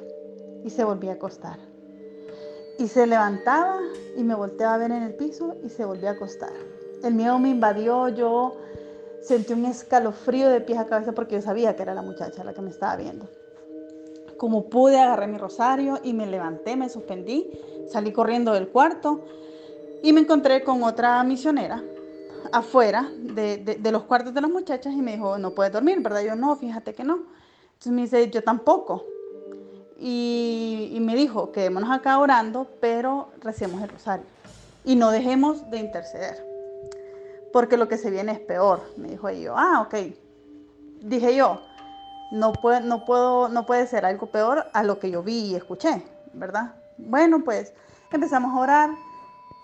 y 0.65 0.71
se 0.71 0.83
volvía 0.83 1.13
a 1.13 1.15
acostar. 1.15 1.61
Y 2.81 2.89
se 2.89 3.07
levantaba 3.07 3.79
y 4.17 4.25
me 4.25 4.35
volteaba 4.35 4.75
a 4.75 4.79
ver 4.79 4.91
en 4.91 5.05
el 5.05 5.15
piso 5.15 5.57
y 5.63 5.69
se 5.69 5.85
volvía 5.85 6.11
a 6.11 6.13
acostar. 6.15 6.53
El 7.05 7.15
miedo 7.15 7.39
me 7.39 7.51
invadió, 7.51 8.09
yo 8.09 8.57
Sentí 9.25 9.55
un 9.55 9.65
escalofrío 9.65 10.51
de 10.51 10.61
pies 10.61 10.79
a 10.79 10.85
cabeza 10.85 11.13
porque 11.13 11.37
yo 11.37 11.41
sabía 11.41 11.75
que 11.75 11.83
era 11.83 11.95
la 11.95 12.03
muchacha 12.03 12.45
la 12.45 12.53
que 12.53 12.61
me 12.61 12.69
estaba 12.69 12.95
viendo. 12.97 13.27
Como 14.37 14.69
pude, 14.69 15.01
agarré 15.01 15.27
mi 15.29 15.39
rosario 15.39 15.99
y 16.03 16.13
me 16.13 16.27
levanté, 16.27 16.77
me 16.77 16.91
suspendí, 16.91 17.51
salí 17.91 18.13
corriendo 18.13 18.53
del 18.53 18.69
cuarto 18.69 19.25
y 20.03 20.13
me 20.13 20.21
encontré 20.21 20.63
con 20.63 20.83
otra 20.83 21.25
misionera 21.25 21.83
afuera 22.53 23.11
de, 23.19 23.79
los 23.91 24.03
cuartos 24.03 24.35
de 24.35 24.43
las 24.43 24.51
muchachas 24.51 24.93
y 24.93 25.01
me 25.01 25.13
dijo, 25.13 25.39
no 25.39 25.53
puedes 25.53 25.73
dormir, 25.73 26.01
¿verdad? 26.01 26.21
Yo 26.21 26.37
no, 26.37 26.55
fíjate 26.57 26.93
que 26.93 27.03
no. 27.03 27.21
Entonces 27.73 27.93
me 27.93 28.03
dice, 28.03 28.31
yo 28.31 28.45
tampoco. 28.45 29.07
Y, 29.99 30.91
y 30.93 31.01
me 31.01 31.15
dijo, 31.15 31.51
quedémonos 31.51 31.91
acá 31.91 32.19
orando, 32.19 32.67
pero 32.79 33.29
recemos 33.41 33.81
el 33.83 33.89
rosario. 33.89 34.27
Y 34.85 34.97
no 34.97 35.11
dejemos 35.11 35.71
de 35.71 35.79
interceder. 35.79 36.54
Porque 37.55 37.77
lo 37.77 37.87
que 37.87 37.99
se 37.99 38.11
viene 38.11 38.33
es 38.33 38.41
peor. 38.41 38.83
Me 38.97 39.07
dijo 39.11 39.31
y 39.31 39.43
yo, 39.43 39.57
ah, 39.57 39.83
ok. 39.83 39.95
Dije 41.03 41.37
yo, 41.37 41.63
no 42.33 42.53
puede, 42.53 42.81
no, 42.81 43.05
puedo, 43.05 43.49
no 43.49 43.65
puede 43.65 43.87
ser 43.87 44.05
algo 44.05 44.27
peor 44.27 44.65
a 44.73 44.83
lo 44.83 44.99
que 44.99 45.09
yo 45.09 45.23
vi 45.23 45.53
y 45.53 45.55
escuché, 45.55 46.05
¿verdad? 46.33 46.75
Bueno, 46.99 47.45
pues 47.45 47.73
empezamos 48.11 48.53
a 48.57 48.59
orar. 48.59 48.91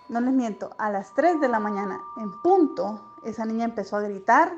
No 0.07 0.21
les 0.21 0.31
miento, 0.31 0.73
a 0.77 0.89
las 0.89 1.13
3 1.15 1.41
de 1.41 1.49
la 1.49 1.59
mañana 1.59 1.99
en 2.15 2.31
punto, 2.41 3.01
esa 3.25 3.43
niña 3.43 3.65
empezó 3.65 3.97
a 3.97 4.01
gritar 4.01 4.53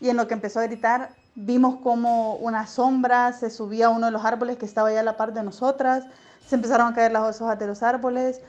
y 0.00 0.08
en 0.08 0.16
lo 0.16 0.26
que 0.26 0.34
empezó 0.34 0.58
a 0.58 0.64
gritar 0.64 1.10
vimos 1.36 1.76
como 1.84 2.34
una 2.34 2.66
sombra 2.66 3.32
se 3.32 3.48
subía 3.48 3.86
a 3.86 3.90
uno 3.90 4.06
de 4.06 4.12
los 4.12 4.24
árboles 4.24 4.56
que 4.56 4.66
estaba 4.66 4.88
allá 4.88 5.00
a 5.00 5.04
la 5.04 5.16
par 5.16 5.32
de 5.32 5.44
nosotras, 5.44 6.04
se 6.44 6.56
empezaron 6.56 6.88
a 6.88 6.94
caer 6.96 7.12
las 7.12 7.40
hojas 7.40 7.60
de 7.60 7.68
los 7.68 7.84
árboles, 7.84 8.40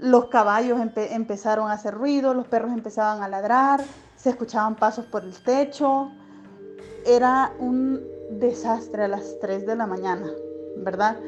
los 0.00 0.26
caballos 0.26 0.80
empezaron 0.80 1.70
a 1.70 1.74
hacer 1.74 1.94
ruido, 1.94 2.34
los 2.34 2.46
perros 2.46 2.72
empezaban 2.72 3.22
a 3.22 3.28
ladrar, 3.28 3.82
se 4.16 4.30
escuchaban 4.30 4.76
pasos 4.76 5.06
por 5.06 5.24
el 5.24 5.34
techo. 5.42 6.10
Era 7.04 7.52
un 7.58 8.02
desastre 8.30 9.04
a 9.04 9.08
las 9.08 9.38
3 9.40 9.66
de 9.66 9.76
la 9.76 9.86
mañana, 9.86 10.30
¿verdad? 10.78 11.18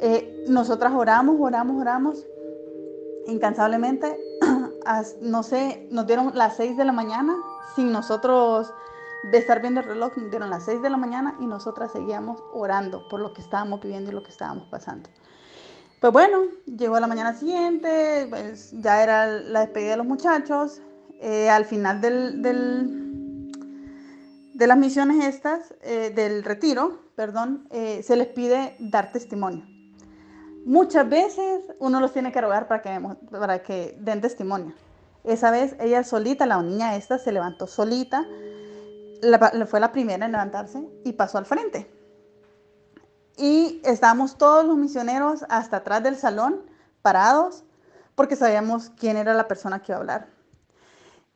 Eh, 0.00 0.44
nosotras 0.48 0.92
oramos, 0.94 1.36
oramos, 1.38 1.80
oramos 1.80 2.26
incansablemente. 3.26 4.18
no 5.20 5.42
sé, 5.42 5.88
nos 5.90 6.06
dieron 6.06 6.32
las 6.34 6.56
6 6.56 6.76
de 6.76 6.84
la 6.84 6.92
mañana 6.92 7.36
sin 7.74 7.92
nosotros 7.92 8.72
de 9.30 9.38
estar 9.38 9.60
viendo 9.60 9.80
el 9.80 9.86
reloj, 9.86 10.16
nos 10.16 10.30
dieron 10.30 10.50
las 10.50 10.64
6 10.64 10.82
de 10.82 10.90
la 10.90 10.96
mañana 10.96 11.36
y 11.40 11.46
nosotras 11.46 11.92
seguíamos 11.92 12.42
orando 12.52 13.06
por 13.08 13.20
lo 13.20 13.32
que 13.32 13.42
estábamos 13.42 13.80
viviendo 13.80 14.10
y 14.10 14.14
lo 14.14 14.22
que 14.22 14.30
estábamos 14.30 14.68
pasando. 14.68 15.10
Pues 16.00 16.12
bueno, 16.12 16.42
llegó 16.66 17.00
la 17.00 17.06
mañana 17.06 17.32
siguiente, 17.32 18.26
pues 18.28 18.70
ya 18.72 19.02
era 19.02 19.26
la 19.26 19.60
despedida 19.60 19.92
de 19.92 19.96
los 19.96 20.06
muchachos. 20.06 20.82
Eh, 21.20 21.48
al 21.48 21.64
final 21.64 22.02
del, 22.02 22.42
de 24.52 24.66
las 24.66 24.76
misiones 24.76 25.24
estas, 25.24 25.74
eh, 25.80 26.12
del 26.14 26.44
retiro, 26.44 27.00
perdón, 27.14 27.66
eh, 27.70 28.02
se 28.02 28.16
les 28.16 28.28
pide 28.28 28.76
dar 28.78 29.10
testimonio. 29.10 29.64
Muchas 30.66 31.08
veces 31.08 31.62
uno 31.78 32.00
los 32.00 32.12
tiene 32.12 32.30
que 32.30 32.42
rogar 32.42 32.68
para 32.68 32.82
que, 32.82 33.00
para 33.30 33.62
que 33.62 33.96
den 33.98 34.20
testimonio. 34.20 34.74
Esa 35.24 35.50
vez 35.50 35.76
ella 35.80 36.04
solita, 36.04 36.44
la 36.44 36.60
niña 36.62 36.96
esta, 36.96 37.18
se 37.18 37.32
levantó 37.32 37.66
solita, 37.66 38.26
fue 39.66 39.80
la 39.80 39.92
primera 39.92 40.26
en 40.26 40.32
levantarse 40.32 40.86
y 41.04 41.12
pasó 41.14 41.38
al 41.38 41.46
frente. 41.46 41.95
Y 43.36 43.80
estábamos 43.84 44.38
todos 44.38 44.64
los 44.64 44.76
misioneros 44.76 45.44
hasta 45.48 45.78
atrás 45.78 46.02
del 46.02 46.16
salón, 46.16 46.62
parados, 47.02 47.64
porque 48.14 48.36
sabíamos 48.36 48.90
quién 48.98 49.16
era 49.16 49.34
la 49.34 49.46
persona 49.46 49.80
que 49.80 49.92
iba 49.92 49.96
a 49.96 50.00
hablar. 50.00 50.28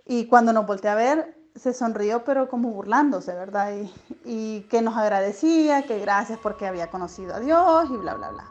Y 0.06 0.26
cuando 0.26 0.52
nos 0.52 0.66
volteé 0.66 0.90
a 0.90 0.94
ver, 0.94 1.36
se 1.54 1.74
sonrió, 1.74 2.24
pero 2.24 2.48
como 2.48 2.70
burlándose, 2.70 3.34
¿verdad? 3.34 3.72
Y, 3.74 3.92
y, 4.24 4.60
que 4.62 4.82
nos 4.82 4.96
agradecía, 4.96 5.82
que 5.82 5.98
gracias 5.98 6.38
porque 6.42 6.66
había 6.66 6.90
conocido 6.90 7.34
a 7.34 7.40
Dios 7.40 7.90
y 7.90 7.96
bla, 7.96 8.14
bla, 8.14 8.30
bla. 8.30 8.44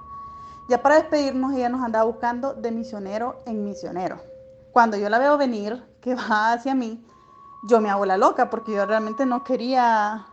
Ya 0.69 0.83
para 0.83 0.95
despedirnos, 0.95 1.53
ella 1.53 1.69
nos 1.69 1.83
andaba 1.83 2.05
buscando 2.05 2.53
de 2.53 2.71
misionero 2.71 3.41
en 3.47 3.63
misionero. 3.63 4.21
Cuando 4.71 4.97
yo 4.97 5.09
la 5.09 5.17
veo 5.17 5.37
venir, 5.37 5.83
que 6.01 6.13
va 6.13 6.53
hacia 6.53 6.75
mí, 6.75 7.03
yo 7.63 7.81
me 7.81 7.89
hago 7.89 8.05
la 8.05 8.17
loca 8.17 8.49
porque 8.49 8.73
yo 8.73 8.85
realmente 8.85 9.25
no 9.25 9.43
quería 9.43 10.27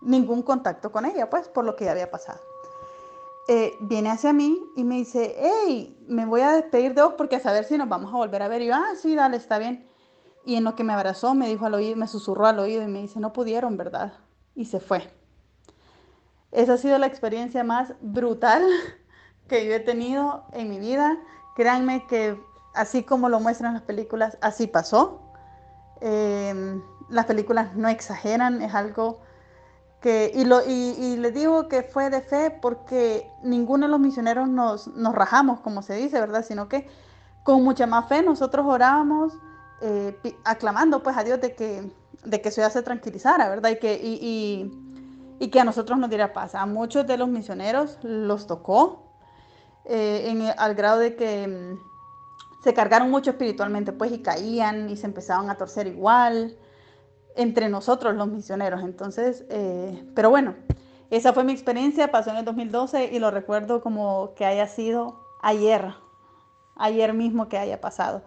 ningún 0.00 0.42
contacto 0.42 0.92
con 0.92 1.04
ella, 1.04 1.30
pues 1.30 1.48
por 1.48 1.64
lo 1.64 1.76
que 1.76 1.84
ya 1.86 1.92
había 1.92 2.10
pasado. 2.10 2.40
Eh, 3.48 3.76
viene 3.80 4.10
hacia 4.10 4.32
mí 4.32 4.58
y 4.74 4.82
me 4.82 4.96
dice, 4.96 5.36
hey, 5.38 5.96
me 6.08 6.26
voy 6.26 6.40
a 6.40 6.52
despedir 6.52 6.94
de 6.94 7.02
vos 7.02 7.14
porque 7.16 7.36
a 7.36 7.40
saber 7.40 7.64
si 7.64 7.78
nos 7.78 7.88
vamos 7.88 8.12
a 8.12 8.16
volver 8.16 8.42
a 8.42 8.48
ver. 8.48 8.62
Y 8.62 8.66
yo, 8.66 8.74
ah, 8.74 8.94
sí, 9.00 9.14
dale, 9.14 9.36
está 9.36 9.58
bien. 9.58 9.88
Y 10.44 10.56
en 10.56 10.64
lo 10.64 10.74
que 10.74 10.84
me 10.84 10.92
abrazó, 10.92 11.34
me 11.34 11.48
dijo 11.48 11.66
al 11.66 11.74
oído, 11.74 11.96
me 11.96 12.08
susurró 12.08 12.46
al 12.46 12.58
oído 12.58 12.82
y 12.82 12.88
me 12.88 13.02
dice, 13.02 13.20
no 13.20 13.32
pudieron, 13.32 13.76
¿verdad? 13.76 14.14
Y 14.54 14.64
se 14.66 14.80
fue. 14.80 15.08
Esa 16.50 16.74
ha 16.74 16.78
sido 16.78 16.98
la 16.98 17.06
experiencia 17.06 17.62
más 17.64 17.94
brutal 18.00 18.64
que 19.48 19.66
yo 19.66 19.74
he 19.74 19.80
tenido 19.80 20.44
en 20.52 20.68
mi 20.70 20.78
vida. 20.78 21.18
Créanme 21.54 22.06
que 22.06 22.40
así 22.74 23.02
como 23.02 23.28
lo 23.28 23.40
muestran 23.40 23.74
las 23.74 23.82
películas, 23.82 24.38
así 24.40 24.66
pasó. 24.66 25.20
Em, 26.00 26.82
las 27.08 27.26
películas 27.26 27.74
no 27.74 27.88
exageran, 27.88 28.60
es 28.60 28.74
algo 28.74 29.20
y, 30.34 30.44
lo, 30.44 30.60
les 30.60 31.34
digo 31.34 31.68
que 31.68 31.82
fue 31.82 32.10
de 32.10 32.20
fe 32.20 32.50
porque 32.50 33.28
ninguno 33.42 33.86
de 33.86 33.90
los 33.90 33.98
misioneros 34.00 34.48
nos, 34.48 34.88
nos 34.88 35.14
rajamos, 35.14 35.60
como 35.60 35.82
se 35.82 35.94
dice, 35.94 36.20
¿verdad? 36.20 36.44
Sino 36.46 36.68
que 36.68 36.88
con 37.42 37.64
mucha 37.64 37.86
más 37.86 38.08
fe 38.08 38.22
nosotros 38.22 38.66
orábamos 38.66 39.32
eh, 39.80 40.16
aclamando 40.44 41.02
pues 41.02 41.16
a 41.16 41.24
Dios 41.24 41.40
de 41.40 41.54
que, 41.54 41.90
de 42.24 42.40
que 42.40 42.48
eso 42.50 42.60
ya 42.60 42.70
se 42.70 42.82
tranquilizara, 42.82 43.48
¿verdad? 43.48 43.70
Y 43.70 43.78
que, 43.78 44.00
y, 44.02 45.48
que 45.48 45.60
a 45.60 45.64
nosotros 45.64 45.98
nos 45.98 46.08
diera 46.08 46.32
paz. 46.32 46.54
A 46.54 46.66
muchos 46.66 47.06
de 47.06 47.16
los 47.16 47.28
misioneros 47.28 47.98
los 48.02 48.46
tocó 48.46 49.12
eh, 49.84 50.52
al 50.56 50.74
grado 50.74 50.98
de 50.98 51.16
que 51.16 51.46
mm, 51.46 52.62
se 52.62 52.74
cargaron 52.74 53.10
mucho 53.10 53.30
espiritualmente, 53.30 53.92
pues, 53.92 54.12
y 54.12 54.22
caían 54.22 54.88
y 54.88 54.96
se 54.96 55.06
empezaban 55.06 55.50
a 55.50 55.56
torcer 55.56 55.86
igual 55.86 56.56
entre 57.36 57.68
nosotros 57.68 58.14
los 58.14 58.28
misioneros. 58.28 58.82
Entonces, 58.82 59.44
eh, 59.48 60.04
pero 60.14 60.30
bueno, 60.30 60.54
esa 61.10 61.32
fue 61.32 61.44
mi 61.44 61.52
experiencia, 61.52 62.10
pasó 62.10 62.30
en 62.30 62.38
el 62.38 62.44
2012 62.44 63.10
y 63.12 63.18
lo 63.18 63.30
recuerdo 63.30 63.80
como 63.80 64.34
que 64.34 64.44
haya 64.44 64.66
sido 64.66 65.24
ayer, 65.42 65.94
ayer 66.76 67.14
mismo 67.14 67.48
que 67.48 67.58
haya 67.58 67.80
pasado. 67.80 68.22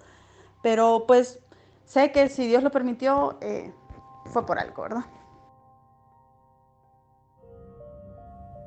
Pero 0.61 1.05
pues 1.07 1.39
sé 1.85 2.11
que 2.11 2.29
si 2.29 2.47
Dios 2.47 2.63
lo 2.63 2.71
permitió, 2.71 3.37
eh, 3.41 3.73
fue 4.25 4.45
por 4.45 4.59
algo, 4.59 4.83
¿verdad? 4.83 5.05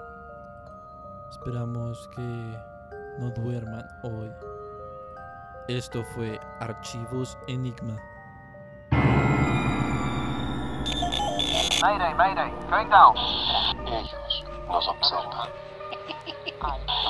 Esperamos 1.31 2.09
que 2.15 2.59
no 3.19 3.31
duerman 3.31 3.87
hoy. 4.03 4.33
Esto 5.69 6.03
fue 6.15 6.41
Archivos 6.61 7.37
Enigma. 7.47 7.97
Mayday, 11.83 12.15
Mayday, 12.15 12.51
going 12.71 12.89
down. 12.89 13.15
Ellos 13.87 14.45
nos 14.67 14.89
observan. 14.89 15.51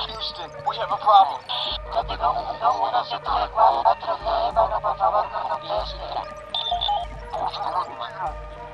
Houston, 0.09 0.51
we 0.67 0.77
have 0.77 0.91
a 0.91 0.97
problem. 0.99 1.41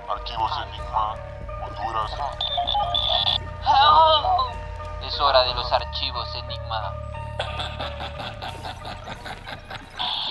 Archivos 0.09 0.53
Enigma, 0.63 1.17
Honduras. 1.63 2.13
Es 5.07 5.21
hora 5.21 5.45
de 5.45 5.55
los 5.55 5.71
archivos 5.71 6.27
Enigma. 6.35 6.93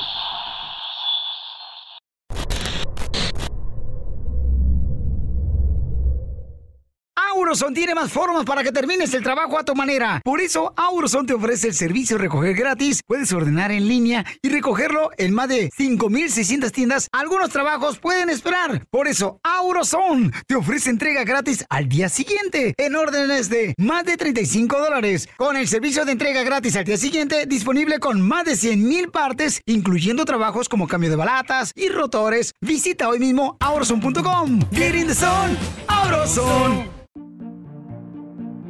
Auroson 7.53 7.75
tiene 7.75 7.93
más 7.93 8.11
formas 8.11 8.45
para 8.45 8.63
que 8.63 8.71
termines 8.71 9.13
el 9.13 9.21
trabajo 9.21 9.59
a 9.59 9.63
tu 9.63 9.75
manera. 9.75 10.19
Por 10.23 10.41
eso, 10.41 10.73
Auroson 10.75 11.27
te 11.27 11.35
ofrece 11.35 11.67
el 11.67 11.75
servicio 11.75 12.17
de 12.17 12.23
recoger 12.23 12.55
gratis. 12.55 13.01
Puedes 13.05 13.31
ordenar 13.31 13.71
en 13.71 13.87
línea 13.87 14.25
y 14.41 14.49
recogerlo 14.49 15.11
en 15.19 15.35
más 15.35 15.49
de 15.49 15.69
5.600 15.69 16.71
tiendas. 16.71 17.09
Algunos 17.11 17.51
trabajos 17.51 17.99
pueden 17.99 18.31
esperar. 18.31 18.87
Por 18.89 19.07
eso, 19.07 19.39
Auroson 19.43 20.33
te 20.47 20.55
ofrece 20.55 20.89
entrega 20.89 21.25
gratis 21.25 21.63
al 21.69 21.87
día 21.87 22.09
siguiente 22.09 22.73
en 22.75 22.95
órdenes 22.95 23.49
de 23.49 23.75
más 23.77 24.03
de 24.03 24.17
35 24.17 24.75
dólares. 24.79 25.29
Con 25.37 25.55
el 25.55 25.67
servicio 25.67 26.05
de 26.05 26.13
entrega 26.13 26.41
gratis 26.41 26.75
al 26.75 26.85
día 26.85 26.97
siguiente, 26.97 27.45
disponible 27.45 27.99
con 27.99 28.19
más 28.19 28.45
de 28.45 28.55
100 28.55 28.83
mil 28.83 29.11
partes, 29.11 29.61
incluyendo 29.67 30.25
trabajos 30.25 30.69
como 30.69 30.87
cambio 30.87 31.11
de 31.11 31.17
balatas 31.17 31.71
y 31.75 31.89
rotores. 31.89 32.53
Visita 32.61 33.09
hoy 33.09 33.19
mismo 33.19 33.57
auroson.com. 33.59 34.59
Get 34.71 34.95
in 34.95 35.05
the 35.05 35.13
zone, 35.13 35.55
Auroson. 35.85 37.02